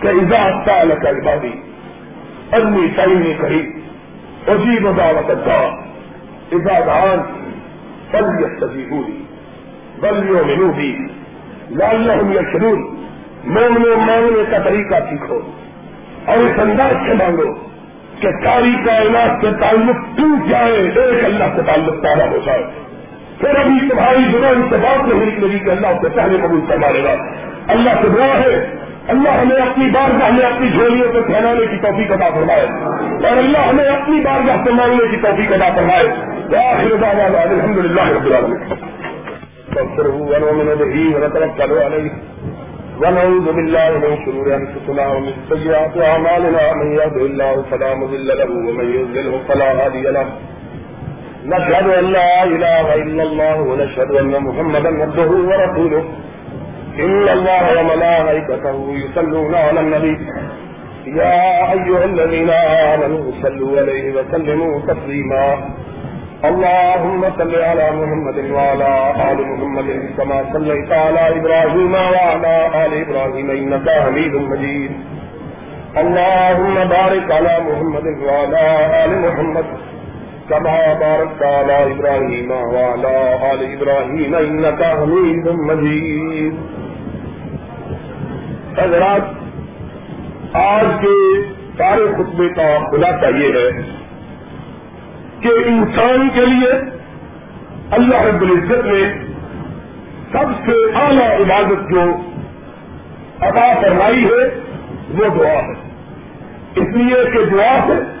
کہ 0.00 0.08
اجاز 0.08 0.52
تال 0.66 0.92
کر 1.02 1.12
بابی 1.24 1.50
ادمی 2.52 2.88
تعینی 2.96 3.34
کہی 3.34 3.60
عجیب 4.48 4.96
دعوت 4.96 5.32
کا 5.44 5.70
اجازان 6.52 7.18
بلیت 8.10 8.60
سبھی 8.60 8.84
ہوئی 8.90 9.24
بلیوں 10.00 10.44
میں 10.44 10.72
بھی 10.72 11.06
لال 11.70 12.10
یشرون 12.34 12.80
مومنے 13.44 13.96
مانگنے 13.96 14.44
کا 14.50 14.58
طریقہ 14.58 14.94
سیکھو 15.10 15.40
اور 16.26 16.36
اس 16.36 16.58
انداز 16.58 17.08
سے 17.08 17.14
مانگو۔ 17.14 17.67
کہ 18.20 18.28
ساری 18.44 18.72
کائنات 18.86 19.40
سے 19.40 19.46
تعلق 19.60 20.18
ٹوٹ 20.18 20.50
جائے، 20.50 20.72
ایک 20.72 21.24
اللہ 21.24 21.44
سے 21.56 21.62
تعلق 21.66 22.02
تارا 22.02 22.30
ہو 22.30 22.38
جائے۔ 22.46 22.62
پھر 23.40 23.48
ابھی 23.48 23.88
تمہاری 23.88 24.32
زبان 24.32 24.66
سے 24.70 24.76
بات 24.76 25.08
نہیں 25.08 25.26
نکلے 25.26 25.58
کہ 25.58 25.70
اللہ 25.70 25.86
سے 26.02 26.08
پہلے 26.08 26.38
قبول 26.42 26.60
کروا 26.68 26.90
لے 26.90 27.04
گا 27.04 27.14
اللہ 27.68 27.90
سے 28.02 28.08
دعا 28.16 28.26
ہے۔ 28.26 28.74
اللہ 29.08 29.28
ہمیں 29.28 29.56
اپنی 29.56 29.90
بارگاہ 29.90 30.30
میں 30.30 30.46
اپنی 30.46 30.70
جھولیوں 30.70 31.12
کو 31.12 31.22
پھیلانے 31.22 31.66
کی 31.66 31.76
توفیق 31.76 32.12
ادا 32.12 32.28
فرمائے۔ 32.28 32.66
اور 33.28 33.36
اللہ 33.36 33.58
ہمیں 33.58 33.84
اپنی 33.84 34.20
بارگاہ 34.20 34.56
سے 34.64 34.72
مانگنے 34.72 35.04
کی 35.10 35.16
توفیق 35.16 35.52
ادا 35.52 35.68
فرمائے۔ 35.74 36.08
الحمد 37.50 37.78
للہ 37.78 38.00
رب 38.00 38.26
العالمین۔ 38.26 38.88
ونعوذ 43.02 43.46
بالله 43.56 43.90
من 44.04 44.12
شرور 44.24 44.46
أنفسنا 44.54 45.04
ومن 45.08 45.32
سيئات 45.48 45.94
أعمالنا 46.10 46.64
من 46.80 46.88
يهد 47.00 47.16
الله 47.16 47.64
فلا 47.70 47.94
مضل 47.94 48.26
له 48.26 48.50
ومن 48.68 48.86
يضلله 48.98 49.34
فلا 49.48 49.68
هادي 49.84 50.02
له. 50.02 50.26
نشهد 51.44 51.86
أن 52.00 52.04
لا 52.04 52.44
إله 52.44 52.94
إلا 52.94 53.22
الله 53.22 53.56
ونشهد 53.60 54.10
أن 54.10 54.42
محمدا 54.46 55.02
عبده 55.02 55.30
ورسوله. 55.50 56.04
إن 56.98 57.28
الله 57.28 57.64
وملائكته 57.78 58.76
يصلون 59.04 59.54
على 59.54 59.80
النبي. 59.80 60.16
يا 61.06 61.72
أيها 61.72 62.04
الذين 62.04 62.50
آمنوا 62.92 63.32
صلوا 63.42 63.80
عليه 63.80 64.06
وسلموا 64.16 64.80
تسليما. 64.90 65.44
اللهم 66.44 67.30
صل 67.38 67.54
على 67.54 67.90
محمد 67.90 68.50
وعلى 68.50 69.12
آل 69.30 69.38
محمد 69.46 70.10
كما 70.16 70.44
صليت 70.52 70.92
على 70.92 71.40
إبراهيم 71.40 71.94
وعلى 71.94 72.86
آل 72.86 72.92
إبراهيم 72.94 73.50
إنك 73.50 73.88
حميد 73.90 74.34
مجيد. 74.34 74.92
اللهم 75.96 76.74
بارك 76.74 77.32
على 77.32 77.58
محمد 77.64 78.06
وعلى 78.22 78.64
آل 79.04 79.18
محمد 79.18 79.64
كما 80.48 80.94
باركت 80.94 81.42
على 81.42 81.92
إبراهيم 81.92 82.50
وعلى 82.50 83.38
آل 83.52 83.60
إبراهيم 83.72 84.34
إنك 84.34 84.82
حميد 84.82 85.48
مجيد. 85.48 86.54
حضرات، 88.78 89.22
آج 90.52 90.86
کے 91.02 91.16
سارے 91.78 92.06
خطبے 92.16 92.48
کا 92.54 92.78
خلاصہ 92.90 93.36
یہ 93.36 93.48
ہے 93.58 93.97
کہ 95.40 95.48
انسان 95.48 96.28
کے 96.34 96.40
لیے 96.40 96.72
اللہ 97.90 98.16
رب 98.16 98.42
العزت 98.42 98.86
نے 98.86 99.28
سب 100.32 100.66
سے 100.66 100.92
اعلیٰ 100.94 101.40
عبادت 101.40 101.90
جو 101.90 102.16
ادا 103.40 103.80
کروائی 103.82 104.24
ہے، 104.24 104.60
وہ 105.18 105.24
دعا 105.38 105.52
ہے۔ 105.52 105.88
اس 106.76 106.96
لیے 106.96 107.24
کہ 107.32 107.44
دعا 107.44 107.78
سے 107.86 108.18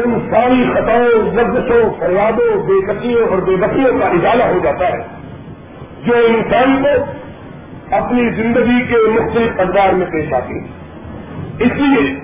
ان 0.00 0.30
ساری 0.30 0.72
خطاؤں 0.74 1.32
لفظوں 1.34 2.00
فریادوں 2.00 2.62
بے 2.62 2.86
کتیوں 2.86 3.28
اور 3.28 3.38
بے 3.38 3.56
بکیوں 3.56 3.98
کا 3.98 4.06
اجالا 4.06 4.48
ہو 4.48 4.58
جاتا 4.62 4.88
ہے۔ 4.88 4.98
جو 6.06 6.14
انسان 6.16 6.82
کو 6.82 7.04
اپنی 7.96 8.30
زندگی 8.30 8.82
کے 8.88 8.96
مختلف 9.08 9.60
انداز 9.60 9.94
میں 9.94 10.06
پیش 10.06 10.32
آتی 10.32 10.52
ہے۔ 10.52 10.66
اس 11.58 11.72
لیے 11.76 12.20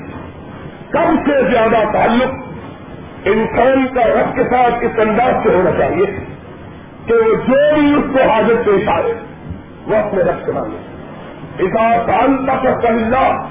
کم 0.90 1.16
سے 1.26 1.50
زیادہ 1.50 1.92
تعلق 1.92 2.43
انسان 3.24 3.86
کا 3.94 4.04
رب 4.06 4.36
کے 4.36 4.42
ساتھ 4.42 4.84
اس 4.84 4.98
انداز 4.98 5.34
سے 5.42 5.54
ہونا 5.54 5.70
چاہیے 5.78 6.06
کہ 7.06 7.14
وہ 7.14 7.34
جو 7.34 7.74
بھی 7.74 7.94
اس 7.94 8.04
کو 8.12 8.30
حاضر 8.30 8.54
پیش 8.64 8.88
آئے، 8.88 9.14
وہ 9.86 9.96
اپنے 9.96 10.22
رب 10.22 10.46
سے 10.46 10.52
مانگے 10.52 11.66
کان 12.06 12.46
تک 12.46 12.86
اللہ 12.86 13.46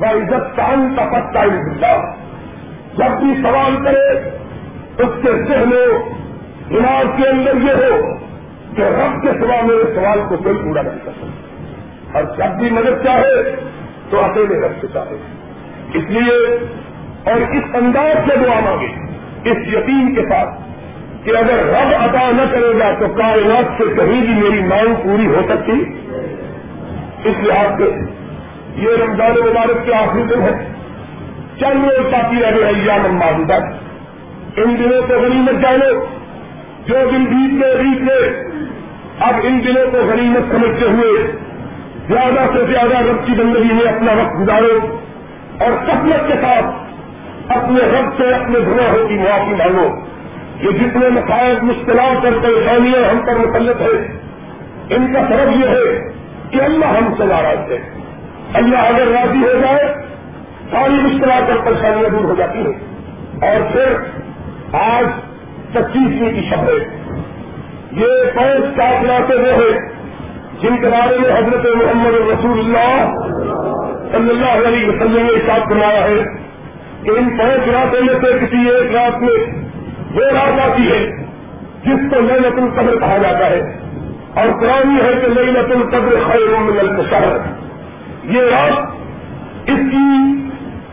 و 0.00 0.04
عزت 0.04 0.56
کان 0.56 0.94
تک 0.96 1.36
اللہ 1.36 2.02
جب 2.94 3.10
بھی 3.20 3.42
سوال 3.42 3.84
کرے، 3.84 4.08
اس 4.98 5.22
کے 5.22 5.32
ذہن 5.32 5.70
دماغ 6.70 7.16
کے 7.16 7.28
اندر 7.28 7.56
یہ 7.56 7.74
ہو 7.74 8.14
کہ 8.76 8.82
رب 8.82 9.22
کے 9.22 9.28
سوا 9.40 9.60
میرے 9.62 9.94
سوال 9.94 10.20
کو 10.28 10.36
کوئی 10.36 10.56
پورا 10.64 10.82
نہیں 10.82 10.98
کر 11.04 11.10
سکتا۔ 11.10 12.18
اور 12.18 12.36
جب 12.36 12.58
بھی 12.58 12.70
مدد 12.70 13.04
چاہے، 13.04 13.56
تو 14.10 14.24
اکیلے 14.24 14.60
رکھ 14.66 14.86
سکتا 14.86 15.00
ہے 15.00 15.16
اس 15.94 16.04
لیے 16.10 16.58
اور 17.24 17.40
اس 17.40 17.64
انداز 17.74 18.30
سے 18.30 18.36
دعا 18.36 18.60
مانگے 18.60 18.86
اس 19.50 19.56
یقین 19.68 20.14
کے 20.14 20.22
ساتھ 20.22 20.48
کہ 21.24 21.30
اگر 21.30 21.66
رب 21.66 21.94
عطا 22.00 22.30
نہ 22.30 22.42
کرے 22.52 22.78
گا 22.78 22.94
تو 22.98 23.06
کائنات 23.08 23.64
سے 23.78 23.84
کہیں 23.96 24.20
بھی 24.20 24.34
میری 24.42 24.62
مانگ 24.62 24.94
پوری 25.02 25.26
ہو 25.26 25.40
سکتی۔ 25.48 25.84
اس 27.24 27.36
لحاظ 27.42 27.78
سے 27.78 28.00
یہ 28.76 28.88
رمضان 29.02 29.30
مبارک 29.30 29.86
کے 29.86 29.94
آخری 29.94 30.22
دن 30.22 30.42
ہے۔ 30.42 30.72
چند 31.60 31.84
روز 31.84 32.12
باقی 32.12 32.36
رہ 32.36 32.56
گئے 32.56 32.72
یا 32.84 32.94
ان 34.56 34.76
دنوں 34.78 35.02
کو 35.02 35.14
غنیمت 35.14 35.62
جانو۔ 35.62 36.04
جو 36.86 36.94
دن 37.10 37.24
بیت 37.24 37.52
میں 37.52 37.74
بیت 37.74 38.02
میں۔ 38.02 38.44
اب 39.20 39.34
ان 39.42 39.60
دنوں 39.64 39.90
کو 39.90 39.98
غنیمت 39.98 40.52
سمجھتے 40.52 40.86
ہوئے 40.86 41.32
زیادہ 42.08 42.58
سے 42.58 42.72
زیادہ 42.72 42.98
رب 42.98 43.26
کی 43.26 43.32
زندگی 43.36 43.72
میں 43.72 43.92
اپنا 43.92 44.12
وقت 44.12 44.40
گزارو 44.40 44.96
اور 45.60 45.70
سفلت 45.86 46.28
کے 46.28 46.34
ساتھ 46.40 46.83
اپنے 47.48 47.80
رب 47.80 48.16
سے 48.16 48.34
اپنے 48.34 48.58
گناہوں 48.58 49.08
کی 49.08 49.14
معافی 49.14 49.54
مانگو۔ 49.54 50.14
یہ 50.60 50.70
جتنے 50.70 51.08
مسائل 51.08 51.56
مشکلات 51.62 52.24
اور 52.24 52.32
پریشانیاں 52.42 53.10
ہم 53.10 53.26
پر 53.26 53.34
مسلط 53.34 53.80
ہے 53.80 54.18
ان 54.90 55.12
کا 55.12 55.20
سبب 55.20 55.60
یہ 55.60 55.68
ہے 55.68 56.12
کہ 56.50 56.62
اللہ 56.62 56.84
ہم 56.84 57.14
سے 57.18 57.24
ناراض 57.24 57.72
ہے۔ 57.72 57.78
اللہ 58.54 58.76
اگر 58.76 59.06
راضی 59.06 59.38
ہو 59.38 59.60
جائے، 59.62 59.94
ساری 60.70 60.92
مشکلات 60.92 61.50
اور 61.50 61.58
پریشانیاں 61.64 62.08
دور 62.08 62.24
ہو 62.24 62.34
جاتی 62.38 62.58
ہیں۔ 62.58 62.94
اور 63.34 63.72
پھر 63.72 63.94
آج 64.72 65.04
پچیسویں 65.72 66.32
کی 66.32 66.48
شب 66.50 66.58
ہے۔ 66.58 67.00
یہ 67.92 68.06
پانچ 68.34 68.76
سات 68.76 69.04
لاتے 69.04 69.34
وہ 69.34 69.46
ہے 69.46 69.94
جن 70.62 70.76
کے 70.76 70.86
بارے 70.86 71.18
میں 71.18 71.30
حضرت 71.30 71.66
محمد 71.76 72.28
رسول 72.28 72.58
اللہ 72.58 73.10
صلی 74.12 74.30
اللہ 74.30 74.68
علیہ 74.68 74.88
وسلم 74.88 75.26
نے 75.26 75.46
ساتھ 75.46 75.68
بنایا 75.68 76.04
ہے۔ 76.04 76.44
کہ 77.04 77.10
ان 77.10 77.38
پانچ 77.38 77.68
راتوں 77.68 78.04
میں 78.04 78.14
سے 78.14 78.46
کسی 78.46 78.70
ایک 78.70 78.94
رات 78.94 79.22
میں 79.22 79.46
وہ 80.14 80.20
رات 80.20 80.70
آتی 80.70 80.92
ہے 80.92 81.16
جس 81.84 82.14
کو 82.14 82.20
نئی 82.20 82.40
نت 82.40 82.62
القبر 82.62 82.98
کہا 83.00 83.16
جاتا 83.18 83.46
ہے۔ 83.50 83.78
اور 84.34 84.60
قرآن 84.60 84.90
ہے 84.90 85.12
کہ 85.20 85.40
نئی 85.40 85.50
نت 85.50 85.70
القبر 85.70 86.14
خیر 86.26 86.60
من 86.60 86.78
الشہر 86.78 87.36
یہ 88.24 88.40
رات 88.40 88.82
اس 89.66 89.80
کی 89.92 90.34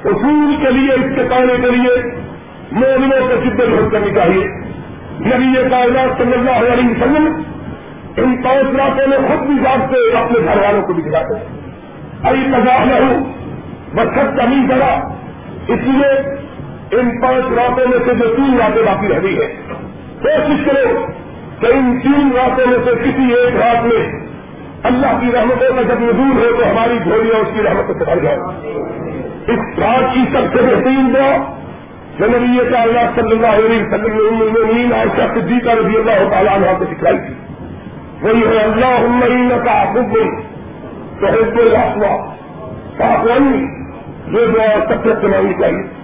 حصول 0.06 0.56
کے 0.66 0.72
لیے، 0.72 0.94
اس 0.94 1.16
کے 1.16 1.24
پانے 1.32 1.54
کے 1.62 1.72
لیے 1.72 2.04
مومنوں 2.72 3.28
کو 3.28 3.36
شدت 3.44 3.92
کرنی 3.92 4.16
چاہیے۔ 4.16 4.72
نبی 5.22 5.70
کائنات 5.70 6.18
صلی 6.18 6.34
اللہ 6.34 6.74
علیہ 6.74 6.90
وسلم 6.90 7.42
ان 8.18 8.42
پانچ 8.44 8.76
راتوں 8.76 9.08
میں 9.08 9.18
خود 9.18 9.48
بھی 9.48 9.56
جاگتے 9.64 10.18
اپنے 10.18 10.40
گھر 10.46 10.58
والوں 10.58 10.82
کو 10.82 10.94
بھی 10.94 11.04
جگاتے 11.04 11.46
ابھی 12.24 12.42
تجاہ 12.52 12.86
نہ 12.86 13.06
ہوں 13.06 13.34
بس 13.94 14.08
سب 14.16 14.38
کمی 14.38 14.68
کرا 14.70 15.14
اس 15.74 15.80
لیے 15.84 16.12
ان 17.00 17.22
پانچ 17.22 17.46
راتوں 17.56 17.88
میں 17.90 18.00
سے 18.06 18.16
جو 18.16 18.36
تین 18.36 18.58
راتیں 18.60 18.84
باقی 18.84 19.08
رہ 19.08 19.20
گئی 19.24 19.38
ہے 19.40 19.48
کوشش 20.22 20.66
کرو 20.66 21.06
کہ 21.60 21.66
ان 21.66 22.00
تین 22.04 22.32
راتوں 22.36 22.68
میں 22.68 22.78
سے 22.86 22.92
کسی 23.04 23.34
ایک 23.34 23.56
رات 23.56 23.86
میں 23.86 24.22
اللہ 24.84 25.20
کی 25.22 25.32
رحمتوں 25.34 25.76
کا 25.76 25.82
جب 25.82 26.00
نظور 26.00 26.36
ہو 26.36 26.58
تو 26.58 26.72
ہماری 26.72 26.98
جھولیاں 27.04 27.40
اس 27.40 27.48
کی 27.54 27.64
رحمتوں 27.64 27.94
سے 28.00 28.06
بڑھ 28.06 28.20
جائے 28.20 28.38
اس 29.48 29.80
رات 29.80 30.14
کی 30.14 30.26
سب 30.32 30.58
سے 30.58 30.62
بہترین 30.62 31.14
دعا 31.14 31.38
نبی 32.20 32.72
کا 32.72 32.82
اللہ 32.82 33.00
صلی 33.16 33.32
اللہ 33.32 33.48
علیہ 33.48 33.84
وسلم 33.84 34.88
نے 34.88 34.96
عائشہ 34.96 35.40
صدیقہ 35.40 35.70
رضی 35.70 35.96
اللہ 35.96 36.30
تعالیٰ 36.30 36.54
عنہ 36.54 36.66
کو 36.80 36.86
سکھلائی 36.86 37.18
تھی۔ 37.18 37.34
وہی 38.22 38.42
ہے 38.48 38.64
اللہ 38.64 39.06
عمین 39.06 39.50
کا 39.66 39.82
حب 39.82 40.16
تو 41.20 41.26
حب 41.26 41.60
الحوا 41.60 42.34
پاکوانی 42.98 43.81
یہ 44.32 44.46
دعا 44.46 44.86
کثرت 44.86 45.24
مانگنی 45.24 45.54
چاہیے۔ 45.54 46.02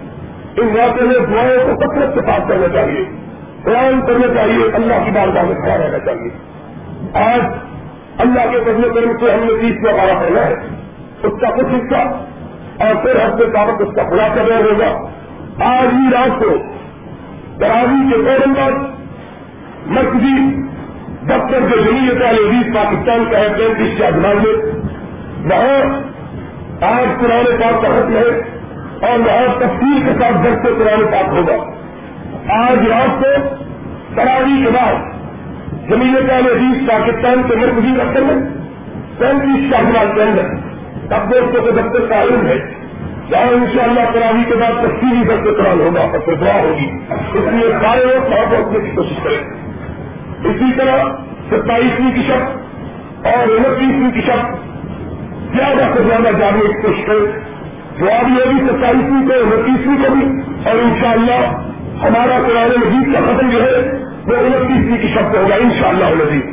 ان 0.56 0.76
واقع 0.76 1.04
میں 1.04 1.26
دعاؤں 1.32 1.74
کو 1.74 1.80
کثرت 1.80 2.14
سے 2.14 2.20
پاک 2.20 2.48
کرنا 2.48 2.68
چاہیے۔ 2.68 3.04
قرآن 3.64 4.06
کرنا 4.06 4.34
چاہیے، 4.34 4.64
اللہ 4.74 5.04
کی 5.04 5.10
بار 5.10 5.44
میں 5.44 5.54
کھڑا 5.54 5.78
رہنا 5.78 5.98
چاہیے۔ 5.98 6.30
آج 7.14 7.40
اللہ 8.18 8.40
کے 8.50 8.58
بدلے 8.58 8.88
کرنے 8.88 9.12
سے 9.20 9.32
ہم 9.32 9.40
نے 9.40 9.52
بیس 9.54 9.80
میں 9.80 9.92
بارہ 9.92 10.24
کرنا 10.24 10.46
ہے۔ 10.46 10.54
اس 11.22 11.40
کا 11.40 11.50
کچھ 11.50 11.66
حصہ 11.66 12.22
اور 12.82 12.94
پھر 13.02 13.16
ہفتے 13.16 13.44
کامت 13.46 13.88
اس 13.88 13.94
کا 13.94 14.02
خلاصہ 14.02 14.40
دیا 14.46 14.58
ہوگا۔ 14.58 15.10
آج 15.64 15.88
ہی 15.92 16.12
رات 16.12 16.40
کو 16.40 16.56
دراوی 17.60 18.10
کے 18.10 18.16
فوراً 18.16 18.54
بعد 18.54 18.88
مرکزی 19.86 20.62
دفتر 21.22 21.60
جو 21.60 21.80
جمعیت 21.80 22.22
علیہ 22.22 22.74
پاکستان 22.74 23.24
کا 23.30 23.38
ہے 23.38 23.48
پینتیس 23.58 23.98
شاہجہان 23.98 24.36
میں 24.36 24.54
وہاں 25.44 26.07
آج 26.80 27.20
پرانے 27.20 27.56
پاک 27.56 27.82
کا 27.82 27.88
حکم 27.88 28.16
ہے 28.16 28.58
اور 29.08 29.18
وہاں 29.18 29.54
تفصیل 29.58 30.02
کے 30.04 30.20
ساتھ 30.20 30.44
درد 30.44 30.66
سے 30.66 30.84
پرانے 30.84 31.04
پاک 31.04 31.28
ہوگا۔ 31.28 31.54
آج 32.54 32.78
رات 32.88 33.24
کو 33.24 33.56
تراوی 34.14 34.64
کے 34.64 34.70
بعد 34.70 34.94
جمعیت 35.88 36.30
علیہ 36.30 36.88
پاکستان 36.88 37.42
کے 37.48 37.56
مرکزی 37.56 37.90
دفتر 37.90 38.20
میں 38.20 38.36
پینتیس 39.18 39.72
شاہجہان 39.72 40.14
کے 40.14 40.22
اندر 40.22 40.42
تب 41.08 41.30
دوستوں 41.30 41.62
کے 41.62 41.70
دفتر 41.70 42.06
کا 42.08 42.22
علم 42.22 42.46
ہے۔ 42.46 42.58
جہاں 43.30 43.54
ان 43.54 43.66
شاء 43.74 43.82
اللہ 43.82 44.00
تراوی 44.12 44.44
کے 44.44 44.54
بعد 44.54 44.72
تفصیلی 44.72 45.24
درد 45.24 45.56
قرآن 45.56 45.80
ہوگا 45.80 46.00
اور 46.00 46.18
پھر 46.18 46.34
دعا 46.34 46.62
ہوگی۔ 46.62 46.90
اس 47.10 47.52
لیے 47.52 47.72
سارے 47.72 48.04
لوگ 48.04 48.32
وہاں 48.32 48.50
پہنچنے 48.50 48.90
کی 48.90 48.96
کوشش 48.96 49.24
کریں۔ 49.24 49.38
اسی 50.44 50.72
طرح 50.76 50.96
ستائیسویں 51.50 52.14
کی 52.14 52.22
شب 52.28 52.58
اور 53.26 53.48
انتیسویں 53.48 54.10
کی 54.10 54.20
شب 54.20 54.67
زیادہ 55.56 55.92
سے 55.94 56.02
زیادہ 56.02 56.36
جاننے 56.38 56.60
کی 56.60 56.82
کوشش 56.82 57.06
کرے 57.06 57.26
جو 57.98 58.06
ابھی 58.06 58.32
ہوگی 58.32 58.66
ستائیسویں 58.66 59.28
کو 59.28 59.54
انتیسویں 59.54 59.96
کو 59.96 60.14
بھی 60.14 60.42
اور 60.70 60.76
انشاءاللہ 60.82 61.40
ہمارا 62.02 62.38
قرآن 62.46 62.68
مجید 62.68 63.14
کا 63.14 63.20
ختم 63.20 63.50
جو 63.50 63.62
ہے، 63.62 63.92
وہ 64.26 64.36
انتیسویں 64.36 64.96
کی 64.96 65.08
شب 65.14 65.36
ہوگا 65.36 65.54
ان 65.54 65.70
شاء 65.80 65.88
اللہ 65.88 66.24
مزید 66.24 66.46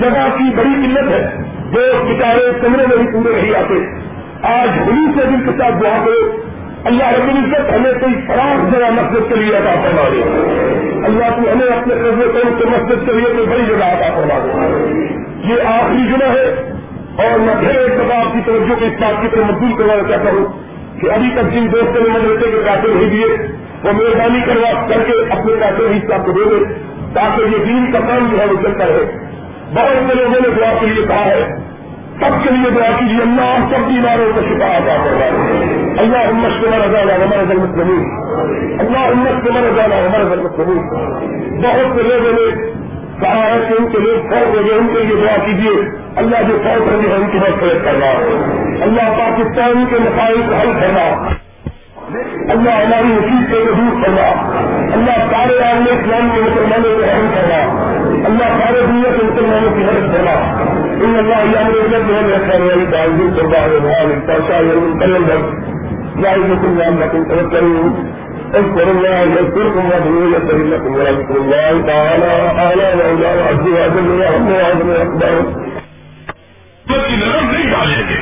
جگہ 0.00 0.26
کی 0.38 0.56
بڑی 0.56 0.86
قلت 0.86 1.08
ہے، 1.08 1.36
جو 1.72 1.80
بچارے 2.08 2.50
کمرے 2.62 2.86
میں 2.86 2.96
بھی 2.96 3.06
پورے 3.12 3.40
نہیں 3.40 3.54
آتے۔ 3.54 4.06
آج 4.42 4.68
ہولی 4.78 5.20
سے 5.20 5.26
بھی 5.26 5.36
کے 5.44 5.58
ساتھ 5.58 5.82
دعا 5.82 6.04
کرو 6.04 6.42
اللہ 6.84 7.04
رب 7.04 7.28
العزت 7.28 7.74
ہمیں 7.74 7.92
کوئی 7.92 8.14
فراغ 8.26 8.70
جگہ 8.70 8.90
مسجد 8.90 9.28
کے 9.28 9.34
لیے 9.34 9.56
عطا 9.56 9.74
فرما 9.82 10.08
دے۔ 10.12 10.22
اللہ 11.04 11.36
کو 11.36 11.42
ہمیں 11.52 11.66
اپنے 11.66 11.94
قرض 11.94 12.58
کے 12.58 12.64
مسجد 12.64 13.06
کے 13.06 13.12
لیے 13.12 13.24
کوئی 13.24 13.46
بڑی 13.46 13.64
جگہ 13.68 13.84
عطا 13.84 14.14
فرما 14.14 14.38
دے۔ 14.44 14.64
یہ 15.44 15.62
آخری 15.66 16.06
جمعہ 16.08 16.28
ہے 16.28 16.75
اور 17.24 17.38
میں 17.38 17.54
پھر 17.60 17.78
ایک 17.80 17.92
دفعہ 17.98 18.18
آپ 18.20 18.32
کی 18.32 18.40
توجہ 18.46 18.74
کو 18.78 18.84
اس 18.84 19.00
بات 19.00 19.22
کی 19.22 19.28
طرف 19.28 19.44
مزدور 19.44 19.78
کروانا 19.78 20.08
چاہتا 20.08 20.30
ہوں 20.30 20.46
کہ 21.00 21.10
ابھی 21.10 21.30
تک 21.34 21.52
جن 21.52 21.72
دوستوں 21.72 22.02
نے 22.02 22.08
مدرسے 22.08 22.50
کے 22.50 22.58
پیسے 22.64 22.94
نہیں 22.94 23.10
دیے، 23.10 23.26
وہ 23.84 23.92
مہربانی 23.92 24.40
کروا 24.46 24.72
کر 24.88 25.02
کے 25.06 25.12
اپنے 25.30 25.54
پیسے 25.60 25.86
حصہ 25.96 26.22
کو 26.26 26.32
دے 26.32 26.44
دے 26.50 26.64
تاکہ 27.14 27.42
یہ 27.42 27.64
دین 27.64 27.92
کا 27.92 28.00
کام 28.08 28.28
جو 28.30 28.40
ہے 28.40 28.46
وہ 28.46 28.62
چلتا 28.62 28.86
رہے۔ 28.86 29.06
بہت 29.74 30.10
سے 30.10 30.14
لوگوں 30.14 30.40
نے 30.40 30.48
دعا 30.56 30.72
کے 30.80 30.86
لیے 30.86 31.06
کہا 31.06 31.24
ہے، 31.24 31.42
سب 32.20 32.36
کے 32.42 32.50
لیے 32.50 32.70
دعا 32.70 32.90
کیجیے، 32.98 33.22
اللہ 33.22 33.56
سب 33.70 33.88
بیماروں 33.88 34.30
کو 34.34 34.40
شفا 34.40 34.76
عطا 34.76 34.96
کروا 35.04 35.26
اللہ 36.00 36.28
امت 36.30 36.60
سے 36.60 36.70
مرا 36.70 36.86
جانا 36.86 37.14
ہمارا 37.16 37.42
ضرورت 37.42 37.76
نہیں 37.76 38.78
اللہ 38.78 38.98
امت 38.98 39.44
سے 39.44 39.50
مرا 39.50 39.70
جانا 39.76 39.96
ہمارا 40.06 40.22
ضرورت 40.22 40.58
نہیں 40.58 41.60
بہت 41.62 41.96
سے 41.96 42.02
لوگوں 42.02 42.32
نے 42.32 42.46
کہا 43.20 43.46
ہے 43.46 43.66
کہ 43.68 43.74
ان 43.78 43.88
کے 43.92 43.98
لوگ 43.98 44.28
فوت 44.28 44.58
ہو 44.58 44.66
گئے، 44.66 44.74
ان 44.74 44.86
کے 44.86 45.02
لیے 45.02 45.26
دعا 45.26 45.44
کیجیے 45.44 45.90
اللہ 46.16 46.36
جو 46.48 46.58
فوت 46.64 46.92
ہوں 46.92 47.02
گے 47.02 47.14
ان 47.14 47.30
کی 47.32 47.38
بات 47.38 47.60
کرنا 47.60 48.10
اللہ 48.82 49.18
پاکستان 49.18 49.84
کے 49.90 49.96
مسائل 49.98 50.42
کو 50.48 50.54
حل 50.54 50.72
کرنا 50.80 51.36
اللہ 52.50 52.70
ہماری 52.70 53.08
نصیب 53.08 53.54
سے 53.54 53.64
دور 53.66 54.04
کرنا 54.04 54.26
اللہ 54.92 55.30
سارے 55.30 55.58
عالم 55.58 55.84
اسلام 55.90 56.28
کے 56.34 56.40
مسلمانوں 56.40 56.98
کو 56.98 57.04
حل 57.04 57.26
کرنا 57.34 57.86
اللہ 58.26 58.64
سارے 58.64 58.86
دنیا 58.86 59.10
کے 59.16 59.22
مسلمانوں 59.22 59.70
کی 59.70 59.84
مدد 59.84 60.14
کرنا 60.14 60.32
ان 61.04 61.16
اللہ 61.18 61.56
یعنی 61.56 61.78
یعنی 61.92 62.16
یعنی 66.26 67.46
کریں۔ 67.50 68.25
اذكر 68.54 68.90
الله 68.90 69.40
يذكركم 69.40 69.90
وادعوه 69.90 70.36
يستجب 70.36 70.66
لكم 70.74 70.94
ولذكر 70.94 71.36
الله 71.36 71.86
تعالى 71.86 72.32
اعلى 72.64 73.02
واولى 73.02 73.42
وعز 73.42 73.60
وجل 73.60 74.08
ويرحم 74.10 74.48
وعظم 74.48 74.90
اكبر 74.90 75.58
کی 77.08 77.16
نظر 77.16 77.40
نہیں 77.42 77.70
ڈالیں 77.70 78.02
گے۔ 78.08 78.20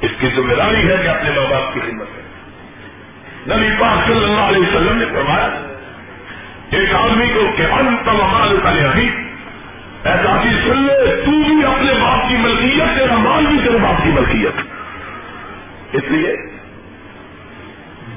اس 0.00 0.10
کی 0.20 0.28
ذمہ 0.36 0.54
داری 0.54 0.90
ہے 0.90 0.96
کہ 1.02 1.08
اپنے 1.08 1.30
ماں 1.36 1.50
باپ 1.50 1.74
کی 1.74 1.80
خدمت 1.80 2.06
کریں۔ 2.06 3.56
نبی 3.56 3.68
پاک 3.80 4.06
صلی 4.06 4.24
اللہ 4.24 4.40
علیہ 4.40 4.62
وسلم 4.62 4.98
نے 4.98 5.04
فرمایا، 5.04 5.48
ایک 6.70 6.94
آدمی 6.94 7.26
کو 7.34 7.40
کہ 7.56 7.62
انت 7.62 8.08
مال 8.08 8.56
کا 8.62 8.68
ابھی 8.68 9.10
ایسا 10.04 10.36
چیز 10.42 10.72
سن 10.72 10.82
لے، 10.82 11.22
تو 11.24 11.30
بھی 11.30 11.64
اپنے 11.64 11.92
باپ 12.00 12.28
کی 12.28 12.36
ملکیت، 12.36 12.98
تیرا 12.98 13.16
مال 13.16 13.46
بھی 13.46 13.56
تیرے 13.64 13.78
باپ 13.78 14.04
کی 14.04 14.10
ملکیت۔ 14.10 14.60
اس 15.92 16.02
لیے 16.08 16.36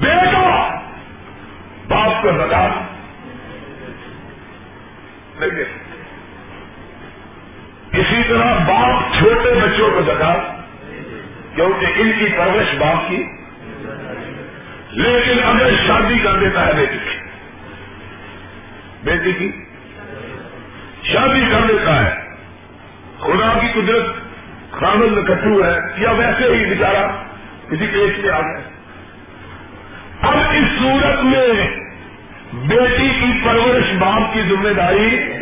بیٹا 0.00 0.78
باپ 1.88 2.22
کو 2.22 2.28
بتا 2.32 2.68
اسی 7.92 8.22
طرح 8.28 8.58
باپ 8.68 9.18
چھوٹے 9.18 9.60
بچوں 9.62 9.90
کو 9.90 10.00
بتا 10.02 10.34
کیونکہ 11.54 11.86
ان 11.96 12.12
کی 12.18 12.26
پرورش 12.36 12.74
باپ 12.74 13.08
کی۔ 13.08 13.24
لیکن 14.90 15.42
اگر 15.44 15.70
شادی 15.86 16.18
کر 16.18 16.36
دیتا 16.36 16.66
ہے 16.66 16.72
بیٹی 16.72 16.98
کی 17.04 17.18
بیٹی 19.04 19.32
کی 19.32 19.64
شادی 21.12 21.44
کر 21.50 21.66
دیتا 21.68 22.04
ہے، 22.04 22.20
خدا 23.18 23.58
کی 23.60 23.80
قدرت 23.80 24.06
خامل 24.72 25.24
کٹو 25.24 25.64
ہے، 25.64 25.78
یا 25.96 26.10
ویسے 26.10 26.56
ہی 26.56 26.64
بیچارہ 26.64 27.06
کسی 27.70 27.86
کیس 27.86 28.24
میں 28.24 28.32
آ 28.32 28.40
گئے 28.40 28.71
اب 30.22 30.34
اس 30.36 30.78
صورت 30.78 31.24
میں 31.24 31.48
بیٹی 32.52 33.08
کی 33.08 33.40
پرورش 33.44 33.92
باپ 33.98 34.34
کی 34.34 34.42
ذمہ 34.42 34.68
داری 34.68 35.32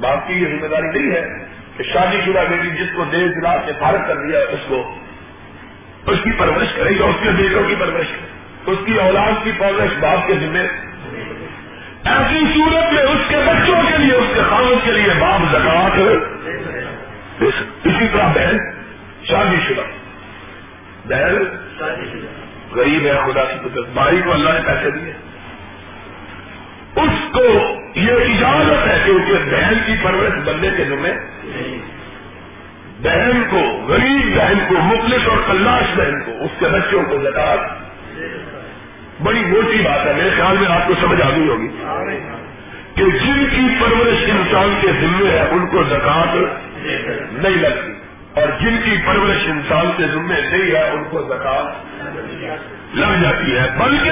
باپ 0.00 0.28
کی 0.28 0.34
یہ 0.34 0.46
ذمہ 0.48 0.66
داری 0.66 0.98
نہیں 0.98 1.12
ہے 1.12 1.46
کہ 1.76 1.84
شادی 1.92 2.16
شدہ 2.24 2.44
بیٹی 2.50 2.70
جس 2.70 2.88
کو 2.96 3.04
دیش 3.04 3.30
دلا 3.36 3.56
سے 3.66 3.72
فارغ 3.78 3.98
کر 4.08 4.16
دیا 4.16 4.38
اس 4.38 4.60
کو 4.68 4.98
اس 6.06 6.18
کی 6.24 6.30
پرورش 6.32 6.68
کرے 6.76 6.98
گا، 6.98 7.04
اس 7.04 7.16
کے 7.22 7.30
بیٹوں 7.30 7.62
کی 7.68 7.74
پرورش 7.78 8.06
کرے 8.06 8.72
اس 8.72 8.78
کی 8.86 8.94
اولاد 8.94 9.44
کی 9.44 9.52
پرورش 9.58 9.90
باپ 10.00 10.26
کے 10.26 10.34
ذمہ 10.34 10.58
ایسی 12.04 12.44
صورت 12.54 12.92
میں 12.92 13.02
اس 13.02 13.20
کے 13.28 13.36
بچوں 13.36 13.82
کے 13.88 13.98
لیے، 13.98 14.12
اس 14.12 14.26
کے 14.34 14.40
خامد 14.50 14.84
کے 14.84 14.90
لیے 14.90 15.14
باپ 15.18 15.40
زکات 15.52 15.98
اسی 17.86 18.06
طرح 18.12 18.32
بہن 18.34 18.58
شادی 19.24 19.56
شدہ۔ 19.68 19.80
بہن 21.04 21.44
شادی 21.78 22.04
شدہ۔ 22.04 22.43
غریب 22.76 23.06
ہے، 23.06 23.14
خدا 23.24 23.44
کی 23.44 23.68
قدرت 23.68 23.88
بھائی 23.88 24.20
کو 24.24 24.32
اللہ 24.32 24.50
نے 24.50 24.60
پیسے 24.66 24.90
دیے۔ 24.90 25.12
اس 26.96 27.32
کو 27.32 27.44
یہ 27.94 28.12
اجازت 28.12 28.86
ہے 28.88 29.02
کہ 29.04 29.10
اس 29.10 29.22
کے 29.26 29.34
بہن 29.50 29.78
کی 29.86 29.94
پرورش 30.02 30.38
بننے 30.44 30.70
کے 30.76 30.84
ذمہ 30.84 31.08
بہن 33.02 33.42
کو، 33.50 33.86
غریب 33.88 34.36
بہن 34.36 34.58
کو 34.68 34.74
مخلص 34.74 35.28
اور 35.28 35.38
کلاش 35.46 35.96
بہن 35.96 36.22
کو، 36.24 36.32
اس 36.40 36.50
کے 36.58 36.66
بچوں 36.66 37.02
کو 37.02 37.18
زکات۔ 37.18 37.58
بڑی 39.22 39.44
موٹی 39.46 39.82
بات 39.82 40.06
ہے، 40.06 40.12
میرے 40.16 40.30
خیال 40.36 40.56
میں 40.58 40.68
آپ 40.68 40.88
کو 40.88 40.94
سمجھ 41.00 41.22
آ 41.22 41.30
گئی 41.30 41.48
ہوگی 41.48 41.68
کہ 42.94 43.04
جن 43.04 43.44
کی 43.50 43.66
پرورش 43.80 44.30
انسان 44.30 44.78
کے 44.80 44.88
ذمے 45.00 45.30
ہے، 45.30 45.48
ان 45.50 45.66
کو 45.66 45.82
زکات 45.82 46.36
نہیں 47.32 47.56
لگتی 47.56 47.93
اور 48.34 48.60
جن 48.60 48.76
کی 48.84 48.96
پرورش 49.06 49.40
انسان 49.46 49.90
کے 49.96 50.04
ذمے 50.12 50.40
نہیں 50.40 50.74
ہے، 50.74 50.90
ان 50.90 51.04
کو 51.10 51.22
زکات 51.22 51.94
لگ 52.94 53.22
جاتی 53.22 53.58
ہے۔ 53.58 53.66
بلکہ 53.78 54.10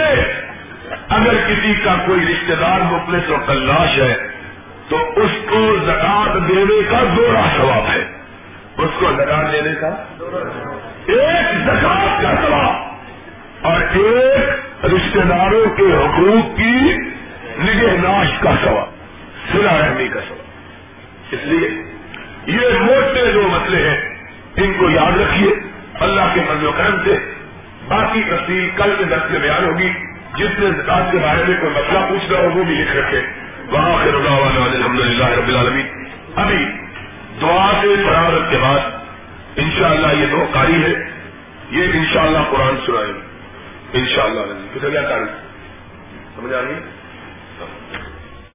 اگر 1.09 1.35
کسی 1.49 1.75
کا 1.85 1.95
کوئی 2.07 2.21
رشتے 2.21 2.55
دار 2.55 2.81
مفلس 2.81 3.31
اور 3.31 3.39
تلاش 3.47 3.99
ہے، 3.99 4.15
تو 4.89 5.13
اس 5.17 5.31
کو 5.51 5.77
زکات 5.87 6.49
دینے 6.49 6.83
کا 6.91 6.99
دورہ 7.17 7.57
ثواب 7.57 7.91
ہے۔ 7.93 8.05
اس 8.79 8.91
کو 8.99 9.13
زکات 9.17 9.53
دینے 9.53 9.71
کا 9.81 9.89
ایک 11.07 11.59
زکات 11.67 12.23
کا 12.23 12.35
ثواب۔ 12.47 12.93
اور 13.67 13.81
ایک 13.81 14.85
رشتے 14.85 15.21
داروں 15.29 15.77
کے 15.77 15.83
حقوق 15.83 16.57
کی 16.57 16.97
نگہ 17.59 18.09
ناش 18.09 18.27
کا 18.41 18.51
ثواب 18.65 18.87
سلا 19.53 19.79
رحمی 19.79 20.09
کا 20.09 20.21
ثواب۔ 20.29 20.43
اس 21.31 21.41
لیے 21.43 21.69
یہ 22.47 22.79
موٹے 22.81 23.33
جو 23.33 23.43
مسئلے 23.43 23.91
ہیں، 23.91 24.15
ان 24.57 24.73
کو 24.79 24.91
یاد 24.91 25.21
رکھیے، 25.21 25.51
اللہ 26.01 26.21
کے 26.35 26.41
فضل 26.41 26.67
و 26.67 26.73
کرم 26.73 26.97
سے۔ 27.05 27.33
باقی 27.89 28.23
تفصیل 28.23 28.71
کل 28.77 28.95
کے 28.99 29.05
درد 29.05 29.31
میں 29.31 29.41
بیان 29.41 29.65
ہوگی۔ 29.65 29.93
جس 30.35 30.59
نے 30.59 30.71
زکات 30.71 31.13
کے 31.13 31.19
بارے 31.19 31.45
میں 31.49 31.57
کوئی 31.61 31.73
مسئلہ 31.73 31.99
پوچھ 32.09 32.33
رہا 32.33 32.41
ہو، 32.41 32.51
وہ 32.51 32.65
بھی 32.65 32.75
لکھ 32.75 32.97
رکھے 32.97 33.23
وہاں 33.69 34.05
خیر 34.05 34.15
الحمد 34.15 35.01
للہ 35.01 35.25
رب 35.25 35.49
العالمین۔ 35.49 35.87
ابھی 36.37 36.65
دعا 37.41 37.71
سے 37.81 37.89
فراغت 38.07 38.51
کے 38.51 38.59
بعد 38.59 38.79
انشاءاللہ 39.57 40.07
یہ 40.07 40.27
دو 40.27 40.47
قاری 40.53 40.83
ہے 40.83 41.11
یہ 41.71 41.85
انشاءاللہ 41.93 42.39
قرآن 42.51 42.77
سنائے 42.87 43.13
ان 43.93 44.07
شاء 44.07 44.23
اللہ 44.23 44.41
کیا 44.91 45.03
قاری؟ 45.03 45.25
سمجھ 46.37 46.55
آ 46.55 46.61
رہی 46.63 46.75